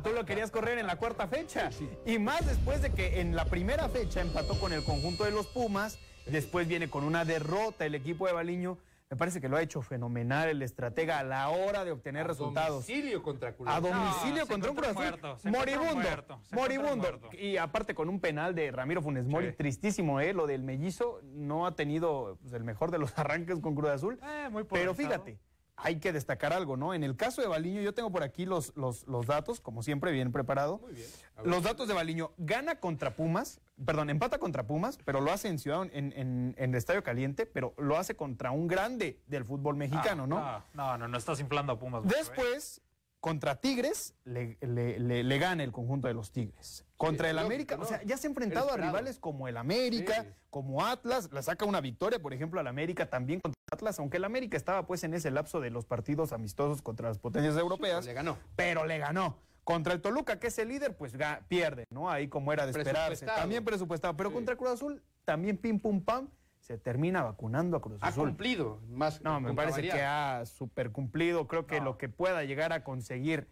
tú 0.03 0.11
lo 0.11 0.25
querías 0.25 0.51
correr 0.51 0.77
en 0.77 0.87
la 0.87 0.95
cuarta 0.95 1.27
fecha. 1.27 1.69
Y 2.05 2.19
más 2.19 2.45
después 2.45 2.81
de 2.81 2.91
que 2.91 3.19
en 3.21 3.35
la 3.35 3.45
primera 3.45 3.89
fecha 3.89 4.21
empató 4.21 4.59
con 4.59 4.73
el 4.73 4.83
conjunto 4.83 5.23
de 5.23 5.31
los 5.31 5.47
Pumas. 5.47 5.90
Después 6.25 6.67
viene 6.67 6.89
con 6.89 7.03
una 7.03 7.25
derrota 7.25 7.85
el 7.85 7.95
equipo 7.95 8.27
de 8.27 8.33
Baliño. 8.33 8.77
Me 9.09 9.17
parece 9.17 9.41
que 9.41 9.49
lo 9.49 9.57
ha 9.57 9.61
hecho 9.61 9.81
fenomenal 9.81 10.47
el 10.47 10.61
estratega 10.61 11.19
a 11.19 11.23
la 11.23 11.49
hora 11.49 11.83
de 11.83 11.91
obtener 11.91 12.25
resultados. 12.25 12.87
Domicilio 12.87 13.21
contra 13.21 13.53
Cruz 13.53 13.67
A 13.67 13.75
Azul. 13.77 13.89
domicilio 13.89 14.41
No, 14.43 14.47
contra 14.47 14.71
un 14.71 14.77
Cruz 14.77 14.93
muerto, 14.93 15.37
moribundo, 15.43 15.95
muerto, 15.95 16.41
moribundo. 16.51 16.95
muerto. 16.95 17.29
Y 17.37 17.57
aparte 17.57 17.93
con 17.93 18.07
un 18.07 18.21
penal 18.21 18.55
de 18.55 18.71
Ramiro 18.71 19.01
Funes 19.01 19.25
Mori, 19.27 19.49
Sí. 19.49 19.55
tristísimo, 19.57 20.21
¿eh? 20.21 20.31
Lo 20.33 20.47
del 20.47 20.63
mellizo 20.63 21.19
no 21.25 21.65
ha 21.67 21.75
tenido 21.75 22.37
pues, 22.41 22.53
el 22.53 22.63
mejor 22.63 22.89
de 22.91 22.99
los 22.99 23.11
arranques 23.19 23.59
con 23.59 23.75
Cruz 23.75 23.89
Azul. 23.89 24.17
Eh, 24.23 24.47
muy 24.49 24.63
Pero 24.63 24.93
fíjate, 24.95 25.37
hay 25.75 25.99
que 25.99 26.13
destacar 26.13 26.53
algo, 26.53 26.77
¿no? 26.77 26.93
En 26.93 27.03
el 27.03 27.15
caso 27.15 27.41
de 27.41 27.47
Baliño, 27.47 27.81
yo 27.81 27.93
tengo 27.93 28.11
por 28.11 28.23
aquí 28.23 28.45
los, 28.45 28.71
los, 28.75 29.07
los 29.07 29.25
datos, 29.25 29.59
como 29.59 29.81
siempre, 29.81 30.11
bien 30.11 30.31
preparado. 30.31 30.77
Muy 30.79 30.93
bien. 30.93 31.07
Los 31.43 31.63
datos 31.63 31.87
de 31.87 31.93
Baliño. 31.93 32.31
Gana 32.37 32.75
contra 32.79 33.15
Pumas, 33.15 33.61
perdón, 33.83 34.09
empata 34.11 34.37
contra 34.37 34.67
Pumas, 34.67 34.99
pero 35.05 35.21
lo 35.21 35.31
hace 35.31 35.47
en 35.47 35.57
Ciudad, 35.57 35.83
en, 35.91 36.13
en, 36.13 36.53
en 36.57 36.69
el 36.69 36.75
Estadio 36.75 37.03
Caliente, 37.03 37.45
pero 37.47 37.73
lo 37.77 37.97
hace 37.97 38.15
contra 38.15 38.51
un 38.51 38.67
grande 38.67 39.19
del 39.27 39.43
fútbol 39.43 39.75
mexicano, 39.75 40.27
¿no? 40.27 40.37
Ah, 40.37 40.65
No, 40.73 40.97
no, 40.97 41.07
no 41.07 41.17
estás 41.17 41.39
inflando 41.39 41.73
a 41.73 41.79
Pumas. 41.79 42.05
¿eh? 42.05 42.09
Después, 42.15 42.81
contra 43.21 43.55
Tigres, 43.61 44.15
le, 44.25 44.57
le- 44.61 44.99
le- 44.99 45.23
le 45.23 45.37
gana 45.39 45.63
el 45.63 45.71
conjunto 45.71 46.07
de 46.07 46.13
los 46.13 46.31
Tigres. 46.31 46.85
Contra 46.97 47.29
el 47.29 47.39
América, 47.39 47.77
¿no? 47.77 47.83
o 47.83 47.85
sea, 47.85 48.01
ya 48.03 48.17
se 48.17 48.27
ha 48.27 48.29
enfrentado 48.29 48.71
a 48.71 48.77
rivales 48.77 49.17
como 49.19 49.47
el 49.47 49.57
América, 49.57 50.23
Sí. 50.23 50.29
como 50.49 50.83
Atlas, 50.85 51.31
le 51.31 51.41
saca 51.41 51.65
una 51.65 51.81
victoria, 51.81 52.19
por 52.19 52.33
ejemplo, 52.33 52.59
al 52.59 52.67
América 52.67 53.09
también 53.09 53.39
contra 53.39 53.57
Atlas, 53.71 53.97
aunque 53.99 54.17
el 54.17 54.25
América 54.25 54.57
estaba 54.57 54.85
pues 54.85 55.03
en 55.03 55.13
ese 55.13 55.31
lapso 55.31 55.59
de 55.61 55.69
los 55.69 55.85
partidos 55.85 56.33
amistosos 56.33 56.81
contra 56.81 57.07
las 57.09 57.19
potencias 57.19 57.55
europeas, 57.57 58.05
Le 58.05 58.13
ganó. 58.13 58.37
pero 58.55 58.85
le 58.85 58.97
ganó. 58.97 59.37
Contra 59.63 59.93
el 59.93 60.01
Toluca, 60.01 60.39
que 60.39 60.47
es 60.47 60.57
el 60.57 60.69
líder, 60.69 60.97
pues 60.97 61.13
pierde, 61.47 61.85
¿no? 61.91 62.09
Ahí 62.09 62.27
como 62.27 62.51
era 62.51 62.65
de 62.65 62.71
esperarse. 62.71 63.09
Presupuestado. 63.09 63.39
También 63.39 63.63
presupuestado. 63.63 64.17
Pero 64.17 64.33
contra 64.33 64.55
Cruz 64.55 64.71
Azul, 64.71 65.03
también 65.23 65.57
pim 65.57 65.79
pum 65.79 66.01
pam, 66.03 66.27
se 66.61 66.77
termina 66.77 67.23
vacunando 67.23 67.75
a 67.77 67.81
Cruz 67.81 67.97
Ha 68.01 68.07
Azul. 68.07 68.29
cumplido. 68.29 68.79
Más 68.87 69.21
No, 69.23 69.41
me 69.41 69.53
parece 69.53 69.81
que 69.81 70.01
ha 70.03 70.45
super 70.45 70.91
cumplido. 70.91 71.47
Creo 71.47 71.65
que 71.65 71.79
No. 71.79 71.85
lo 71.85 71.97
que 71.97 72.07
pueda 72.07 72.43
llegar 72.43 72.71
a 72.71 72.83
conseguir 72.83 73.47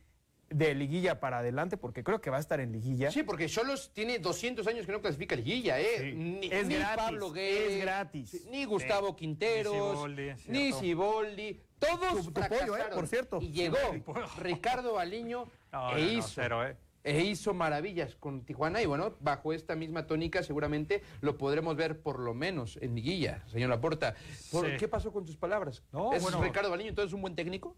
de 0.49 0.74
liguilla 0.74 1.20
para 1.20 1.39
adelante, 1.39 1.78
porque 1.78 2.03
creo 2.03 2.22
que 2.22 2.30
va 2.32 2.38
a 2.38 2.39
estar 2.39 2.60
en 2.60 2.72
liguilla. 2.72 3.12
Sí, 3.12 3.22
porque 3.24 3.47
Cholos 3.47 3.91
tiene 3.93 4.18
200 4.20 4.66
años 4.68 4.86
que 4.86 4.91
no 4.91 5.01
clasifica 5.01 5.36
liguilla, 5.36 5.80
¿eh? 5.80 5.97
Sí. 5.99 6.12
Ni, 6.14 6.47
Es 6.47 6.66
ni 6.68 6.76
gratis, 6.76 6.95
Pablo 7.03 7.32
Guedes, 7.32 7.72
es 7.74 7.82
gratis. 7.82 8.47
ni 8.49 8.66
Gustavo 8.66 9.16
Quinteros, 9.16 10.07
Ni 10.47 10.72
Siboldi. 10.74 11.62
Todos 11.80 12.26
Tu- 12.26 12.32
tu 12.32 12.41
pollo, 12.41 12.78
¿eh? 12.78 12.84
Por 12.93 13.07
cierto. 13.07 13.39
Y 13.41 13.51
llegó 13.51 13.78
Ricardo 14.39 14.93
Baliño 14.93 15.45
No, 15.72 15.91
e, 15.97 16.01
no, 16.01 16.12
hizo, 16.12 16.28
cero, 16.34 16.66
¿eh? 16.68 16.76
E 17.10 17.24
hizo 17.24 17.53
maravillas 17.53 18.16
con 18.16 18.41
Tijuana. 18.45 18.82
Y 18.82 18.86
bueno, 18.86 19.14
bajo 19.20 19.51
esta 19.53 19.76
misma 19.76 20.05
tónica 20.05 20.43
seguramente 20.43 21.01
lo 21.22 21.38
podremos 21.38 21.76
ver 21.76 22.01
por 22.01 22.20
lo 22.20 22.34
menos 22.34 22.78
en 22.82 22.93
liguilla, 22.95 23.43
señor 23.47 23.70
Laporta. 23.70 24.14
¿Por 24.51 24.66
Sí. 24.70 24.78
¿Qué 24.78 24.88
pasó 24.88 25.12
con 25.12 25.26
tus 25.26 25.36
palabras? 25.38 25.84
No, 25.91 26.14
¿Es 26.14 26.22
bueno. 26.22 26.41
Ricardo 26.41 26.70
Baliño 26.70 26.89
entonces 26.89 27.14
un 27.14 27.22
buen 27.22 27.36
técnico? 27.36 27.76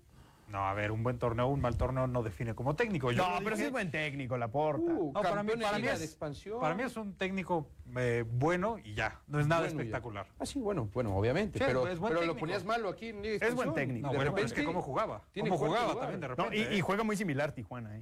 No, 0.49 0.67
a 0.67 0.73
ver, 0.73 0.91
un 0.91 1.01
buen 1.01 1.17
torneo, 1.17 1.47
un 1.47 1.61
mal 1.61 1.77
torneo 1.77 2.07
no 2.07 2.23
define 2.23 2.53
como 2.53 2.75
técnico. 2.75 3.09
Yo 3.13 3.25
no, 3.25 3.41
pero 3.41 3.55
sí 3.55 3.63
es 3.63 3.71
buen 3.71 3.89
técnico, 3.89 4.35
la 4.37 4.49
porta. 4.49 4.83
Uh, 4.91 5.13
No, 5.13 5.21
para 5.21 5.43
mí, 5.43 5.53
para 5.61 5.77
es, 5.77 5.99
de 5.99 6.05
expansión. 6.05 6.59
para 6.59 6.75
mí 6.75 6.83
es 6.83 6.97
un 6.97 7.13
técnico 7.13 7.69
eh, 7.95 8.25
bueno 8.29 8.77
y 8.83 8.93
ya. 8.93 9.21
No 9.27 9.39
es 9.39 9.47
nada 9.47 9.61
Bueno, 9.61 9.75
ya. 9.75 9.81
espectacular. 9.83 10.27
Ah, 10.39 10.45
sí, 10.45 10.59
bueno, 10.59 10.89
bueno, 10.93 11.15
obviamente. 11.15 11.57
Sí, 11.57 11.63
pero 11.65 11.83
pero 12.01 12.25
lo 12.25 12.35
ponías 12.35 12.65
malo 12.65 12.89
aquí 12.89 13.07
en 13.09 13.23
Es 13.23 13.55
buen 13.55 13.73
técnico. 13.73 14.07
No, 14.07 14.11
De 14.11 14.17
bueno, 14.17 14.33
pero 14.35 14.45
es 14.45 14.51
que 14.51 14.65
cómo 14.65 14.81
jugaba. 14.81 15.21
tiene 15.31 15.47
Cómo 15.49 15.57
jugaba 15.67 15.97
también 15.97 16.19
de 16.19 16.27
No, 16.27 16.35
repente. 16.35 16.57
y, 16.57 16.61
¿eh? 16.63 16.77
y 16.79 16.81
juega 16.81 17.03
muy 17.05 17.15
similar 17.15 17.53
Tijuana, 17.53 17.95
¿eh? 17.97 18.01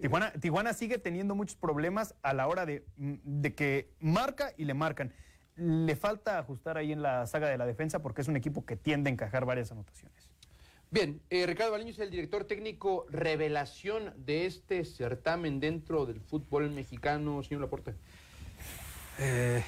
Tijuana, 0.00 0.32
Tijuana 0.32 0.72
sigue 0.72 0.98
teniendo 0.98 1.34
muchos 1.34 1.56
problemas 1.56 2.14
a 2.22 2.32
la 2.32 2.46
hora 2.48 2.66
de, 2.66 2.84
mm, 2.96 3.14
de 3.24 3.54
que 3.54 3.90
marca 4.00 4.52
y 4.56 4.64
le 4.64 4.74
marcan. 4.74 5.12
Le 5.56 5.96
falta 5.96 6.38
ajustar 6.38 6.78
ahí 6.78 6.92
en 6.92 7.02
la 7.02 7.26
saga 7.26 7.48
de 7.48 7.58
la 7.58 7.66
defensa 7.66 8.00
porque 8.00 8.22
es 8.22 8.28
un 8.28 8.36
equipo 8.36 8.64
que 8.64 8.76
tiende 8.76 9.10
a 9.10 9.12
encajar 9.12 9.44
varias 9.44 9.70
anotaciones. 9.70 10.32
Bien, 10.92 11.22
eh, 11.30 11.46
Ricardo 11.46 11.72
Baliño 11.72 11.90
es 11.90 11.98
el 12.00 12.10
director 12.10 12.44
técnico 12.44 13.06
revelación 13.08 14.12
de 14.26 14.44
este 14.44 14.84
certamen 14.84 15.58
dentro 15.58 16.04
del 16.04 16.20
fútbol 16.20 16.68
mexicano, 16.68 17.42
señor 17.42 17.62
Laporte. 17.62 17.94
Eh, 19.18 19.64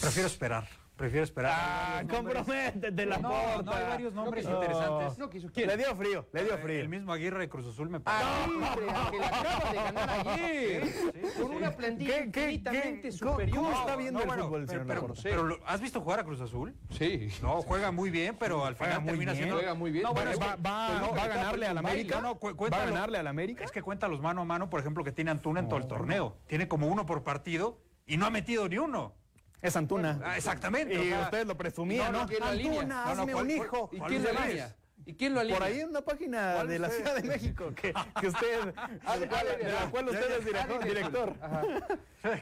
prefiero 0.00 0.26
esperar. 0.26 0.79
Prefiero 1.00 1.24
esperar. 1.24 1.54
Ah, 1.56 2.02
comprométete, 2.10 3.06
la 3.06 3.16
No, 3.16 3.30
porta. 3.30 3.62
no, 3.62 3.72
hay 3.72 3.84
varios 3.88 4.12
nombres 4.12 4.44
No, 4.44 4.54
interesantes. 4.56 5.16
No 5.18 5.30
quiso, 5.30 5.48
Le 5.54 5.76
dio 5.78 5.96
frío, 5.96 6.26
le 6.30 6.44
dio 6.44 6.54
Eh, 6.56 6.58
frío. 6.58 6.80
El 6.80 6.88
mismo 6.90 7.10
Aguirre 7.14 7.38
de 7.38 7.48
Cruz 7.48 7.66
Azul 7.66 7.88
me 7.88 8.00
parece. 8.00 8.22
Ah, 8.22 8.44
hombre, 8.46 8.90
al 8.90 9.10
que 9.10 9.18
le 9.18 9.24
acaba 9.24 9.70
de 9.70 9.76
ganar 9.76 10.10
ayer, 10.28 10.92
con 11.40 11.50
una 11.52 11.70
plantilla 11.70 12.16
¿Qué- 12.24 12.30
qué- 12.30 12.40
infinitamente 12.52 13.00
qué- 13.00 13.12
superior. 13.12 13.56
cómo 13.56 13.72
está 13.72 13.96
viendo 13.96 14.20
el 14.20 14.26
bueno, 14.26 14.44
fútbol, 14.44 14.66
pero, 14.68 14.84
pero- 15.22 15.58
¿has 15.64 15.80
visto 15.80 16.02
jugar 16.02 16.20
a 16.20 16.24
Cruz 16.24 16.42
Azul? 16.42 16.74
Sí. 16.90 17.28
No, 17.40 17.62
juega 17.62 17.90
muy 17.90 18.10
bien, 18.10 18.36
pero 18.38 18.66
al 18.66 18.74
Juega 18.74 18.96
final 18.96 19.00
muy 19.00 19.08
termina 19.12 19.32
bien. 19.32 19.42
siendo... 19.44 19.56
Juega 19.56 19.74
muy 19.74 19.90
bien. 19.92 20.02
No, 20.04 20.12
bueno, 20.12 20.32
Va, 20.38 20.46
va- 20.48 20.56
va- 20.56 21.00
no, 21.00 21.14
va 21.14 21.22
a 21.22 21.28
ganarle 21.28 21.66
al 21.66 21.78
América. 21.78 22.20
No, 22.20 22.38
¿Va 22.38 22.76
a 22.76 22.84
ganarle 22.84 23.16
al 23.16 23.26
América? 23.26 23.64
Es 23.64 23.72
que 23.72 23.80
cuenta 23.80 24.06
los 24.06 24.20
mano 24.20 24.42
a 24.42 24.44
mano, 24.44 24.68
por 24.68 24.80
ejemplo, 24.80 25.02
que 25.02 25.12
tiene 25.12 25.30
Antuna 25.30 25.60
en 25.60 25.68
todo 25.70 25.78
el 25.78 25.86
torneo. 25.86 26.36
Tiene 26.46 26.68
como 26.68 26.88
uno 26.88 27.06
por 27.06 27.22
partido 27.24 27.78
y 28.04 28.18
no 28.18 28.26
ha 28.26 28.30
metido 28.30 28.68
ni 28.68 28.76
uno. 28.76 29.14
Es 29.62 29.76
Antuna. 29.76 30.20
Ah, 30.24 30.36
exactamente. 30.36 30.96
o 30.98 31.02
Y 31.02 31.08
sea, 31.08 31.20
ustedes 31.22 31.46
lo 31.46 31.56
presumían, 31.56 32.12
No, 32.12 32.18
¿no? 32.18 32.24
no, 32.24 32.28
¿quién 32.28 32.40
lo 32.40 32.46
alinea? 32.46 32.80
Antuna, 32.80 33.04
No, 33.04 33.14
no, 33.14 33.20
hazme 33.22 33.32
¿cuál- 33.32 33.44
un 33.44 33.50
hijo. 33.50 33.88
¿Y 33.92 33.98
¿Cuál 33.98 34.10
quién 34.10 34.26
alinea? 34.26 34.46
ellos? 34.50 34.74
¿Y 35.06 35.14
quién 35.14 35.34
lo 35.34 35.40
alinea? 35.40 35.58
Por 35.58 35.66
ahí 35.68 35.80
en 35.80 35.88
una 35.88 36.00
página 36.02 36.52
¿Cuál 36.56 36.68
de 36.68 36.78
la 36.78 36.88
usted? 36.88 36.98
Ciudad 37.04 37.16
de 37.22 37.28
México 37.28 37.72
que, 37.74 37.94
que 38.20 38.26
usted, 38.28 38.60
de 39.64 39.72
la 39.72 39.90
cual 39.90 40.08
usted 40.08 40.38
es 40.38 40.44
director. 40.44 40.84
director. 40.84 41.34
Ajá. 41.40 41.62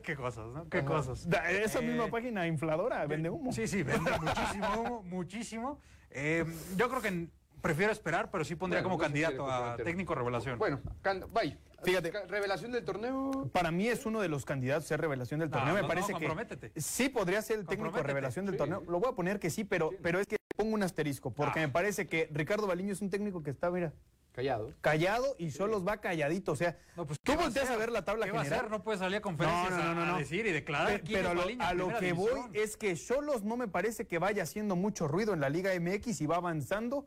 Qué 0.02 0.16
cosas, 0.16 0.46
¿no? 0.48 0.68
Qué 0.68 0.84
cosas. 0.84 1.28
Da- 1.28 1.48
Esa 1.50 1.80
misma 1.80 2.06
Eh, 2.06 2.10
página 2.10 2.46
infladora 2.46 3.06
vende 3.06 3.30
humo. 3.30 3.52
Sí, 3.52 3.66
sí, 3.68 3.82
vende 3.82 4.10
muchísimo, 4.18 4.66
humo, 4.80 5.02
muchísimo. 5.04 5.80
Eh, 6.10 6.44
yo 6.76 6.88
creo 6.88 7.00
que 7.00 7.28
prefiero 7.60 7.92
esperar, 7.92 8.30
pero 8.30 8.44
sí 8.44 8.54
pondría 8.56 8.80
Bueno, 8.82 8.90
como 8.94 8.98
no 8.98 9.02
candidato 9.04 9.50
a 9.50 9.76
técnico 9.76 10.14
revelación. 10.14 10.58
Bueno, 10.58 10.80
bye. 11.32 11.56
Fíjate. 11.84 12.10
Revelación 12.26 12.72
del 12.72 12.84
torneo. 12.84 13.48
Para 13.52 13.70
mí 13.70 13.86
es 13.86 14.04
uno 14.04 14.20
de 14.20 14.28
los 14.28 14.44
candidatos 14.44 14.84
a 14.84 14.88
ser 14.88 15.00
revelación 15.00 15.38
del 15.40 15.48
No, 15.50 15.56
torneo. 15.58 15.74
Me 15.74 15.80
no, 15.82 15.86
no, 15.86 15.94
parece 15.94 16.12
comprométete. 16.12 16.72
que 16.72 16.80
sí 16.80 17.08
podría 17.08 17.40
ser 17.40 17.60
el 17.60 17.66
técnico 17.66 18.02
revelación 18.02 18.46
del 18.46 18.54
Sí. 18.54 18.58
torneo. 18.58 18.82
Lo 18.88 18.98
voy 18.98 19.10
a 19.12 19.14
poner 19.14 19.38
que 19.38 19.48
sí, 19.50 19.62
pero, 19.64 19.90
pero 20.02 20.18
es 20.18 20.26
que 20.26 20.36
pongo 20.56 20.74
un 20.74 20.82
asterisco, 20.82 21.30
porque 21.32 21.60
Ah. 21.60 21.66
me 21.66 21.72
parece 21.72 22.08
que 22.08 22.28
Ricardo 22.32 22.66
Baliño 22.66 22.92
es 22.92 23.00
un 23.00 23.10
técnico 23.10 23.44
que 23.44 23.50
está, 23.50 23.70
mira, 23.70 23.92
Callado. 24.32 24.72
callado 24.80 25.36
y 25.38 25.52
solo 25.52 25.82
va 25.84 25.98
calladito. 26.00 26.50
O 26.52 26.56
sea, 26.56 26.76
No, 26.96 27.06
pues, 27.06 27.18
tú 27.20 27.30
¿qué 27.32 27.36
va 27.36 27.42
a 27.42 27.44
volteas 27.46 27.66
a 27.66 27.68
hacer? 27.68 27.78
ver 27.78 27.92
la 27.92 28.04
tabla 28.04 28.26
¿Qué 28.26 28.32
va 28.32 28.40
a 28.40 28.44
general. 28.44 28.60
hacer? 28.66 28.70
No 28.76 28.82
puede 28.82 28.98
salir 28.98 29.16
a 29.18 29.20
conferencias 29.20 29.70
No, 29.70 29.76
no, 29.78 29.84
no, 29.84 29.94
no, 29.94 30.02
a- 30.02 30.06
no. 30.06 30.14
a 30.16 30.18
decir 30.18 30.46
y 30.46 30.52
declarar 30.52 31.00
Pero 31.06 31.28
a 31.30 31.34
lo, 31.34 31.40
Baliño 31.42 31.64
a 31.64 31.74
lo 31.74 31.88
que 31.98 32.12
voy 32.12 32.26
división. 32.30 32.50
es 32.54 32.76
que 32.76 32.94
Cholos 32.96 33.44
no 33.44 33.56
me 33.56 33.68
parece 33.68 34.06
que 34.08 34.18
vaya 34.18 34.42
haciendo 34.42 34.74
mucho 34.74 35.06
ruido 35.06 35.32
en 35.32 35.40
la 35.40 35.48
Liga 35.48 35.72
MX 35.74 36.20
y 36.20 36.26
va 36.26 36.36
avanzando 36.36 37.06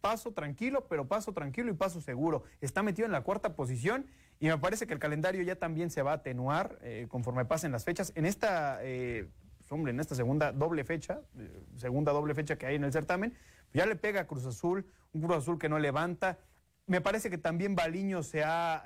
paso 0.00 0.32
tranquilo, 0.32 0.86
pero 0.88 1.06
paso 1.06 1.32
tranquilo 1.32 1.70
y 1.70 1.74
paso 1.74 2.00
seguro. 2.00 2.44
Está 2.60 2.82
metido 2.82 3.06
en 3.06 3.12
la 3.12 3.22
cuarta 3.22 3.54
posición 3.54 4.06
y 4.38 4.48
me 4.48 4.58
parece 4.58 4.86
que 4.86 4.94
el 4.94 4.98
calendario 4.98 5.42
ya 5.42 5.56
también 5.56 5.90
se 5.90 6.02
va 6.02 6.12
a 6.12 6.14
atenuar 6.14 6.78
eh, 6.82 7.06
conforme 7.08 7.44
pasen 7.44 7.72
las 7.72 7.84
fechas. 7.84 8.12
En 8.14 8.24
esta, 8.24 8.78
eh, 8.82 9.28
pues, 9.58 9.70
hombre, 9.70 9.92
en 9.92 10.00
esta 10.00 10.14
segunda 10.14 10.52
doble 10.52 10.84
fecha, 10.84 11.20
eh, 11.38 11.62
segunda 11.76 12.12
doble 12.12 12.34
fecha 12.34 12.56
que 12.56 12.66
hay 12.66 12.76
en 12.76 12.84
el 12.84 12.92
certamen, 12.92 13.34
ya 13.74 13.86
le 13.86 13.96
pega 13.96 14.22
a 14.22 14.26
Cruz 14.26 14.46
Azul, 14.46 14.86
un 15.12 15.20
Cruz 15.20 15.36
Azul 15.36 15.58
que 15.58 15.68
no 15.68 15.78
levanta. 15.78 16.38
Me 16.86 17.00
parece 17.00 17.30
que 17.30 17.38
también 17.38 17.76
Baliño 17.76 18.22
se 18.22 18.42
ha 18.42 18.82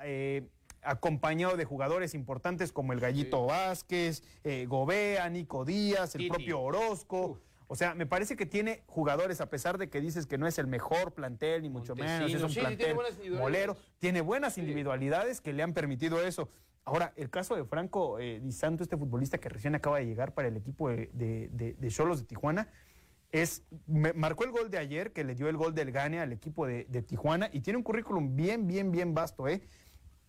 acompañado 0.83 1.57
de 1.57 1.65
jugadores 1.65 2.13
importantes 2.13 2.71
como 2.71 2.93
el 2.93 2.99
Gallito 2.99 3.47
Vázquez, 3.47 4.21
Gobea, 4.67 5.27
Nico 5.29 5.65
Díaz, 5.65 6.13
el 6.13 6.27
propio 6.27 6.61
Orozco. 6.61 7.39
O 7.67 7.75
sea, 7.75 7.95
me 7.95 8.05
parece 8.05 8.35
que 8.35 8.45
tiene 8.45 8.83
jugadores, 8.85 9.41
a 9.41 9.49
pesar 9.49 9.77
de 9.77 9.89
que 9.89 9.99
dices 10.01 10.27
que 10.27 10.37
no 10.37 10.47
es 10.47 10.57
el 10.59 10.67
mejor 10.67 11.13
plantel, 11.13 11.63
ni 11.63 11.69
mucho 11.69 11.95
menos, 11.95 12.31
es 12.31 12.43
un 12.43 12.49
sí, 12.49 12.55
tiene 12.59 12.75
plantel 12.77 12.89
individualidades. 12.91 13.39
molero, 13.41 13.77
tiene 13.99 14.21
buenas 14.21 14.57
individualidades 14.57 15.41
que 15.41 15.53
le 15.53 15.63
han 15.63 15.73
permitido 15.73 16.21
eso. 16.21 16.49
Ahora, 16.83 17.13
el 17.15 17.31
caso 17.31 17.55
de 17.55 17.65
Franco 17.65 18.19
eh, 18.19 18.39
Di 18.43 18.51
Santo, 18.51 18.83
este 18.83 18.95
futbolista 18.95 19.39
que 19.39 19.49
recién 19.49 19.73
acaba 19.73 19.97
de 19.97 20.05
llegar 20.05 20.33
para 20.35 20.47
el 20.49 20.57
equipo 20.57 20.89
de, 20.89 21.09
de, 21.13 21.49
de- 21.51 21.73
de 21.73 21.87
Cholos 21.89 22.19
de 22.19 22.25
Tijuana, 22.27 22.67
es, 23.31 23.63
me- 23.87 24.13
marcó 24.13 24.43
el 24.43 24.51
gol 24.51 24.69
de 24.69 24.77
ayer, 24.77 25.11
que 25.11 25.23
le 25.23 25.33
dio 25.33 25.49
el 25.49 25.57
gol 25.57 25.73
del 25.73 25.91
Gane 25.91 26.19
al 26.19 26.31
equipo 26.31 26.67
de, 26.67 26.85
de 26.87 27.01
Tijuana, 27.01 27.49
y 27.51 27.61
tiene 27.61 27.77
un 27.77 27.83
currículum 27.83 28.35
bien, 28.35 28.67
bien, 28.67 28.91
bien 28.91 29.15
vasto, 29.15 29.47
¿eh? 29.47 29.61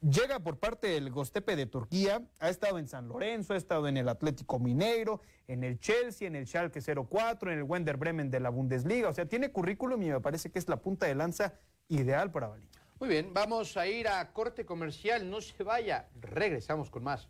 Llega 0.09 0.38
por 0.38 0.61
parte 0.61 0.86
del 0.86 1.11
Gostepe 1.11 1.57
de 1.57 1.66
Turquía, 1.66 2.22
ha 2.38 2.48
estado 2.48 2.78
en 2.78 2.86
San 2.86 3.09
Lorenzo, 3.09 3.54
ha 3.54 3.57
estado 3.57 3.88
en 3.88 3.96
el 3.96 4.09
Atlético 4.09 4.61
Mineiro, 4.61 5.20
en 5.48 5.64
el 5.64 5.80
Chelsea, 5.80 6.28
en 6.28 6.36
el 6.36 6.46
Schalke 6.46 6.80
04, 6.80 7.50
en 7.50 7.59
el 7.59 7.64
Wender 7.64 7.96
Bremen 7.96 8.30
de 8.30 8.38
la 8.38 8.50
Bundesliga. 8.50 9.09
O 9.09 9.12
sea, 9.12 9.26
tiene 9.26 9.50
currículum 9.50 10.00
y 10.04 10.11
me 10.11 10.20
parece 10.20 10.52
que 10.52 10.61
es 10.61 10.68
la 10.68 10.76
punta 10.76 11.07
de 11.07 11.16
lanza 11.16 11.54
ideal 11.88 12.30
para 12.30 12.46
Baliño. 12.46 12.70
Muy 13.00 13.09
bien, 13.09 13.34
vamos 13.34 13.76
a 13.76 13.88
ir 13.88 14.07
a 14.07 14.32
corte 14.32 14.64
comercial. 14.64 15.28
No 15.28 15.40
se 15.40 15.64
vaya. 15.64 16.09
Regresamos 16.20 16.88
con 16.88 17.02
más. 17.02 17.28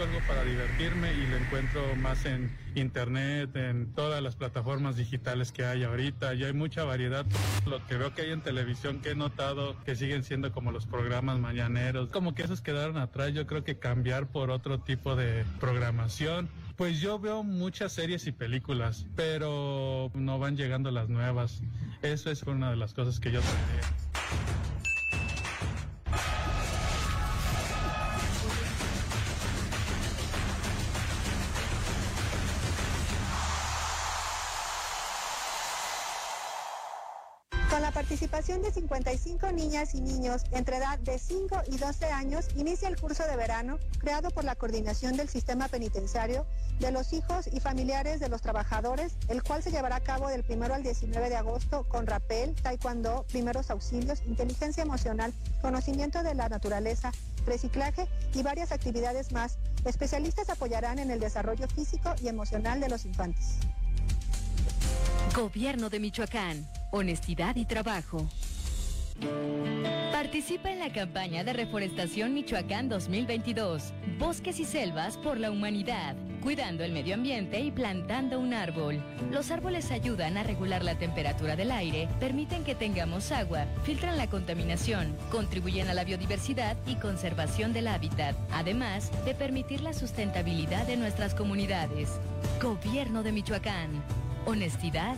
Algo 0.00 0.18
para 0.26 0.44
divertirme 0.44 1.12
y 1.12 1.26
lo 1.26 1.36
encuentro 1.36 1.94
más 1.96 2.24
en 2.24 2.56
internet, 2.74 3.54
en 3.54 3.92
todas 3.92 4.22
las 4.22 4.34
plataformas 4.34 4.96
digitales 4.96 5.52
que 5.52 5.66
hay 5.66 5.84
ahorita. 5.84 6.32
Y 6.32 6.44
hay 6.44 6.54
mucha 6.54 6.84
variedad. 6.84 7.26
Lo 7.66 7.86
que 7.86 7.98
veo 7.98 8.14
que 8.14 8.22
hay 8.22 8.30
en 8.30 8.40
televisión 8.40 9.00
que 9.02 9.10
he 9.10 9.14
notado 9.14 9.76
que 9.84 9.96
siguen 9.96 10.24
siendo 10.24 10.52
como 10.52 10.72
los 10.72 10.86
programas 10.86 11.38
mañaneros. 11.38 12.08
Como 12.08 12.34
que 12.34 12.44
esos 12.44 12.62
quedaron 12.62 12.96
atrás. 12.96 13.34
Yo 13.34 13.46
creo 13.46 13.62
que 13.62 13.78
cambiar 13.78 14.28
por 14.28 14.50
otro 14.50 14.80
tipo 14.80 15.16
de 15.16 15.44
programación. 15.60 16.48
Pues 16.76 16.98
yo 17.00 17.18
veo 17.18 17.42
muchas 17.42 17.92
series 17.92 18.26
y 18.26 18.32
películas, 18.32 19.04
pero 19.16 20.10
no 20.14 20.38
van 20.38 20.56
llegando 20.56 20.90
las 20.90 21.10
nuevas. 21.10 21.60
Eso 22.00 22.30
es 22.30 22.42
una 22.44 22.70
de 22.70 22.76
las 22.76 22.94
cosas 22.94 23.20
que 23.20 23.30
yo 23.30 23.40
traería. 23.42 24.09
Participación 38.10 38.60
de 38.60 38.72
55 38.72 39.52
niñas 39.52 39.94
y 39.94 40.00
niños 40.00 40.42
entre 40.50 40.78
edad 40.78 40.98
de 40.98 41.16
5 41.16 41.62
y 41.70 41.76
12 41.78 42.06
años, 42.06 42.48
inicia 42.56 42.88
el 42.88 43.00
curso 43.00 43.22
de 43.22 43.36
verano 43.36 43.78
creado 44.00 44.32
por 44.32 44.42
la 44.42 44.56
Coordinación 44.56 45.16
del 45.16 45.28
Sistema 45.28 45.68
Penitenciario 45.68 46.44
de 46.80 46.90
los 46.90 47.12
Hijos 47.12 47.46
y 47.46 47.60
Familiares 47.60 48.18
de 48.18 48.28
los 48.28 48.42
Trabajadores, 48.42 49.12
el 49.28 49.44
cual 49.44 49.62
se 49.62 49.70
llevará 49.70 49.94
a 49.94 50.00
cabo 50.00 50.26
del 50.26 50.44
1 50.48 50.74
al 50.74 50.82
19 50.82 51.28
de 51.28 51.36
agosto 51.36 51.86
con 51.88 52.08
rapel, 52.08 52.56
taekwondo, 52.60 53.26
primeros 53.30 53.70
auxilios, 53.70 54.22
inteligencia 54.26 54.82
emocional, 54.82 55.32
conocimiento 55.62 56.24
de 56.24 56.34
la 56.34 56.48
naturaleza, 56.48 57.12
reciclaje 57.46 58.08
y 58.34 58.42
varias 58.42 58.72
actividades 58.72 59.30
más. 59.30 59.56
Especialistas 59.84 60.50
apoyarán 60.50 60.98
en 60.98 61.12
el 61.12 61.20
desarrollo 61.20 61.68
físico 61.68 62.12
y 62.20 62.26
emocional 62.26 62.80
de 62.80 62.88
los 62.88 63.04
infantes. 63.04 63.60
Gobierno 65.34 65.90
de 65.90 66.00
Michoacán. 66.00 66.66
Honestidad 66.90 67.54
y 67.54 67.64
trabajo. 67.64 68.28
Participa 70.12 70.70
en 70.70 70.80
la 70.80 70.92
campaña 70.92 71.44
de 71.44 71.52
reforestación 71.52 72.34
Michoacán 72.34 72.88
2022. 72.88 73.92
Bosques 74.18 74.58
y 74.58 74.64
selvas 74.64 75.16
por 75.16 75.38
la 75.38 75.50
humanidad. 75.50 76.16
Cuidando 76.42 76.84
el 76.84 76.92
medio 76.92 77.14
ambiente 77.14 77.60
y 77.60 77.70
plantando 77.70 78.40
un 78.40 78.54
árbol. 78.54 79.02
Los 79.30 79.50
árboles 79.50 79.92
ayudan 79.92 80.36
a 80.36 80.42
regular 80.42 80.82
la 80.82 80.98
temperatura 80.98 81.54
del 81.54 81.70
aire, 81.70 82.08
permiten 82.18 82.64
que 82.64 82.74
tengamos 82.74 83.30
agua, 83.30 83.66
filtran 83.84 84.16
la 84.16 84.28
contaminación, 84.28 85.16
contribuyen 85.30 85.88
a 85.88 85.94
la 85.94 86.04
biodiversidad 86.04 86.76
y 86.86 86.96
conservación 86.96 87.72
del 87.72 87.88
hábitat, 87.88 88.36
además 88.52 89.12
de 89.24 89.34
permitir 89.34 89.80
la 89.80 89.92
sustentabilidad 89.92 90.86
de 90.86 90.96
nuestras 90.96 91.34
comunidades. 91.34 92.18
Gobierno 92.60 93.22
de 93.22 93.32
Michoacán. 93.32 94.02
Honestidad 94.46 95.16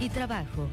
y 0.00 0.08
trabajo. 0.08 0.68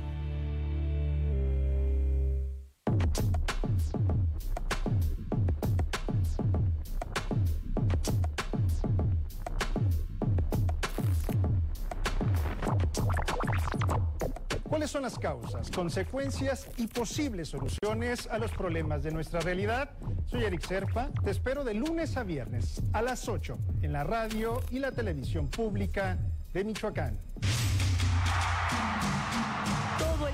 ¿Cuáles 14.68 14.90
son 14.90 15.04
las 15.04 15.20
causas, 15.20 15.70
consecuencias 15.70 16.68
y 16.78 16.88
posibles 16.88 17.50
soluciones 17.50 18.28
a 18.28 18.40
los 18.40 18.52
problemas 18.52 19.04
de 19.04 19.12
nuestra 19.12 19.40
realidad? 19.42 19.92
Soy 20.26 20.44
Eric 20.44 20.62
Serpa, 20.62 21.10
te 21.24 21.30
espero 21.30 21.64
de 21.64 21.76
lunes 21.76 22.18
a 22.18 22.24
viernes 22.24 22.82
a 22.94 23.02
las 23.02 23.30
8 23.30 23.60
en 23.84 23.94
la 23.94 24.04
radio 24.04 24.60
y 24.72 24.80
la 24.80 24.92
televisión 24.92 25.50
pública 25.50 26.18
de 26.54 26.64
Michoacán. 26.64 27.31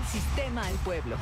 Sistema 0.08 0.66
al 0.66 0.76
pueblo. 0.76 1.18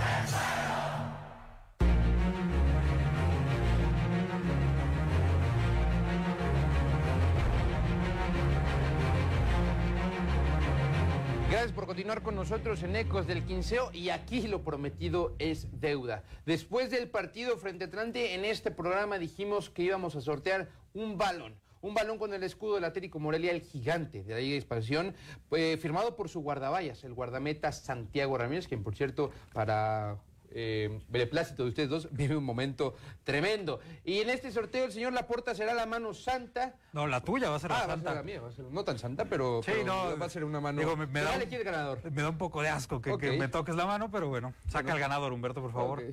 Gracias 11.50 11.72
por 11.72 11.86
continuar 11.88 12.22
con 12.22 12.36
nosotros 12.36 12.84
en 12.84 12.96
Ecos 12.96 13.28
del 13.28 13.46
Quinceo 13.46 13.90
y 13.94 14.10
aquí 14.10 14.48
lo 14.48 14.64
prometido 14.64 15.36
es 15.40 15.80
deuda. 15.80 16.24
Después 16.46 16.92
del 16.92 17.10
partido 17.10 17.58
frente 17.58 17.86
a 17.86 17.88
Atlante, 17.88 18.34
en 18.34 18.46
este 18.46 18.72
programa 18.72 19.18
dijimos 19.18 19.70
que 19.70 19.84
íbamos 19.84 20.16
a 20.16 20.22
sortear 20.22 20.70
un 20.94 21.18
balón. 21.18 21.56
Un 21.86 21.94
balón 21.94 22.18
con 22.18 22.34
el 22.34 22.42
escudo 22.42 22.76
del 22.76 22.84
Atlético 22.86 23.20
Morelia, 23.20 23.52
el 23.52 23.62
gigante 23.62 24.24
de 24.24 24.34
la 24.34 24.40
Liga 24.40 24.54
de 24.54 24.58
Expansión, 24.58 25.14
eh, 25.52 25.78
firmado 25.80 26.16
por 26.16 26.30
su 26.30 26.40
guardaballas, 26.42 27.04
el 27.04 27.14
guardameta 27.14 27.72
Santiago 27.72 28.36
Ramírez, 28.40 28.68
quien 28.68 28.82
por 28.84 28.96
cierto, 28.96 29.30
para 29.54 30.18
eh, 30.50 31.00
beneplácito 31.10 31.62
de 31.62 31.70
ustedes 31.70 31.90
dos, 31.90 32.10
vive 32.12 32.36
un 32.36 32.44
momento 32.44 32.96
tremendo. 33.24 33.80
Y 34.04 34.18
en 34.22 34.32
este 34.32 34.52
sorteo 34.52 34.86
el 34.86 34.92
señor 34.94 35.14
Laporta 35.14 35.54
será 35.54 35.76
la 35.76 35.86
mano 35.86 36.16
santa. 36.16 36.74
No, 36.92 37.06
la 37.06 37.22
tuya 37.22 37.52
va 37.52 37.58
a 37.58 37.60
ser 37.60 37.72
Ah, 37.72 37.82
la 37.82 37.86
va 37.86 37.94
a 37.94 37.96
santa. 37.98 38.10
ser 38.10 38.18
la 38.18 38.24
mía, 38.24 38.42
va 38.42 38.48
a 38.48 38.52
ser- 38.52 38.66
no 38.66 38.84
tan 38.84 38.98
santa, 38.98 39.26
pero, 39.26 39.62
Sí, 39.62 39.70
pero 39.72 39.86
no, 39.86 40.18
va 40.18 40.26
a 40.26 40.30
ser 40.30 40.44
una 40.44 40.60
mano. 40.60 40.80
digo, 40.80 40.98
me- 40.98 41.06
da 41.22 41.34
un- 41.36 41.40
¿quién 41.42 41.54
es 41.62 41.66
ganador? 41.66 42.00
Me 42.12 42.24
da 42.24 42.30
un 42.32 42.40
poco 42.40 42.64
de 42.64 42.70
asco 42.70 43.00
que, 43.00 43.16
me 43.38 43.48
toques 43.48 43.76
la 43.76 43.86
mano, 43.86 44.10
pero 44.10 44.28
bueno, 44.28 44.56
saca 44.70 44.82
Bueno. 44.82 44.94
al 44.94 45.00
ganador, 45.02 45.34
Humberto, 45.34 45.62
por 45.62 45.72
favor. 45.72 46.04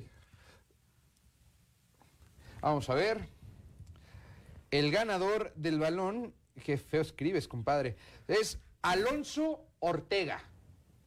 Vamos 2.61 2.87
a 2.91 2.93
ver. 2.93 3.27
El 4.73 4.89
ganador 4.91 5.53
del 5.53 5.77
balón, 5.77 6.33
qué 6.63 6.77
feo 6.77 7.01
escribes, 7.01 7.47
compadre, 7.47 7.95
es 8.27 8.57
Alonso 8.81 9.67
Ortega. 9.77 10.41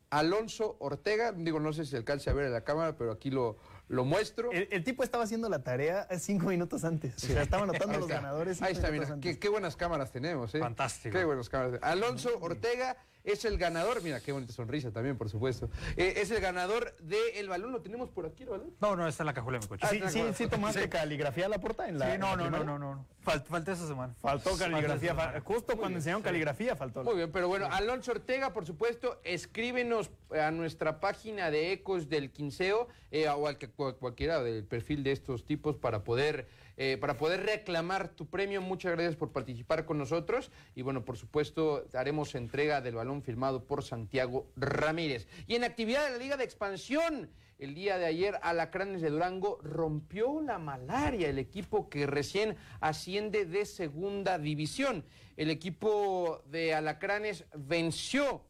Alonso 0.09 0.77
Ortega, 0.79 1.33
digo, 1.33 1.59
no 1.59 1.73
sé 1.73 1.85
si 1.85 1.97
alcance 1.97 2.31
a 2.31 2.33
ver 2.33 2.47
en 2.47 2.53
la 2.53 2.63
cámara, 2.63 2.97
pero 2.97 3.11
aquí 3.11 3.29
lo, 3.29 3.57
lo 3.89 4.05
muestro. 4.05 4.53
El, 4.53 4.69
el 4.71 4.85
tipo 4.85 5.03
estaba 5.03 5.25
haciendo 5.25 5.49
la 5.49 5.65
tarea 5.65 6.07
cinco 6.17 6.47
minutos 6.47 6.85
antes. 6.85 7.17
O 7.17 7.27
sea, 7.27 7.43
estaba 7.43 7.65
anotando 7.65 7.95
los 7.95 8.03
está. 8.09 8.15
ganadores. 8.21 8.63
Ahí 8.63 8.73
está, 8.73 8.93
mira, 8.93 9.19
qué, 9.21 9.37
qué 9.41 9.49
buenas 9.49 9.75
cámaras 9.75 10.13
tenemos, 10.13 10.55
¿eh? 10.55 10.61
Fantástico. 10.61 11.19
Qué 11.19 11.25
buenas 11.25 11.49
cámaras. 11.49 11.81
Alonso 11.83 12.39
Ortega 12.41 12.97
es 13.27 13.45
el 13.45 13.59
ganador, 13.59 14.03
mira, 14.03 14.21
qué 14.21 14.33
bonita 14.33 14.53
sonrisa 14.53 14.91
también, 14.91 15.19
por 15.19 15.29
supuesto. 15.29 15.69
Eh, 15.97 16.15
es 16.17 16.31
el 16.31 16.41
ganador 16.41 16.97
del 17.01 17.49
balón, 17.49 17.73
¿lo 17.73 17.83
tenemos 17.83 18.09
por 18.09 18.25
aquí 18.27 18.45
el 18.45 18.49
balón? 18.51 18.71
No, 18.81 18.97
no, 18.97 19.07
está 19.07 19.23
en 19.25 19.27
la 19.27 19.35
cajuela 19.35 19.59
de 19.59 19.65
mi 19.65 19.69
coche. 19.69 19.85
Ah, 19.85 19.91
Sí, 19.91 20.01
sí, 20.09 20.25
sí 20.35 20.47
tomaste 20.47 20.83
Sí. 20.85 20.89
caligrafía 20.89 21.47
a 21.47 21.49
la 21.49 21.59
porta 21.61 21.89
en 21.89 21.99
la. 21.99 22.13
Sí, 22.13 22.19
no, 22.19 22.37
la 22.37 22.49
no, 22.51 22.65
no, 22.65 22.79
no, 22.79 22.95
no. 22.95 23.07
Falté 23.21 23.73
esa 23.73 23.87
semana. 23.87 24.15
Faltó 24.21 24.57
caligrafía. 24.57 25.11
Semana. 25.11 25.41
Justo 25.41 25.77
cuando 25.77 25.99
enseñaron 25.99 26.23
caligrafía 26.23 26.77
faltó. 26.77 27.03
Muy 27.03 27.17
bien, 27.17 27.33
pero 27.33 27.49
bueno, 27.49 27.67
Alonso 27.71 28.13
Ortega, 28.13 28.53
por 28.53 28.65
supuesto, 28.65 29.21
escríbenos 29.25 30.11
a 30.31 30.51
nuestra 30.53 31.01
página 31.01 31.51
de 31.51 31.73
Ecos 31.73 32.09
del 32.09 32.31
Quinceo 32.31 32.87
eh, 33.11 33.29
o 33.29 33.49
al 33.49 33.59
que 33.59 33.69
cualquiera 33.69 34.43
del 34.43 34.65
perfil 34.65 35.03
de 35.03 35.13
estos 35.13 35.45
tipos 35.45 35.77
para 35.77 36.05
poder 36.05 36.47
eh, 36.77 36.99
para 37.01 37.17
poder 37.17 37.45
reclamar 37.45 38.09
tu 38.09 38.27
premio. 38.27 38.61
Muchas 38.61 38.93
gracias 38.93 39.17
por 39.17 39.33
participar 39.33 39.87
con 39.87 39.99
nosotros 39.99 40.51
y 40.75 40.83
bueno, 40.83 41.05
por 41.05 41.17
supuesto, 41.17 41.87
haremos 41.95 42.35
entrega 42.35 42.81
del 42.81 42.97
balón 42.97 43.23
firmado 43.23 43.65
por 43.65 43.83
Santiago 43.83 44.47
Ramírez. 44.57 45.27
Y 45.47 45.55
en 45.55 45.65
actividad 45.65 46.05
de 46.05 46.13
la 46.13 46.19
Liga 46.19 46.37
de 46.37 46.45
Expansión, 46.45 47.31
el 47.59 47.75
día 47.75 47.97
de 47.97 48.05
ayer 48.05 48.39
Alacranes 48.43 49.01
de 49.01 49.09
Durango 49.09 49.59
rompió 49.63 50.43
la 50.43 50.59
malaria, 50.59 51.29
el 51.31 51.39
equipo 51.39 51.89
que 51.89 52.07
recién 52.07 52.57
asciende 52.81 53.47
de 53.47 53.65
segunda 53.65 54.39
división. 54.39 55.05
El 55.39 55.49
equipo 55.49 56.43
de 56.47 56.75
Alacranes 56.75 57.47
venció 57.55 58.43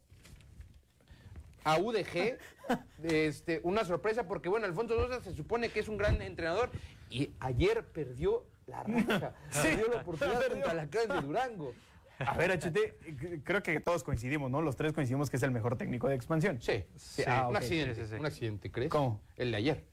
a 1.64 1.78
UDG. 1.78 2.38
Este, 3.04 3.60
una 3.62 3.84
sorpresa 3.84 4.26
porque, 4.26 4.48
bueno, 4.48 4.66
Alfonso 4.66 4.96
Sosa 4.96 5.22
se 5.22 5.36
supone 5.36 5.68
que 5.68 5.78
es 5.78 5.86
un 5.86 5.96
gran 5.96 6.20
entrenador 6.20 6.72
y 7.10 7.30
ayer 7.40 7.84
perdió 7.86 8.44
la 8.66 8.82
racha. 8.82 9.34
perdió 9.62 9.88
la 9.88 10.00
oportunidad 10.02 10.38
perdió. 10.40 10.52
contra 10.64 10.70
Alacranes 10.72 11.08
de 11.08 11.20
Durango. 11.26 11.72
A 12.18 12.34
ver, 12.36 12.50
HT, 12.50 13.42
creo 13.44 13.62
que 13.62 13.78
todos 13.80 14.02
coincidimos, 14.02 14.50
¿no? 14.50 14.62
Los 14.62 14.74
tres 14.76 14.92
coincidimos 14.94 15.28
que 15.28 15.36
es 15.36 15.42
el 15.42 15.50
mejor 15.50 15.76
técnico 15.76 16.08
de 16.08 16.14
expansión. 16.14 16.58
Sí, 16.62 16.84
sí, 16.96 17.22
Ah, 17.26 17.46
un 17.48 17.56
accidente, 17.56 17.94
sí, 17.94 18.00
sí, 18.02 18.06
sí. 18.08 18.14
un 18.14 18.24
accidente, 18.26 18.70
¿crees? 18.70 18.90
¿Cómo? 18.90 19.20
El 19.36 19.50
de 19.50 19.56
ayer. 19.58 19.84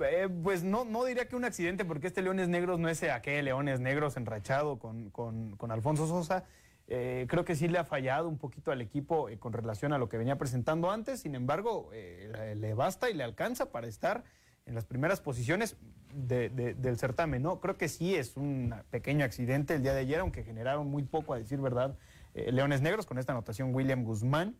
Eh, 0.00 0.28
pues 0.42 0.64
no, 0.64 0.86
no 0.86 1.04
diría 1.04 1.28
que 1.28 1.36
un 1.36 1.44
accidente, 1.44 1.84
porque 1.84 2.06
este 2.06 2.22
Leones 2.22 2.48
Negros 2.48 2.78
no 2.78 2.88
es 2.88 3.02
aquel 3.02 3.44
Leones 3.44 3.78
Negros 3.80 4.16
enrachado 4.16 4.78
con, 4.78 5.10
con- 5.10 5.54
con 5.58 5.70
Alfonso 5.70 6.06
Sosa. 6.06 6.44
Eh, 6.88 7.26
creo 7.28 7.44
que 7.44 7.54
sí 7.54 7.68
le 7.68 7.78
ha 7.78 7.84
fallado 7.84 8.26
un 8.28 8.38
poquito 8.38 8.72
al 8.72 8.80
equipo 8.80 9.28
eh, 9.28 9.38
con 9.38 9.52
relación 9.52 9.92
a 9.92 9.98
lo 9.98 10.08
que 10.08 10.16
venía 10.16 10.38
presentando 10.38 10.90
antes. 10.90 11.20
Sin 11.20 11.34
embargo, 11.34 11.90
eh, 11.92 12.54
le 12.56 12.72
basta 12.72 13.10
y 13.10 13.14
le 13.14 13.22
alcanza 13.22 13.70
para 13.70 13.86
estar 13.86 14.24
en 14.70 14.76
las 14.76 14.84
primeras 14.84 15.20
posiciones 15.20 15.76
de- 16.14 16.48
de- 16.48 16.74
del 16.74 16.96
certamen. 16.96 17.42
¿no? 17.42 17.60
Creo 17.60 17.76
que 17.76 17.88
sí 17.88 18.14
es 18.14 18.36
un 18.36 18.72
pequeño 18.90 19.24
accidente 19.24 19.74
el 19.74 19.82
día 19.82 19.92
de 19.92 20.00
ayer, 20.00 20.20
aunque 20.20 20.44
generaron 20.44 20.88
muy 20.88 21.02
poco, 21.02 21.34
a 21.34 21.38
decir 21.38 21.60
verdad, 21.60 21.98
eh, 22.34 22.52
Leones 22.52 22.80
Negros 22.80 23.04
con 23.04 23.18
esta 23.18 23.32
anotación 23.32 23.74
William 23.74 24.04
Guzmán 24.04 24.56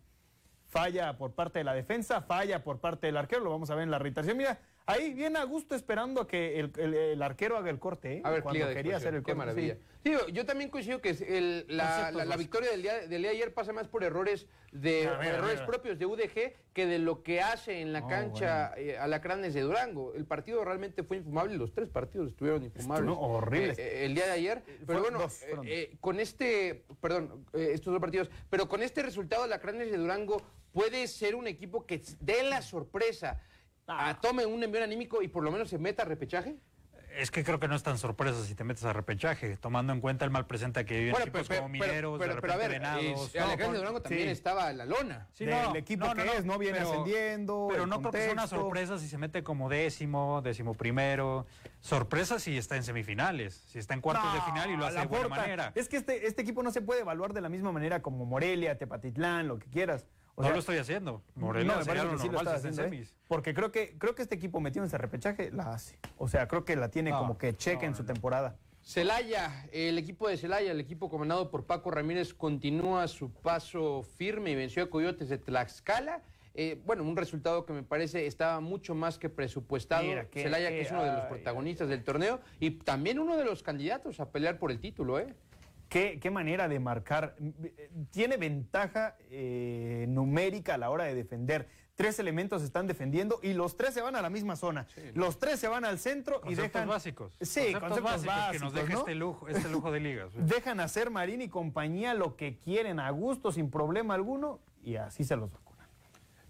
falla 0.67 1.17
por 1.17 1.31
parte 1.33 1.59
de 1.59 1.65
la 1.65 1.73
defensa, 1.73 2.21
falla 2.21 2.63
por 2.63 2.79
parte 2.79 3.07
del 3.07 3.17
arquero, 3.17 3.41
lo 3.43 3.49
vamos 3.51 3.69
a 3.69 3.75
ver 3.75 3.83
en 3.85 3.91
la 3.91 3.99
reiteración. 3.99 4.37
Mira, 4.37 4.59
ahí 4.85 5.13
viene 5.13 5.39
a 5.39 5.43
gusto 5.43 5.75
esperando 5.75 6.21
a 6.21 6.27
que 6.27 6.59
el, 6.59 6.71
el- 6.77 6.93
el 6.93 7.21
arquero 7.21 7.57
haga 7.57 7.69
el 7.69 7.79
corte, 7.79 8.13
¿eh? 8.17 8.21
A 8.23 8.29
ver, 8.31 8.43
cuando 8.43 8.67
quería 8.73 8.97
hacer 8.97 9.13
el 9.15 9.21
corte. 9.21 9.31
Qué 9.31 9.35
maravilla. 9.35 9.77
sí. 10.03 10.11
Yo 10.33 10.45
también 10.45 10.69
coincido 10.69 10.99
que 11.01 11.09
el- 11.11 11.65
la, 11.67 12.11
victoria 12.37 12.71
del 12.71 12.81
día, 12.81 12.93
del 13.07 13.21
día 13.21 13.31
de 13.31 13.37
ayer 13.37 13.53
pasa 13.53 13.71
más 13.73 13.87
por 13.87 14.03
errores 14.03 14.47
de 14.71 15.03
errores 15.03 15.61
propios 15.61 15.99
de 15.99 16.05
UDG 16.05 16.53
que 16.73 16.85
de 16.85 16.97
lo 16.99 17.23
que 17.23 17.41
hace 17.41 17.81
en 17.81 17.91
la 17.93 17.99
No, 18.01 18.07
cancha 18.07 18.73
eh, 18.77 18.97
Alacranes 18.97 19.53
de 19.53 19.61
Durango. 19.61 20.13
El 20.15 20.25
partido 20.25 20.63
realmente 20.65 21.03
fue 21.03 21.17
infumable, 21.17 21.55
los 21.57 21.73
tres 21.73 21.89
partidos 21.89 22.29
estuvieron 22.29 22.63
infumables. 22.63 23.09
Estuvieron 23.09 23.35
horribles. 23.35 23.77
eh, 23.79 24.01
eh, 24.01 24.05
el 24.05 24.15
día 24.15 24.25
de 24.25 24.31
ayer, 24.31 24.63
pero 24.65 24.99
fueron 24.99 25.03
bueno, 25.03 25.19
dos, 25.19 25.41
eh, 25.43 25.55
eh, 25.65 25.97
con 25.99 26.19
este, 26.19 26.83
perdón, 27.01 27.45
eh, 27.53 27.71
estos 27.73 27.91
dos 27.93 28.01
partidos, 28.01 28.29
pero 28.49 28.67
con 28.67 28.81
este 28.81 29.03
resultado 29.03 29.43
Alacranes 29.43 29.91
de 29.91 29.97
Durango 29.97 30.41
puede 30.71 31.07
ser 31.07 31.35
un 31.35 31.47
equipo 31.47 31.85
que 31.85 32.01
dé 32.21 32.43
la 32.43 32.61
sorpresa, 32.61 33.41
Ah. 33.99 34.09
a, 34.09 34.21
tome 34.21 34.45
un 34.45 34.63
envío 34.63 34.83
anímico 34.83 35.21
y 35.21 35.27
por 35.27 35.43
lo 35.43 35.51
menos 35.51 35.69
se 35.69 35.77
meta 35.77 36.03
a 36.03 36.05
repechaje. 36.05 36.55
Es 37.17 37.29
que 37.29 37.43
creo 37.43 37.59
que 37.59 37.67
no 37.67 37.75
es 37.75 37.83
tan 37.83 37.97
sorpresa 37.97 38.41
si 38.45 38.55
te 38.55 38.63
metes 38.63 38.85
a 38.85 38.93
repechaje, 38.93 39.57
tomando 39.57 39.91
en 39.91 39.99
cuenta 39.99 40.23
el 40.23 40.31
mal 40.31 40.47
presente 40.47 40.85
que 40.85 40.97
viven 40.97 41.11
Bueno, 41.11 41.25
equipos 41.25 41.45
pero- 41.49 41.63
como 41.63 41.73
pero- 41.73 41.85
Mineros, 41.87 42.17
pero- 42.19 42.25
de 42.33 42.37
a 42.37 42.41
repente 42.41 42.57
ver, 42.57 42.71
Venados. 42.71 43.35
eh, 43.35 43.39
Alejandro 43.41 43.79
Durango 43.79 44.01
también 44.01 44.29
estaba 44.29 44.71
en 44.71 44.77
la 44.77 44.85
lona. 44.85 45.27
Sí, 45.33 45.43
Del 45.43 45.55
no, 45.61 45.75
equipo 45.75 46.05
no, 46.05 46.13
que 46.15 46.23
no, 46.23 46.31
es, 46.31 46.45
no 46.45 46.57
viene 46.57 46.77
pero- 46.77 46.89
ascendiendo. 46.89 47.67
Pero 47.69 47.85
no 47.85 47.99
creo 47.99 48.11
que 48.11 48.17
sea 48.19 48.31
una 48.31 48.41
contexto. 48.43 48.61
sorpresa 48.61 48.97
si 48.97 49.09
se 49.09 49.17
mete 49.17 49.43
como 49.43 49.67
décimo, 49.67 50.41
décimo 50.41 50.73
primero. 50.73 51.45
Sorpresa 51.81 52.39
si 52.39 52.57
está 52.57 52.77
en 52.77 52.83
semifinales, 52.83 53.55
si 53.67 53.77
está 53.77 53.93
en 53.93 53.99
cuartos 53.99 54.33
de 54.33 54.39
final 54.43 54.69
y 54.71 54.77
lo 54.77 54.85
hace 54.85 54.99
de 54.99 55.05
buena 55.07 55.27
manera. 55.27 55.73
Es 55.75 55.89
que 55.89 55.97
este, 55.97 56.25
este 56.27 56.43
equipo 56.43 56.63
no 56.63 56.71
se 56.71 56.79
puede 56.81 57.01
evaluar 57.01 57.33
de 57.33 57.41
la 57.41 57.49
misma 57.49 57.73
manera 57.73 58.01
como 58.01 58.25
Morelia, 58.25 58.77
Tepatitlán, 58.77 59.49
lo 59.49 59.59
que 59.59 59.67
quieras. 59.69 60.07
O 60.41 60.43
no 60.43 60.47
sea, 60.47 60.53
lo 60.55 60.59
estoy 60.59 60.77
haciendo. 60.77 61.21
Morelia 61.35 61.73
no, 61.73 61.79
me 61.79 61.85
parece 61.85 62.05
lo 62.05 62.11
que 62.11 62.17
sí 62.17 62.29
haciendo, 62.35 62.81
¿eh? 62.81 62.85
semis. 62.85 63.15
Porque 63.27 63.53
creo 63.53 63.71
que, 63.71 63.95
creo 63.99 64.15
que 64.15 64.23
este 64.23 64.33
equipo 64.35 64.59
metido 64.59 64.83
en 64.83 64.87
ese 64.87 64.97
repechaje 64.97 65.51
la 65.51 65.71
hace. 65.73 65.99
O 66.17 66.27
sea, 66.27 66.47
creo 66.47 66.65
que 66.65 66.75
la 66.75 66.89
tiene 66.89 67.11
No, 67.11 67.19
como 67.19 67.37
que 67.37 67.55
cheque 67.55 67.85
en 67.85 67.95
su 67.95 68.03
temporada. 68.03 68.57
Celaya, 68.81 69.67
el 69.71 69.99
equipo 69.99 70.27
de 70.27 70.37
Celaya, 70.37 70.71
el 70.71 70.79
equipo 70.79 71.09
comandado 71.09 71.51
por 71.51 71.65
Paco 71.65 71.91
Ramírez, 71.91 72.33
continúa 72.33 73.07
su 73.07 73.31
paso 73.31 74.01
firme 74.01 74.49
y 74.49 74.55
venció 74.55 74.83
a 74.83 74.89
Coyotes 74.89 75.29
de 75.29 75.37
Tlaxcala. 75.37 76.21
Eh, 76.55 76.81
bueno, 76.85 77.03
un 77.03 77.15
resultado 77.15 77.65
que 77.65 77.73
me 77.73 77.83
parece 77.83 78.25
estaba 78.25 78.59
mucho 78.59 78.95
más 78.95 79.19
que 79.19 79.29
presupuestado. 79.29 80.03
Mira, 80.03 80.25
que- 80.25 80.41
Celaya, 80.41 80.69
que 80.69 80.81
es 80.81 80.91
uno 80.91 81.03
de 81.03 81.11
los 81.11 81.21
ay, 81.21 81.29
protagonistas 81.29 81.89
del 81.89 82.03
torneo 82.03 82.41
y 82.59 82.71
también 82.71 83.19
uno 83.19 83.37
de 83.37 83.45
los 83.45 83.61
candidatos 83.61 84.19
a 84.19 84.31
pelear 84.31 84.57
por 84.57 84.71
el 84.71 84.79
título, 84.79 85.19
¿eh? 85.19 85.33
¿Qué, 85.91 86.19
qué 86.21 86.31
manera 86.31 86.69
de 86.69 86.79
marcar. 86.79 87.35
Tiene 88.11 88.37
ventaja 88.37 89.17
eh, 89.29 90.05
numérica 90.07 90.75
a 90.75 90.77
la 90.77 90.89
hora 90.89 91.03
de 91.03 91.13
defender. 91.13 91.67
Tres 91.95 92.17
elementos 92.17 92.63
están 92.63 92.87
defendiendo 92.87 93.41
y 93.43 93.51
los 93.51 93.75
tres 93.75 93.93
se 93.93 94.01
van 94.01 94.15
a 94.15 94.21
la 94.21 94.29
misma 94.29 94.55
zona. 94.55 94.87
Los 95.15 95.37
tres 95.37 95.59
se 95.59 95.67
van 95.67 95.83
al 95.83 95.99
centro 95.99 96.37
y 96.37 96.55
Conceptos 96.55 96.71
dejan. 96.73 96.87
básicos. 96.87 97.33
Sí, 97.41 97.73
conceptos, 97.73 98.03
básicos. 98.23 98.51
que 98.53 98.59
nos 98.59 98.73
deja 98.73 98.93
¿no? 98.93 98.99
este 98.99 99.15
lujo, 99.15 99.47
este 99.49 99.67
lujo 99.67 99.91
de 99.91 99.99
ligas. 99.99 100.29
Dejan 100.47 100.79
hacer 100.79 101.09
Marín 101.09 101.41
y 101.41 101.49
compañía 101.49 102.13
lo 102.13 102.37
que 102.37 102.57
quieren 102.57 103.01
a 103.01 103.09
gusto, 103.09 103.51
sin 103.51 103.69
problema 103.69 104.13
alguno, 104.13 104.61
y 104.81 104.95
así 104.95 105.25
se 105.25 105.35
los 105.35 105.51
vacunan. 105.51 105.87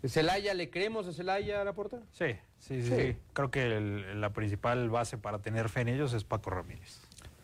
Celaya, 0.05 0.53
¿le 0.53 0.69
creemos 0.69 1.07
a 1.07 1.13
Celaya 1.13 1.61
a 1.61 1.63
la 1.63 1.73
puerta? 1.73 1.99
Sí, 2.11 2.27
sí, 2.59 2.83
sí. 2.83 2.89
Sí. 2.89 2.95
sí. 2.95 3.17
Creo 3.33 3.49
que 3.49 3.63
el- 3.75 4.21
la 4.21 4.29
principal 4.33 4.87
base 4.91 5.17
para 5.17 5.39
tener 5.39 5.67
fe 5.67 5.81
en 5.81 5.87
ellos 5.89 6.13
es 6.13 6.23
Paco 6.23 6.51
Ramírez. 6.51 7.01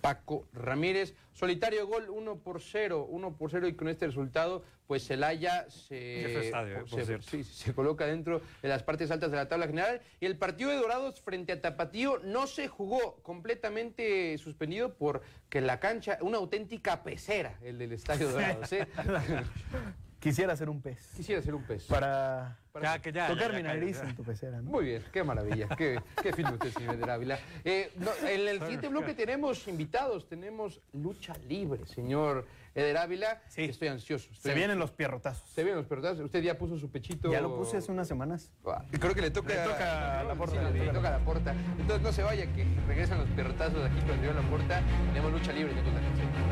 Paco 0.07 0.47
Ramírez. 0.53 1.15
Solitario 1.33 1.85
gol 1.85 2.09
1 2.09 2.39
por 2.39 2.61
0, 2.61 3.07
1 3.09 3.35
por 3.35 3.51
0 3.51 3.67
y 3.67 3.73
con 3.73 3.89
este 3.89 4.05
resultado, 4.05 4.63
pues 4.87 5.05
Celaya 5.05 5.69
se, 5.69 6.45
estadio, 6.45 6.85
eh, 6.97 7.19
sí, 7.19 7.43
se 7.43 7.73
coloca 7.73 8.05
dentro 8.05 8.41
de 8.61 8.69
las 8.69 8.83
partes 8.83 9.11
altas 9.11 9.31
de 9.31 9.35
la 9.35 9.49
tabla 9.49 9.67
general. 9.67 9.99
Y 10.21 10.25
el 10.25 10.37
partido 10.37 10.69
de 10.69 10.77
Dorados 10.77 11.19
frente 11.19 11.51
a 11.51 11.61
Tapatío 11.61 12.19
no 12.23 12.47
se 12.47 12.69
jugó 12.69 13.17
completamente 13.21 14.37
suspendido 14.37 14.93
porque 14.93 15.59
la 15.59 15.81
cancha, 15.81 16.19
una 16.21 16.37
auténtica 16.37 17.03
pecera, 17.03 17.59
el 17.61 17.77
del 17.77 17.91
Estadio 17.91 18.31
Dorados. 18.31 18.71
¿eh? 18.71 18.87
Quisiera 20.27 20.55
ser 20.55 20.69
un 20.69 20.81
pez. 20.81 21.07
Quisiera 21.15 21.41
ser 21.41 21.55
un 21.55 21.63
pez. 21.63 21.83
Para, 21.85 22.57
Ya, 22.81 22.99
que 22.99 23.11
ya, 23.11 23.27
tocar 23.27 23.51
ya, 23.51 23.57
mi 23.57 23.63
ya, 23.63 23.73
nariz 23.73 23.97
ya. 24.01 24.09
en 24.09 24.15
tu 24.15 24.23
pecera. 24.23 24.57
¿no? 24.61 24.69
Muy 24.71 24.85
bien, 24.85 25.03
qué 25.11 25.23
maravilla, 25.23 25.67
qué, 25.77 25.99
qué 26.21 26.33
fino 26.33 26.51
usted, 26.53 26.71
señor 26.71 26.97
de 26.97 27.11
Ávila. 27.11 27.39
Eh, 27.63 27.91
no, 27.97 28.11
en 28.27 28.47
el 28.47 28.59
siguiente 28.59 28.87
bloque 28.89 29.13
tenemos 29.13 29.67
invitados, 29.67 30.27
tenemos 30.27 30.79
lucha 30.93 31.33
libre, 31.47 31.85
señor 31.87 32.45
Eder 32.75 32.97
Ávila. 32.97 33.41
Estoy 33.55 33.87
ansioso. 33.87 34.25
estoy 34.31 34.51
Se 34.51 34.55
vienen 34.55 34.71
ansioso. 34.71 34.79
los 34.79 34.91
pierrotazos. 34.91 35.49
Se 35.49 35.63
vienen 35.63 35.77
los 35.79 35.87
pierrotazos. 35.87 36.23
Usted 36.25 36.43
ya 36.43 36.57
puso 36.59 36.77
su 36.77 36.91
pechito. 36.91 37.31
Ya 37.31 37.41
lo 37.41 37.55
puse 37.55 37.77
hace 37.77 37.91
unas 37.91 38.07
semanas. 38.07 38.51
Ah, 38.67 38.83
Creo 38.91 39.15
que 39.15 39.21
le 39.21 39.31
toca, 39.31 39.53
Le 39.55 39.63
toca 39.63 40.19
a 40.19 40.23
la 40.23 40.35
Porta, 40.35 40.55
Sí, 40.71 40.73
le 40.77 40.85
le 40.85 40.85
toca 40.85 40.91
a 40.91 40.93
toca 40.93 41.07
a 41.07 41.17
la 41.19 41.25
porta. 41.25 41.55
Entonces 41.79 42.01
no 42.03 42.11
se 42.11 42.21
vaya, 42.21 42.45
que 42.53 42.65
regresan 42.87 43.17
los 43.17 43.29
pierrotazos 43.29 43.83
aquí 43.89 43.99
con 44.01 44.15
señor 44.19 44.35
La 44.35 44.41
Porta. 44.47 44.81
Tenemos 45.07 45.31
lucha 45.31 45.51
libre. 45.53 45.73
tenemos 45.73 45.93
la 45.95 46.46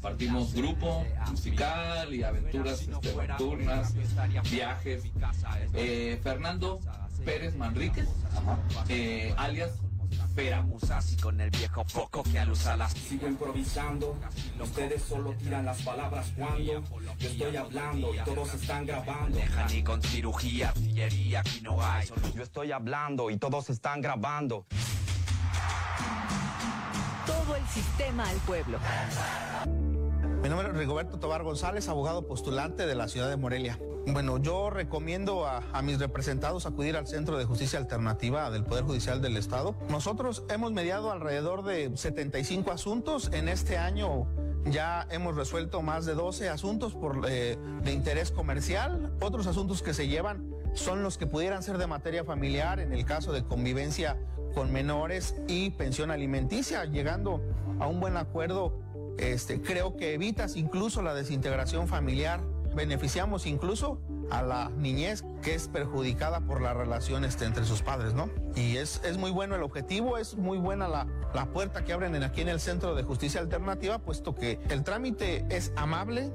Partimos 0.00 0.54
grupo 0.54 1.04
musical 1.28 2.14
y 2.14 2.22
aventuras 2.22 2.80
este, 2.82 2.92
nocturnas, 3.14 3.94
viajes. 4.50 5.02
Eh, 5.74 6.18
Fernando 6.22 6.80
Pérez 7.24 7.54
Manríquez, 7.56 8.08
eh, 8.88 9.34
alias 9.36 9.72
Pera. 10.34 10.64
Así 10.90 11.16
con 11.16 11.40
el 11.40 11.50
viejo 11.50 11.84
foco 11.84 12.22
que 12.22 12.38
alusa 12.38 12.76
las 12.76 12.92
Sigo 12.92 13.28
improvisando, 13.28 14.16
ustedes 14.60 15.02
solo 15.02 15.34
tiran 15.34 15.64
las 15.64 15.82
palabras 15.82 16.32
cuando 16.36 16.82
yo 17.18 17.28
estoy 17.28 17.56
hablando 17.56 18.14
y 18.14 18.18
todos 18.18 18.54
están 18.54 18.86
grabando. 18.86 19.38
Dejan 19.38 19.74
y 19.74 19.82
con 19.82 20.02
cirugía, 20.02 20.68
artillería 20.70 21.40
aquí 21.40 21.60
no 21.62 21.82
hay. 21.82 22.08
Yo 22.34 22.42
estoy 22.42 22.72
hablando 22.72 23.30
y 23.30 23.38
todos 23.38 23.70
están 23.70 24.00
grabando. 24.00 24.66
Todo 27.26 27.56
el 27.56 27.66
sistema 27.68 28.28
al 28.28 28.36
pueblo. 28.38 28.78
Mi 30.42 30.48
nombre 30.48 30.68
es 30.68 30.74
Rigoberto 30.74 31.18
Tobar 31.18 31.42
González, 31.42 31.86
abogado 31.90 32.26
postulante 32.26 32.86
de 32.86 32.94
la 32.94 33.08
ciudad 33.08 33.28
de 33.28 33.36
Morelia. 33.36 33.78
Bueno, 34.06 34.38
yo 34.38 34.70
recomiendo 34.70 35.46
a, 35.46 35.82
mis 35.82 35.98
representados 35.98 36.64
acudir 36.64 36.96
al 36.96 37.06
Centro 37.06 37.36
de 37.36 37.44
Justicia 37.44 37.78
Alternativa 37.78 38.50
del 38.50 38.64
Poder 38.64 38.84
Judicial 38.84 39.20
del 39.20 39.36
Estado. 39.36 39.74
Nosotros 39.90 40.44
hemos 40.48 40.72
mediado 40.72 41.12
alrededor 41.12 41.62
de 41.62 41.94
75 41.94 42.72
asuntos. 42.72 43.28
En 43.34 43.50
este 43.50 43.76
año 43.76 44.26
ya 44.64 45.06
hemos 45.10 45.36
resuelto 45.36 45.82
más 45.82 46.06
de 46.06 46.14
12 46.14 46.48
asuntos 46.48 46.94
por, 46.94 47.26
eh, 47.28 47.58
de 47.84 47.92
interés 47.92 48.30
comercial. 48.30 49.12
Otros 49.20 49.46
asuntos 49.46 49.82
que 49.82 49.92
se 49.92 50.08
llevan 50.08 50.54
son 50.72 51.02
los 51.02 51.18
que 51.18 51.26
pudieran 51.26 51.62
ser 51.62 51.76
de 51.76 51.86
materia 51.86 52.24
familiar 52.24 52.80
en 52.80 52.94
el 52.94 53.04
caso 53.04 53.32
de 53.32 53.44
convivencia 53.44 54.16
con 54.54 54.72
menores 54.72 55.36
y 55.48 55.70
pensión 55.70 56.10
alimenticia, 56.10 56.86
llegando 56.86 57.42
a 57.78 57.86
un 57.86 58.00
buen 58.00 58.16
acuerdo 58.16 58.80
este, 59.20 59.60
creo 59.60 59.96
que 59.96 60.14
evitas 60.14 60.56
incluso 60.56 61.02
la 61.02 61.14
desintegración 61.14 61.88
familiar. 61.88 62.40
Beneficiamos 62.74 63.46
incluso 63.46 64.00
a 64.30 64.42
la 64.42 64.70
niñez 64.70 65.24
que 65.42 65.54
es 65.54 65.68
perjudicada 65.68 66.40
por 66.40 66.62
la 66.62 66.72
relación 66.72 67.24
entre 67.24 67.64
sus 67.64 67.82
padres, 67.82 68.14
¿no? 68.14 68.30
Y 68.54 68.76
es, 68.76 69.00
es 69.04 69.18
muy 69.18 69.30
bueno 69.30 69.56
el 69.56 69.62
objetivo, 69.62 70.18
es 70.18 70.36
muy 70.36 70.58
buena 70.58 70.86
la, 70.86 71.06
la 71.34 71.46
puerta 71.46 71.84
que 71.84 71.92
abren 71.92 72.14
en, 72.14 72.22
aquí 72.22 72.40
en 72.40 72.48
el 72.48 72.60
Centro 72.60 72.94
de 72.94 73.02
Justicia 73.02 73.40
Alternativa, 73.40 73.98
puesto 73.98 74.34
que 74.34 74.60
el 74.68 74.84
trámite 74.84 75.44
es 75.50 75.72
amable, 75.74 76.32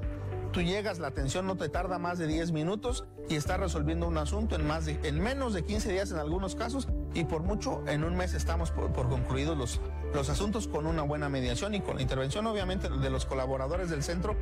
tú 0.52 0.62
llegas, 0.62 0.98
la 0.98 1.08
atención 1.08 1.46
no 1.46 1.56
te 1.56 1.68
tarda 1.68 1.98
más 1.98 2.18
de 2.18 2.26
10 2.26 2.52
minutos 2.52 3.04
y 3.28 3.36
estás 3.36 3.58
resolviendo 3.58 4.06
un 4.06 4.18
asunto 4.18 4.56
en, 4.56 4.66
más 4.66 4.86
de, 4.86 4.98
en 5.02 5.20
menos 5.20 5.54
de 5.54 5.64
15 5.64 5.92
días 5.92 6.10
en 6.12 6.18
algunos 6.18 6.54
casos 6.54 6.88
y 7.14 7.24
por 7.24 7.42
mucho 7.42 7.82
en 7.86 8.04
un 8.04 8.16
mes 8.16 8.34
estamos 8.34 8.70
por 8.70 9.08
concluidos 9.08 9.56
los, 9.56 9.80
los 10.16 10.30
asuntos 10.30 10.66
con 10.66 10.86
una 10.86 11.02
buena 11.02 11.28
mediación 11.28 11.74
y 11.74 11.82
con 11.82 11.96
la 11.96 12.02
intervención 12.02 12.46
obviamente 12.46 12.88
de 12.88 13.10
los 13.10 13.26
colaboradores 13.26 13.90
del 13.90 14.02
centro 14.02 14.34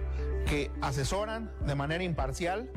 que 0.47 0.71
asesoran 0.81 1.51
de 1.67 1.75
manera 1.75 2.05
imparcial 2.05 2.71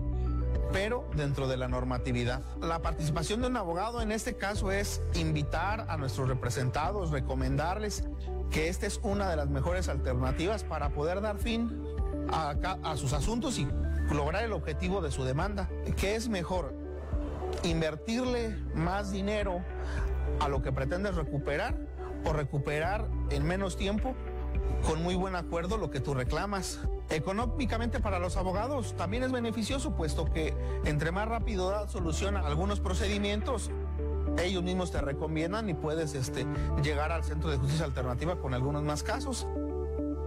pero 0.74 1.08
dentro 1.16 1.48
de 1.48 1.58
la 1.58 1.68
normatividad. 1.68 2.42
La 2.60 2.82
participación 2.82 3.42
de 3.42 3.48
un 3.48 3.56
abogado 3.56 4.02
en 4.02 4.12
este 4.12 4.36
caso 4.36 4.72
es 4.72 5.00
invitar 5.14 5.86
a 5.90 5.98
nuestros 5.98 6.28
representados, 6.28 7.12
recomendarles 7.12 8.04
que 8.50 8.68
esta 8.68 8.88
es 8.88 9.00
una 9.04 9.30
de 9.30 9.36
las 9.36 9.48
mejores 9.48 9.90
alternativas 9.90 10.64
para 10.64 10.90
poder 10.90 11.22
dar 11.22 11.38
fin 11.38 11.86
a, 12.30 12.96
sus 12.98 13.14
asuntos 13.14 13.60
y 13.60 13.68
lograr 14.10 14.44
el 14.44 14.54
objetivo 14.54 15.02
de 15.02 15.12
su 15.12 15.24
demanda. 15.24 15.70
¿Qué 15.98 16.16
es 16.16 16.30
mejor? 16.30 16.74
Invertirle 17.64 18.58
más 18.74 19.12
dinero 19.12 19.62
a 20.40 20.50
lo 20.50 20.64
que 20.64 20.72
pretendes 20.72 21.16
recuperar 21.16 21.87
o 22.26 22.34
recuperar 22.34 23.08
en 23.30 23.46
menos 23.46 23.78
tiempo 23.78 24.16
con 24.86 25.02
muy 25.02 25.16
buen 25.16 25.36
acuerdo 25.36 25.78
lo 25.78 25.90
que 25.90 26.00
tú 26.00 26.14
reclamas. 26.14 26.80
Económicamente 27.10 28.00
para 28.00 28.20
los 28.20 28.38
abogados 28.38 28.96
también 28.96 29.24
es 29.24 29.32
beneficioso, 29.32 29.96
puesto 29.96 30.26
que 30.26 30.54
entre 30.86 31.12
más 31.12 31.28
rápido 31.28 31.70
da 31.70 31.88
solución 31.88 32.36
a 32.36 32.42
algunos 32.42 32.80
procedimientos, 32.80 33.72
ellos 34.44 34.64
mismos 34.64 34.92
te 34.92 35.02
recomiendan 35.02 35.70
y 35.70 35.74
puedes 35.74 36.14
este, 36.14 36.46
llegar 36.84 37.12
al 37.12 37.24
Centro 37.24 37.50
de 37.50 37.58
Justicia 37.58 37.86
Alternativa 37.86 38.40
con 38.40 38.54
algunos 38.54 38.84
más 38.84 39.04
casos. 39.04 39.48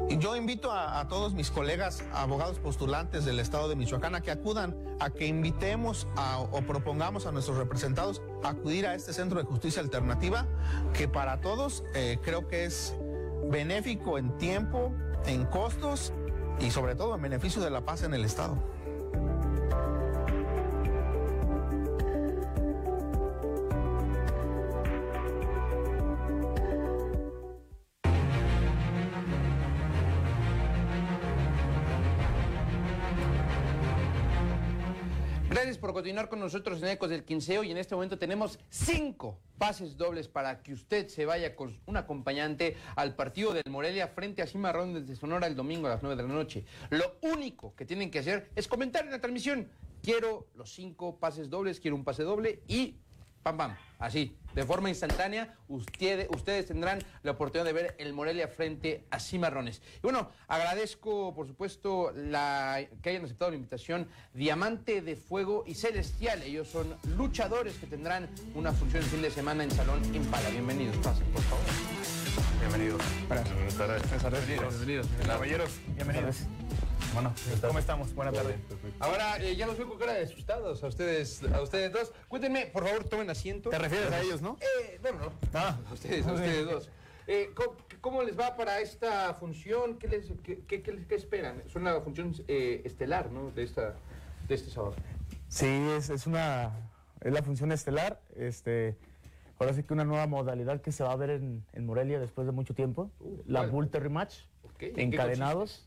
Yo 0.09 0.37
invito 0.37 0.73
a, 0.73 1.07
todos 1.09 1.35
mis 1.35 1.51
colegas 1.51 2.05
abogados 2.13 2.59
postulantes 2.59 3.25
del 3.25 3.39
estado 3.41 3.69
de 3.69 3.77
Michoacán 3.77 4.15
a 4.15 4.21
que 4.21 4.31
acudan, 4.31 4.77
a 4.99 5.11
que 5.11 5.27
invitemos 5.27 6.07
o 6.51 6.63
propongamos 6.63 7.27
a 7.27 7.33
nuestros 7.33 7.57
representados 7.57 8.23
a 8.43 8.51
acudir 8.51 8.87
a 8.87 8.95
este 8.95 9.13
centro 9.13 9.39
de 9.39 9.47
justicia 9.47 9.81
alternativa, 9.83 10.47
que 10.93 11.09
para 11.09 11.41
todos 11.41 11.85
eh, 11.95 12.19
creo 12.23 12.49
que 12.49 12.65
es 12.65 12.95
benéfico 13.51 14.19
en 14.19 14.37
tiempo, 14.39 14.93
en 15.27 15.45
costos 15.47 16.13
y 16.61 16.71
sobre 16.71 16.95
todo 16.95 17.15
en 17.15 17.23
beneficio 17.23 17.63
de 17.63 17.71
la 17.71 17.83
paz 17.83 18.03
en 18.03 18.15
el 18.15 18.25
estado. 18.25 18.59
Gracias 35.61 35.77
por 35.77 35.93
continuar 35.93 36.31
con 36.31 36.41
nosotros 36.41 36.83
en 36.83 36.89
Ecos 36.89 37.11
del 37.11 37.23
Quinceo 37.23 37.63
y 37.63 37.71
en 37.71 37.77
este 37.77 37.95
momento 37.95 38.19
tenemos 38.19 38.59
cinco 38.71 39.39
pases 39.59 39.99
dobles 39.99 40.27
para 40.27 40.63
que 40.63 40.73
usted 40.73 41.09
se 41.09 41.27
vaya 41.27 41.55
con 41.55 41.79
un 41.85 41.99
acompañante 41.99 42.79
al 42.97 43.15
partido 43.15 43.53
del 43.53 43.65
Morelia 43.69 44.09
frente 44.09 44.41
a 44.41 44.47
Cimarrón 44.47 44.95
desde 44.95 45.17
Sonora 45.17 45.47
el 45.47 45.55
domingo 45.55 45.87
a 45.87 45.91
las 45.91 46.03
9 46.03 46.17
de 46.17 46.27
la 46.27 46.35
noche. 46.35 46.65
Lo 46.89 47.19
único 47.21 47.75
que 47.77 47.85
tienen 47.85 48.11
que 48.11 48.21
hacer 48.21 48.51
es 48.57 48.67
comentar 48.69 49.05
en 49.05 49.11
la 49.11 49.21
transmisión. 49.21 49.69
Quiero 50.03 50.47
los 50.55 50.73
cinco 50.73 51.19
pases 51.19 51.51
dobles, 51.51 51.79
quiero 51.79 51.95
un 51.95 52.05
pase 52.05 52.23
doble 52.23 52.63
y 52.67 52.97
pam 53.43 53.59
pam, 53.59 53.77
así, 54.01 54.37
de 54.55 54.65
forma 54.65 54.89
instantánea, 54.89 55.55
ustedes, 55.69 56.29
ustedes 56.31 56.67
tendrán 56.67 57.01
la 57.23 57.33
oportunidad 57.33 57.65
de 57.65 57.73
ver 57.73 57.95
el 57.99 58.13
Morelia 58.13 58.49
frente 58.49 59.05
a 59.11 59.21
Cimarrones. 59.21 59.81
Y 59.99 60.01
bueno, 60.03 60.31
agradezco 60.49 61.33
por 61.35 61.47
supuesto 61.47 62.13
la, 62.17 62.85
que 63.03 63.11
hayan 63.11 63.25
aceptado 63.25 63.53
la 63.53 63.57
invitación 63.57 64.09
Diamante 64.35 65.03
de 65.03 65.15
Fuego 65.15 65.63
y 65.67 65.75
Celestial. 65.75 66.43
Ellos 66.43 66.69
son 66.69 66.97
luchadores 67.17 67.77
que 67.77 67.87
tendrán 67.87 68.29
una 68.55 68.73
función 68.73 69.05
el 69.05 69.09
fin 69.09 69.23
de 69.23 69.31
semana 69.31 69.63
en 69.63 69.71
Salón 69.71 70.03
Impala. 70.15 70.51
Bienvenidos, 70.51 70.97
pasen 70.99 71.27
por 71.29 71.43
favor. 71.43 71.65
Bienvenidos. 72.59 73.03
Buenas 73.29 73.75
tardes. 73.77 74.47
Bienvenidos. 74.47 75.07
Caballeros, 75.27 75.71
bienvenidos. 75.95 76.37
Bueno, 77.15 77.35
¿cómo 77.67 77.79
estamos? 77.79 78.15
Buenas 78.15 78.35
tardes. 78.35 78.57
Ahora 79.01 79.37
eh, 79.39 79.57
ya 79.57 79.67
los 79.67 79.77
veo 79.77 79.89
con 79.89 79.99
cara 79.99 80.13
de 80.15 80.23
asustados 80.25 80.83
a 80.85 80.87
ustedes, 80.87 81.43
a 81.53 81.61
ustedes 81.61 81.93
dos. 81.93 82.13
Cuéntenme, 82.29 82.67
por 82.67 82.87
favor, 82.87 83.05
tomen 83.05 83.29
asiento. 83.31 83.69
¿Te 83.71 83.79
refieres 83.79 84.13
a 84.13 84.21
ellos, 84.21 84.41
no? 84.41 84.57
Eh, 84.61 84.99
bueno, 85.03 85.19
no. 85.21 85.33
Ah. 85.53 85.77
A 85.89 85.93
ustedes, 85.93 86.27
a 86.27 86.33
ustedes 86.33 86.67
dos. 86.67 86.89
Eh, 87.27 87.51
¿cómo, 87.55 87.77
cómo 88.01 88.23
les 88.23 88.39
va 88.39 88.57
para 88.57 88.81
esta 88.81 89.35
función? 89.35 89.99
¿Qué, 89.99 90.09
les, 90.09 90.27
qué, 90.45 90.61
qué- 90.67 90.83
qué- 90.83 91.05
qué 91.07 91.15
esperan? 91.15 91.63
Es 91.67 91.75
una 91.75 92.01
función 92.01 92.33
eh, 92.49 92.83
estelar, 92.85 93.31
¿no? 93.33 93.51
De, 93.51 93.65
esta, 93.65 93.97
de 94.49 94.55
este 94.55 94.71
sábado. 94.71 94.95
Sí, 95.49 95.67
es, 95.67 96.11
es 96.11 96.27
una 96.27 96.71
es 97.21 97.33
la 97.33 97.43
función 97.43 97.73
estelar. 97.73 98.21
Este, 98.37 98.97
ahora 99.59 99.75
sí 99.75 99.83
que 99.83 99.93
una 99.95 100.05
nueva 100.05 100.27
modalidad 100.29 100.81
que 100.81 100.93
se 100.93 101.03
va 101.03 101.13
a 101.13 101.17
ver 101.17 101.31
en, 101.31 101.65
en 101.73 101.87
Morelia 101.87 102.21
después 102.21 102.47
de 102.47 102.53
mucho 102.53 102.75
tiempo. 102.75 103.11
la 103.47 103.61
¿cuál? 103.61 103.71
Bull 103.71 103.91
Terry 103.91 104.09
Match. 104.11 104.35
¿en 104.79 104.95
qué 104.95 105.03
encadenados. 105.03 105.87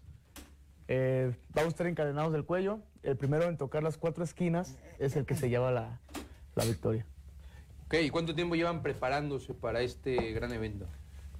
Eh, 0.87 1.33
vamos 1.49 1.67
a 1.67 1.69
estar 1.69 1.87
encadenados 1.87 2.33
del 2.33 2.45
cuello. 2.45 2.79
El 3.03 3.17
primero 3.17 3.45
en 3.45 3.57
tocar 3.57 3.83
las 3.83 3.97
cuatro 3.97 4.23
esquinas 4.23 4.77
es 4.99 5.15
el 5.15 5.25
que 5.25 5.35
se 5.35 5.49
lleva 5.49 5.71
la, 5.71 5.99
la 6.55 6.65
victoria. 6.65 7.05
Ok, 7.85 7.95
¿y 8.03 8.09
cuánto 8.09 8.35
tiempo 8.35 8.55
llevan 8.55 8.81
preparándose 8.81 9.53
para 9.53 9.81
este 9.81 10.31
gran 10.31 10.51
evento? 10.51 10.87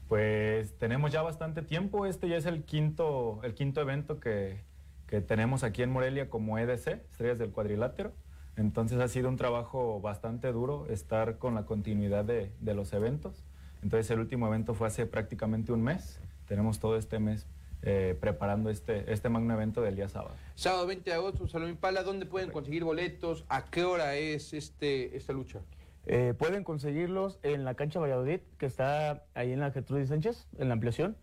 Pues 0.07 0.77
tenemos 0.77 1.11
ya 1.11 1.21
bastante 1.21 1.61
tiempo. 1.61 2.05
Este 2.05 2.27
ya 2.27 2.37
es 2.37 2.45
el 2.45 2.63
quinto, 2.63 3.39
el 3.43 3.53
quinto 3.53 3.81
evento 3.81 4.19
que, 4.19 4.61
que 5.07 5.21
tenemos 5.21 5.63
aquí 5.63 5.81
en 5.81 5.91
Morelia 5.91 6.29
como 6.29 6.57
EDC, 6.57 6.87
Estrellas 7.09 7.39
del 7.39 7.51
Cuadrilátero. 7.51 8.13
Entonces 8.55 8.99
ha 8.99 9.07
sido 9.07 9.29
un 9.29 9.37
trabajo 9.37 9.99
bastante 9.99 10.51
duro 10.51 10.85
estar 10.87 11.39
con 11.39 11.55
la 11.55 11.65
continuidad 11.65 12.23
de, 12.23 12.51
de 12.59 12.73
los 12.75 12.93
eventos. 12.93 13.43
Entonces 13.81 14.09
el 14.11 14.19
último 14.19 14.47
evento 14.47 14.75
fue 14.75 14.87
hace 14.87 15.05
prácticamente 15.05 15.71
un 15.71 15.81
mes. 15.81 16.21
Tenemos 16.45 16.79
todo 16.79 16.97
este 16.97 17.19
mes 17.19 17.47
eh, 17.83 18.17
preparando 18.19 18.69
este, 18.69 19.11
este 19.11 19.29
magno 19.29 19.53
evento 19.53 19.81
del 19.81 19.95
día 19.95 20.09
sábado. 20.09 20.35
Sábado 20.55 20.87
20 20.87 21.09
de 21.09 21.15
agosto, 21.15 21.47
Salón 21.47 21.69
Impala, 21.69 22.03
¿dónde 22.03 22.25
pueden 22.25 22.49
conseguir 22.49 22.83
boletos? 22.83 23.45
¿A 23.49 23.65
qué 23.65 23.83
hora 23.83 24.15
es 24.15 24.53
este, 24.53 25.17
esta 25.17 25.33
lucha? 25.33 25.59
Eh, 26.05 26.33
pueden 26.37 26.63
conseguirlos 26.63 27.39
en 27.43 27.65
la 27.65 27.75
cancha 27.75 27.99
Valladolid, 27.99 28.39
que 28.57 28.65
está 28.65 29.25
ahí 29.33 29.51
en 29.51 29.59
la 29.59 29.71
Gertrudis 29.71 30.09
Sánchez, 30.09 30.47
en 30.57 30.67
la 30.67 30.73
ampliación, 30.73 31.17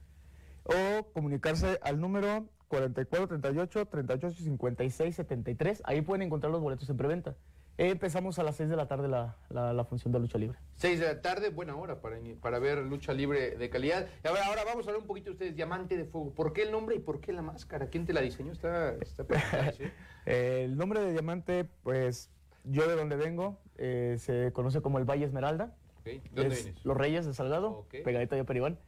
o 0.64 1.04
comunicarse 1.12 1.78
al 1.82 2.00
número 2.00 2.46
4438 2.68 3.86
38 3.86 4.36
56 4.42 5.16
73. 5.16 5.82
Ahí 5.84 6.02
pueden 6.02 6.22
encontrar 6.22 6.52
los 6.52 6.60
boletos 6.60 6.88
en 6.88 6.96
preventa. 6.96 7.36
Empezamos 7.84 8.38
a 8.38 8.42
las 8.42 8.56
6 8.56 8.68
de 8.68 8.76
la 8.76 8.86
tarde 8.88 9.08
la, 9.08 9.36
la- 9.48 9.72
la 9.72 9.84
función 9.86 10.12
de 10.12 10.18
lucha 10.18 10.36
libre. 10.36 10.58
6 10.74 11.00
de 11.00 11.06
la 11.06 11.22
tarde, 11.22 11.48
buena 11.48 11.74
hora 11.76 12.02
para, 12.02 12.18
para 12.42 12.58
ver 12.58 12.76
lucha 12.80 13.14
libre 13.14 13.52
de 13.56 13.70
calidad. 13.70 14.06
Y 14.22 14.28
ahora, 14.28 14.44
ahora 14.48 14.64
vamos 14.66 14.84
a 14.86 14.90
hablar 14.90 15.00
un 15.00 15.06
poquito 15.06 15.30
de 15.30 15.32
ustedes, 15.32 15.56
Diamante 15.56 15.96
de 15.96 16.04
Fuego. 16.04 16.30
¿Por 16.34 16.52
qué 16.52 16.64
el 16.64 16.72
nombre 16.72 16.96
y 16.96 16.98
por 16.98 17.22
qué 17.22 17.32
la 17.32 17.40
máscara? 17.40 17.86
¿Quién 17.86 18.04
te 18.04 18.12
la 18.12 18.20
diseñó? 18.20 18.52
Está, 18.52 18.96
está 18.96 19.24
el 20.26 20.76
nombre 20.76 21.00
de 21.00 21.12
diamante, 21.12 21.64
pues 21.82 22.28
yo 22.64 22.86
de 22.86 22.96
donde 22.96 23.16
vengo, 23.16 23.58
eh, 23.78 24.16
se 24.18 24.52
conoce 24.52 24.82
como 24.82 24.98
el 24.98 25.06
Valle 25.06 25.24
Esmeralda. 25.24 25.74
Ok, 26.00 26.04
¿De 26.04 26.20
dónde 26.34 26.54
Es 26.56 26.64
vienes? 26.64 26.84
Los 26.84 26.98
Reyes 26.98 27.24
de 27.24 27.32
Salgado, 27.32 27.70
Ok. 27.70 27.94
pegadito 28.04 28.34
allá 28.34 28.42
a 28.42 28.46
Peribán. 28.46 28.78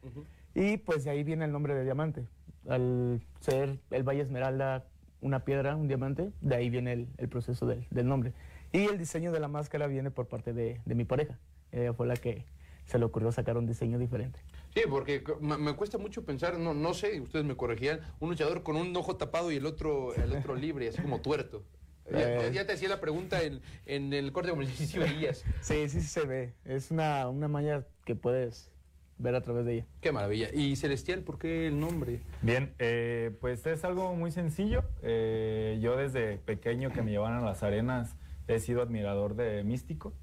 Y 0.53 0.77
pues 0.77 1.03
de 1.03 1.09
ahí 1.09 1.23
viene 1.23 1.45
el 1.45 1.51
nombre 1.51 1.73
de 1.73 1.83
diamante. 1.83 2.27
Al 2.69 3.21
ser 3.39 3.79
el 3.89 4.03
Valle 4.03 4.21
Esmeralda 4.21 4.85
una 5.19 5.45
piedra, 5.45 5.75
un 5.77 5.87
diamante, 5.87 6.31
de 6.41 6.55
ahí 6.55 6.69
viene 6.69 6.91
el, 6.93 7.07
el 7.17 7.27
proceso 7.29 7.65
del, 7.65 7.87
del 7.89 8.07
nombre. 8.07 8.33
Y 8.73 8.85
el 8.85 8.97
diseño 8.97 9.31
de 9.31 9.39
la 9.39 9.47
máscara 9.47 9.87
viene 9.87 10.11
por 10.11 10.27
parte 10.27 10.51
de, 10.51 10.81
de 10.83 10.95
mi 10.95 11.05
pareja. 11.05 11.39
Ella 11.71 11.93
fue 11.93 12.05
la 12.07 12.15
que 12.17 12.43
se 12.85 12.99
le 12.99 13.05
ocurrió 13.05 13.31
sacar 13.31 13.57
un 13.57 13.65
diseño 13.65 13.97
diferente. 13.97 14.39
Sí, 14.73 14.81
porque 14.89 15.23
me, 15.39 15.73
cuesta 15.75 15.97
mucho 15.97 16.25
pensar, 16.25 16.57
no, 16.57 16.73
no 16.73 16.93
sé, 16.93 17.21
ustedes 17.21 17.45
me 17.45 17.55
corregían, 17.55 18.01
un 18.19 18.31
luchador 18.31 18.63
con 18.63 18.75
un 18.75 18.95
ojo 18.97 19.15
tapado 19.15 19.51
y 19.51 19.57
el 19.57 19.65
otro, 19.65 20.13
el 20.15 20.33
otro 20.35 20.55
libre, 20.57 20.89
así 20.89 21.01
como 21.01 21.21
tuerto. 21.21 21.63
Ya, 22.11 22.47
Eh. 22.47 22.51
ya 22.51 22.65
te 22.67 22.73
hacía 22.73 22.89
la 22.89 22.99
pregunta 22.99 23.41
en, 23.43 23.61
en 23.85 24.11
el 24.11 24.31
corte 24.33 24.51
de 24.51 24.65
si 24.67 24.99
veías. 24.99 25.45
Sí, 25.61 25.87
sí, 25.87 26.01
sí 26.01 26.07
se 26.07 26.25
ve. 26.25 26.53
Es 26.65 26.91
una, 26.91 27.29
una 27.29 27.47
maña 27.47 27.85
que 28.03 28.15
puedes 28.15 28.71
ver 29.19 29.35
a 29.35 29.41
través 29.41 29.65
de 29.65 29.73
ella. 29.75 29.85
Qué 30.01 30.11
maravilla. 30.11 30.49
¿Y 30.53 30.75
Celestial, 30.75 31.21
por 31.21 31.37
qué 31.37 31.67
el 31.67 31.79
nombre? 31.79 32.19
Bien, 32.41 32.73
eh, 32.79 33.31
pues 33.39 33.65
es 33.67 33.85
algo 33.85 34.15
muy 34.15 34.31
sencillo. 34.31 34.83
Eh, 35.01 35.77
yo 35.81 35.95
desde 35.95 36.37
pequeño 36.39 36.91
que 36.91 37.03
me 37.03 37.11
llevaban 37.11 37.35
a 37.37 37.41
las 37.45 37.63
arenas 37.63 38.15
he 38.47 38.59
sido 38.59 38.81
admirador 38.81 39.35
de 39.35 39.63
Místico. 39.63 40.13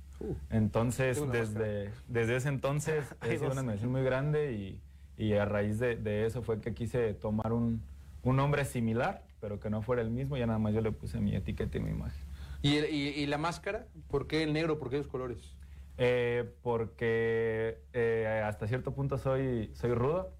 Entonces, 0.51 1.17
tengo 1.19 1.31
una 1.31 1.39
desde, 1.41 1.91
desde 2.09 2.37
ese 2.37 2.49
entonces 2.51 3.05
he 3.23 3.39
sido 3.39 3.51
una 3.53 3.61
admiración 3.63 3.91
muy 3.91 4.03
grande 4.03 4.53
y, 4.53 4.81
y 5.17 5.33
a 5.35 5.45
raíz 5.45 5.79
de, 5.79 5.97
de 5.97 6.27
eso 6.27 6.43
fue 6.43 6.61
que 6.61 6.75
quise 6.75 7.15
tomar 7.15 7.53
un, 7.53 7.83
un 8.23 8.37
nombre 8.37 8.65
similar, 8.65 9.25
pero 9.41 9.61
que 9.61 9.71
no 9.71 9.81
fuera 9.83 10.03
el 10.03 10.11
mismo. 10.11 10.37
Ya 10.37 10.47
nada 10.47 10.59
más 10.59 10.75
yo 10.75 10.81
le 10.83 10.93
puse 10.93 11.21
mi 11.21 11.35
etiqueta 11.35 11.79
y 11.79 11.81
mi 11.81 11.91
imagen. 11.91 12.21
¿Y, 12.63 12.77
y- 12.79 13.09
y 13.23 13.27
la 13.27 13.39
máscara? 13.39 13.87
¿Por 14.09 14.27
qué 14.27 14.43
el 14.43 14.53
negro? 14.53 14.79
¿Por 14.79 14.91
qué 14.91 14.99
los 14.99 15.09
colores? 15.09 15.57
Eh, 15.97 16.55
porque 16.63 17.79
eh, 17.93 18.43
hasta 18.45 18.67
cierto 18.67 18.93
punto 18.95 19.17
soy, 19.19 19.71
soy 19.75 19.95
rudo. 19.95 20.35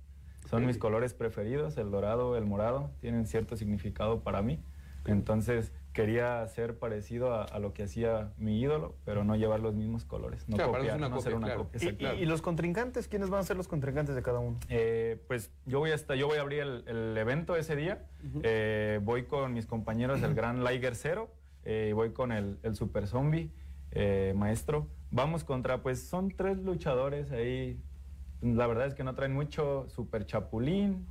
Son 0.49 0.67
mis 0.67 0.79
colores 0.79 1.15
preferidos, 1.15 1.77
el 1.77 1.91
dorado, 1.91 2.37
el 2.37 2.45
morado, 2.45 2.91
tienen 3.01 3.27
cierto 3.27 3.57
significado 3.57 4.21
para 4.23 4.43
mí. 4.43 4.59
Entonces 5.07 5.73
quería 6.01 6.47
ser 6.49 6.79
parecido 6.79 7.33
a, 7.35 7.45
a 7.45 7.59
lo 7.59 7.73
que 7.73 7.83
hacía 7.85 8.33
mi 8.39 8.61
ídolo, 8.61 8.97
pero 9.05 9.25
no 9.25 9.37
llevar 9.37 9.61
los 9.61 9.75
mismos 9.75 10.05
colores, 10.05 10.49
no 10.49 10.57
Claro, 10.57 10.73
no 10.73 10.79
copiar, 10.79 10.97
una 10.97 11.09
no 11.09 11.17
copia, 11.17 11.37
una 11.37 11.47
claro. 11.47 11.65
copia. 11.65 11.79
¿Y, 11.83 11.89
exacto. 11.89 12.17
y- 12.17 12.23
y 12.23 12.27
los 12.27 12.43
contrincantes? 12.43 13.09
¿Quiénes 13.09 13.31
van 13.31 13.41
a 13.41 13.43
ser 13.43 13.57
los 13.57 13.69
contrincantes 13.69 14.15
de 14.15 14.23
cada 14.23 14.39
uno? 14.41 14.59
Eh, 14.69 15.23
pues 15.29 15.51
yo 15.67 15.79
voy 15.79 15.91
a 15.91 15.95
estar, 15.95 16.17
yo 16.17 16.27
voy 16.27 16.39
a 16.39 16.41
abrir 16.41 16.61
el, 16.61 16.85
el 16.89 17.17
evento 17.19 17.57
ese 17.57 17.77
día. 17.77 18.07
Eh, 18.43 19.01
voy 19.03 19.25
con 19.25 19.53
mis 19.53 19.67
compañeros 19.67 20.21
del 20.21 20.35
Gran 20.41 20.65
Liger 20.65 20.95
Cero. 20.97 21.31
eh, 21.65 21.89
y 21.91 21.93
voy 21.93 22.13
con 22.13 22.33
el, 22.33 22.59
el 22.63 22.75
Super 22.75 23.07
Zombie, 23.07 23.51
eh, 23.93 24.33
maestro. 24.37 24.87
Vamos 25.11 25.45
contra, 25.45 25.83
pues 25.83 26.03
son 26.09 26.31
tres 26.31 26.57
luchadores 26.59 27.31
ahí. 27.33 27.79
La 28.43 28.67
verdad 28.67 28.87
es 28.87 28.95
que 28.95 29.05
no 29.05 29.15
traen 29.15 29.35
mucho. 29.35 29.87
Super 29.91 30.25
Chapulín, 30.25 31.07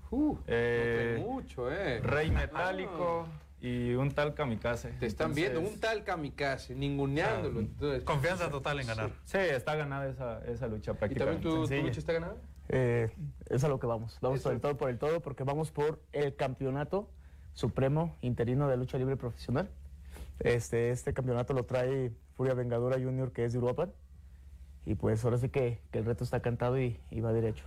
eh, 0.47 1.13
traen 1.17 1.27
mucho, 1.29 1.71
¿eh? 1.71 1.99
Rey 2.01 2.31
Metálico 2.31 3.27
y 3.61 3.93
un 3.93 4.11
tal 4.11 4.33
Kamikaze. 4.33 4.89
Te 4.99 5.05
están 5.05 5.33
viendo, 5.33 5.59
un 5.59 5.79
tal 5.79 6.03
kamikaze, 6.03 6.75
ninguneándolo. 6.75 7.59
Entonces, 7.59 8.03
Confianza 8.03 8.49
total 8.49 8.79
en 8.79 8.87
ganar. 8.87 9.11
Sí, 9.25 9.37
está 9.37 9.75
ganada 9.75 10.07
esa, 10.07 10.39
esa 10.45 10.67
lucha 10.67 10.91
¿Y 10.91 10.95
prácticamente. 10.95 11.43
también 11.43 11.67
tu, 11.67 11.75
tu 11.75 11.81
lucha 11.83 11.99
está 11.99 12.13
ganada? 12.13 12.35
Eh, 12.69 13.09
es 13.49 13.63
a 13.63 13.67
lo 13.67 13.79
que 13.79 13.87
vamos. 13.87 14.17
Vamos 14.21 14.41
por 14.41 14.53
el 14.53 14.61
todo 14.61 14.77
por 14.77 14.89
el 14.89 14.97
todo 14.97 15.21
porque 15.21 15.43
vamos 15.43 15.71
por 15.71 15.99
el 16.13 16.35
campeonato 16.35 17.09
supremo 17.53 18.15
interino 18.21 18.67
de 18.67 18.77
lucha 18.77 18.97
libre 18.97 19.17
profesional. 19.17 19.69
Este, 20.39 20.91
este 20.91 21.13
campeonato 21.13 21.53
lo 21.53 21.63
trae 21.65 22.11
Furia 22.37 22.53
Vengadora 22.53 22.97
Junior, 22.97 23.31
que 23.33 23.43
es 23.43 23.53
de 23.53 23.59
Uruapan. 23.59 23.91
Y 24.85 24.95
pues 24.95 25.23
ahora 25.25 25.37
sí 25.37 25.49
que, 25.49 25.81
que 25.91 25.99
el 25.99 26.05
reto 26.05 26.23
está 26.23 26.41
cantado 26.41 26.79
y, 26.79 26.99
y 27.11 27.19
va 27.19 27.33
derecho. 27.33 27.65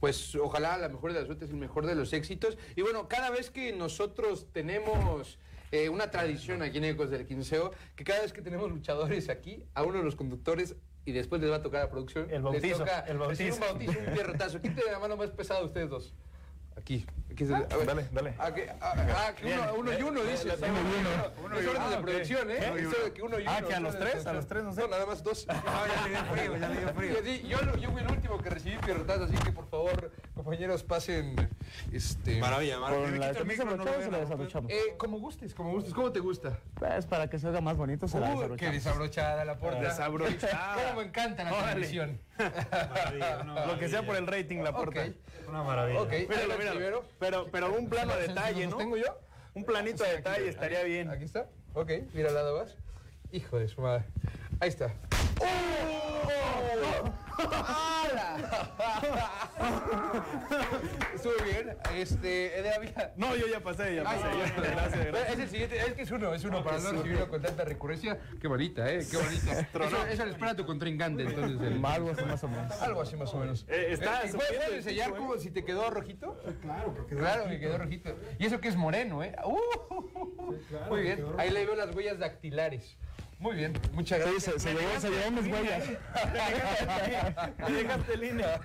Pues 0.00 0.34
ojalá 0.34 0.78
la 0.78 0.88
mejor 0.88 1.12
de 1.12 1.18
las 1.18 1.26
suertes, 1.26 1.50
el 1.50 1.56
mejor 1.56 1.86
de 1.86 1.94
los 1.94 2.12
éxitos. 2.12 2.56
Y 2.74 2.82
bueno, 2.82 3.06
cada 3.08 3.30
vez 3.30 3.50
que 3.50 3.72
nosotros 3.72 4.46
tenemos 4.52 5.38
eh, 5.72 5.88
una 5.90 6.10
tradición 6.10 6.62
aquí 6.62 6.78
en 6.78 6.84
Ecos 6.84 7.10
del 7.10 7.26
Quinceo, 7.26 7.72
que 7.96 8.04
cada 8.04 8.22
vez 8.22 8.32
que 8.32 8.40
tenemos 8.42 8.70
luchadores 8.70 9.28
aquí, 9.28 9.62
a 9.74 9.82
uno 9.82 9.98
de 9.98 10.04
los 10.04 10.16
conductores, 10.16 10.74
y 11.04 11.12
después 11.12 11.40
les 11.40 11.50
va 11.50 11.56
a 11.56 11.62
tocar 11.62 11.82
la 11.84 11.90
producción, 11.90 12.24
El 12.30 12.36
les 12.36 12.42
bautizo, 12.42 12.78
toca 12.78 13.00
el 13.00 13.18
decir 13.18 13.52
un 13.52 13.60
bautizo. 13.60 13.92
bautizo, 13.92 13.98
un 14.06 14.06
pierrotazo. 14.14 14.60
¿Quién 14.60 14.74
tiene 14.74 14.90
la 14.92 14.98
mano 14.98 15.16
más 15.16 15.30
pesada 15.30 15.60
de 15.60 15.66
ustedes 15.66 15.90
dos? 15.90 16.14
Aquí. 16.80 17.06
aquí 17.30 17.44
es 17.44 17.50
el- 17.50 17.54
a 17.56 17.76
ver. 17.76 17.86
Dale, 17.86 18.08
dale. 18.12 18.34
Ah, 18.38 18.52
que, 18.54 18.70
ah, 18.80 18.94
ah, 18.96 19.32
que 19.36 19.52
uno, 19.52 19.74
uno 19.76 19.92
y 19.98 20.02
uno, 20.02 20.22
dices. 20.22 20.44
Uno 20.58 20.66
y 20.66 20.70
uno. 20.70 21.44
Uno 21.44 21.60
y 21.62 21.66
uno. 21.66 21.80
Ah, 21.80 21.90
de 21.90 21.96
producción, 21.98 22.50
¿eh? 22.50 22.58
Uno 22.70 22.78
y 22.78 22.82
Eso 22.82 23.14
que 23.14 23.22
uno 23.22 23.38
y 23.38 23.44
Ah, 23.46 23.56
uno, 23.58 23.68
que 23.68 23.74
a 23.74 23.80
los 23.80 23.98
tres, 23.98 24.26
a 24.26 24.32
los 24.32 24.46
tres, 24.46 24.64
no 24.64 24.72
sé. 24.72 24.80
No, 24.82 24.88
nada 24.88 25.06
más 25.06 25.22
dos. 25.22 25.46
Ah, 25.50 25.84
ya 25.86 26.02
le 26.04 26.10
dio 26.10 26.24
frío, 26.24 26.56
ya 26.56 26.68
le 26.68 26.80
dio 26.80 26.88
frío. 26.94 27.14
Sí, 27.24 27.42
yo, 27.46 27.76
yo 27.76 27.90
fui 27.90 28.00
el 28.02 28.10
último 28.10 28.38
que 28.42 28.50
recibí 28.50 28.76
pierrotazo, 28.78 29.24
así 29.24 29.34
que 29.36 29.52
por 29.52 29.68
favor, 29.68 30.10
compañeros, 30.34 30.82
pasen. 30.82 31.36
Este, 31.92 32.40
Maravilla, 32.40 32.78
maravilla. 32.80 33.02
¿Con 33.04 33.12
Me 33.12 33.18
la 33.18 33.26
lo 33.64 33.82
o 33.84 34.02
se 34.02 34.10
la 34.10 34.16
a 34.16 34.20
desabrochamos? 34.20 34.70
Eh, 34.72 34.94
como 34.96 35.18
gustes, 35.20 35.54
como 35.54 35.70
gustes. 35.72 35.94
¿Cómo 35.94 36.10
te 36.10 36.18
gusta? 36.20 36.58
Es 36.96 37.06
para 37.06 37.28
que 37.30 37.38
se 37.38 37.46
haga 37.48 37.60
más 37.60 37.76
bonito, 37.76 38.08
se 38.08 38.18
la 38.18 38.26
Uh, 38.26 38.30
desabrochamos. 38.30 38.58
qué 38.58 38.70
desabrochada 38.70 39.44
la 39.44 39.58
puerta. 39.58 39.80
Desabrochada. 39.80 40.74
Cómo 40.88 41.00
me 41.00 41.06
encanta 41.06 41.44
la 41.44 41.68
televisión. 41.68 42.18
Lo 43.66 43.78
que 43.78 43.88
sea 43.88 44.04
por 44.04 44.16
el 44.16 44.26
rating, 44.26 44.62
la 44.62 44.72
puerta. 44.72 45.04
Una 45.48 45.62
maravilla. 45.62 46.00
Ok, 46.02 46.12
Míralo, 46.28 46.54
Pero, 47.18 47.48
pero 47.50 47.72
un 47.74 47.88
plano 47.88 48.14
de 48.16 48.28
detalle, 48.28 48.66
¿no? 48.66 48.76
¿Tengo 48.76 48.96
yo? 48.96 49.18
Un 49.54 49.64
planito 49.64 50.04
de 50.04 50.16
detalle 50.16 50.48
estaría 50.48 50.82
bien. 50.82 51.10
Aquí 51.10 51.24
está. 51.24 51.48
Ok, 51.74 51.90
mira 52.14 52.28
al 52.28 52.34
lado 52.34 52.58
más. 52.58 52.76
Hijo 53.32 53.58
de 53.58 53.68
su 53.68 53.80
madre. 53.80 54.04
Ahí 54.60 54.68
está. 54.68 54.92
¡Oh! 55.40 55.46
Estuvo 61.14 61.32
bien. 61.44 61.76
Este, 61.96 62.60
eh, 62.60 62.72
había- 62.74 63.12
No, 63.16 63.34
yo 63.36 63.46
ya 63.46 63.60
pasé, 63.60 63.96
ya 63.96 64.02
Ay, 64.06 64.18
pasé. 64.18 64.38
ya. 64.38 64.46
ya. 64.46 64.70
Gracias, 64.70 64.94
Es 65.06 65.12
gracias. 65.12 65.38
el 65.38 65.48
siguiente, 65.48 65.78
es 65.78 65.92
que 65.94 66.02
es 66.02 66.10
uno, 66.10 66.34
es 66.34 66.44
uno 66.44 66.64
para 66.64 66.78
no 66.78 66.92
recibirlo 66.92 67.28
con 67.28 67.42
tanta 67.42 67.64
recurrencia. 67.64 68.18
Qué 68.40 68.48
bonita, 68.48 68.90
¿eh? 68.90 69.06
Qué 69.10 69.16
bonita. 69.16 69.60
Eso, 69.90 70.06
eso 70.06 70.24
le 70.24 70.30
espera 70.32 70.50
a 70.52 70.56
tu 70.56 70.66
contrincante, 70.66 71.22
entonces. 71.24 71.60
el- 71.60 71.84
Algo 71.84 72.10
así 72.10 72.24
más 72.24 72.44
o 72.44 72.48
menos. 72.48 72.82
Algo 72.82 73.02
así 73.02 73.16
más 73.16 73.34
o 73.34 73.38
menos. 73.38 73.66
Eh, 73.68 73.88
está 73.90 74.24
¿y 74.26 74.30
¿Puedes, 74.30 74.30
subiendo 74.32 74.66
puedes 74.66 74.72
enseñar 74.86 75.06
pico, 75.12 75.18
cómo 75.18 75.36
si 75.38 75.50
te 75.50 75.64
quedó 75.64 75.90
rojito? 75.90 76.40
Claro, 76.62 76.94
porque 76.94 77.16
Claro, 77.16 77.48
que 77.48 77.58
quedó 77.60 77.78
rojito. 77.78 78.16
Y 78.38 78.46
eso 78.46 78.60
que 78.60 78.68
es 78.68 78.76
moreno, 78.76 79.22
¿eh? 79.22 79.34
Uh, 79.44 80.54
muy 80.88 81.02
bien. 81.02 81.24
Ahí 81.38 81.50
le 81.50 81.64
veo 81.66 81.74
las 81.74 81.94
huellas 81.94 82.18
dactilares. 82.18 82.96
Muy 83.40 83.56
bien, 83.56 83.72
muchas 83.94 84.18
Sí, 84.18 84.24
gracias. 84.30 84.54
se, 84.54 84.60
se 84.60 84.74
llevó, 84.74 85.00
se 85.00 85.10
llevó 85.10 85.30
mis 85.30 85.50
huellas. 85.50 85.84
Me 87.58 87.72
dejaste 87.72 88.16
línea. 88.18 88.60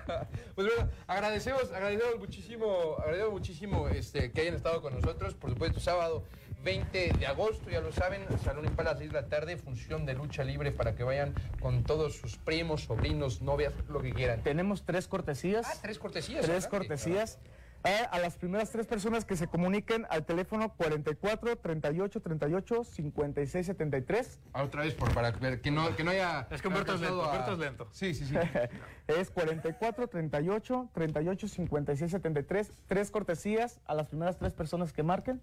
Pues 0.54 0.68
bueno, 0.68 0.90
agradecemos, 1.06 1.72
agradecemos 1.72 2.18
muchísimo, 2.18 2.94
agradecemos 2.98 3.32
muchísimo 3.32 3.88
este, 3.88 4.30
que 4.32 4.42
hayan 4.42 4.54
estado 4.54 4.82
con 4.82 4.94
nosotros. 4.94 5.32
Por 5.34 5.48
supuesto, 5.50 5.80
sábado 5.80 6.24
20 6.62 7.12
de 7.18 7.26
agosto, 7.26 7.70
ya 7.70 7.80
lo 7.80 7.90
saben, 7.90 8.22
Salón 8.44 8.66
Impala 8.66 8.90
a 8.90 8.92
las 8.94 8.98
6 9.00 9.12
de 9.12 9.20
la 9.22 9.28
tarde, 9.28 9.56
función 9.56 10.04
de 10.04 10.12
lucha 10.14 10.44
libre 10.44 10.72
para 10.72 10.94
que 10.94 11.04
vayan 11.04 11.32
con 11.60 11.82
todos 11.84 12.16
sus 12.16 12.36
primos, 12.36 12.82
sobrinos, 12.82 13.40
novias, 13.40 13.72
lo 13.88 14.02
que 14.02 14.12
quieran. 14.12 14.42
Tenemos 14.42 14.84
tres 14.84 15.08
cortesías. 15.08 15.66
Ah, 15.66 15.78
tres 15.80 15.98
cortesías. 15.98 16.44
Tres 16.44 16.66
cortesías. 16.66 17.38
A 17.94 18.18
las 18.18 18.36
primeras 18.36 18.70
tres 18.70 18.86
personas 18.86 19.24
que 19.24 19.36
se 19.36 19.46
comuniquen 19.46 20.06
al 20.10 20.24
teléfono 20.24 20.72
44 20.74 21.56
38 21.56 22.20
38 22.20 22.84
56 22.84 23.66
73. 23.66 24.40
Ah, 24.52 24.62
Otra 24.64 24.82
vez, 24.82 24.94
por, 24.94 25.12
para 25.14 25.30
ver 25.30 25.60
que 25.60 25.70
no, 25.70 25.94
que 25.94 26.02
no 26.04 26.10
haya. 26.10 26.48
Es 26.50 26.60
que 26.62 26.68
Humberto 26.68 26.94
es 26.94 27.00
lento, 27.00 27.22
a- 27.22 27.28
Humberto 27.30 27.52
es 27.52 27.58
lento. 27.58 27.88
Sí, 27.92 28.14
sí, 28.14 28.24
sí. 28.26 28.34
Es 29.06 29.30
44 29.30 30.08
38 30.08 30.90
38 30.92 31.48
56 31.48 32.10
73. 32.10 32.72
Tres 32.88 33.10
cortesías 33.10 33.80
a 33.86 33.94
las 33.94 34.08
primeras 34.08 34.36
tres 34.36 34.52
personas 34.52 34.92
que 34.92 35.02
marquen. 35.04 35.40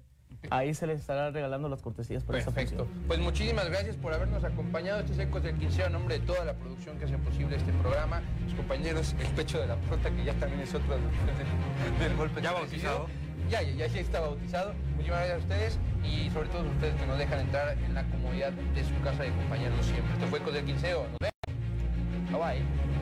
Ahí 0.50 0.74
se 0.74 0.88
les 0.88 1.00
estará 1.00 1.32
regalando 1.32 1.70
las 1.70 1.82
cortesías 1.82 2.24
para 2.24 2.44
Perfecto. 2.44 2.88
Pues 3.08 3.20
muchísimas 3.20 3.70
gracias 3.70 3.96
por 3.96 4.14
habernos 4.14 4.44
acompañado. 4.44 5.00
Este 5.00 5.14
es 5.14 5.20
Ecos 5.20 5.44
del 5.44 5.58
Quinceo, 5.58 5.88
en 5.88 5.94
nombre 5.94 6.20
de 6.20 6.26
toda 6.26 6.46
la 6.46 6.54
producción 6.54 6.98
que 6.98 7.06
hace 7.06 7.18
posible 7.18 7.56
este 7.56 7.72
programa. 7.74 8.22
Los 8.46 8.54
compañeros, 8.56 9.16
el 9.20 9.28
pecho 9.28 9.60
de 9.60 9.68
la 9.68 9.76
prota, 9.78 10.10
que 10.12 10.24
ya 10.24 10.34
también 10.34 10.62
es 10.62 10.74
otro 10.74 10.96
del, 10.96 11.04
del 12.00 12.18
golpe. 12.18 12.42
Ya 12.42 12.52
bautizado. 12.52 13.08
Ya, 13.50 13.62
ya, 13.62 13.88
ya 13.88 14.00
está 14.00 14.20
bautizado. 14.20 14.74
Muchísimas 14.96 15.20
gracias 15.20 15.36
a 15.36 15.44
ustedes 15.44 15.80
y 16.04 16.30
sobre 16.32 16.50
todo 16.50 16.62
a 16.62 16.72
ustedes 16.72 16.96
que 16.96 17.06
nos 17.06 17.18
dejan 17.18 17.40
entrar 17.40 17.78
en 17.78 17.94
la 17.94 18.04
comodidad 18.04 18.52
de 18.52 18.84
su 18.84 19.00
casa 19.04 19.24
de 19.24 19.30
compañeros 19.32 19.86
siempre. 19.86 20.14
Esto 20.14 20.28
fue 20.28 20.40
Ecos 20.40 20.54
del 20.54 20.66
Quinceo. 20.66 21.06
Nos 21.10 21.20
vemos. 21.20 22.32
Bye 22.32 22.40
bye. 22.40 22.93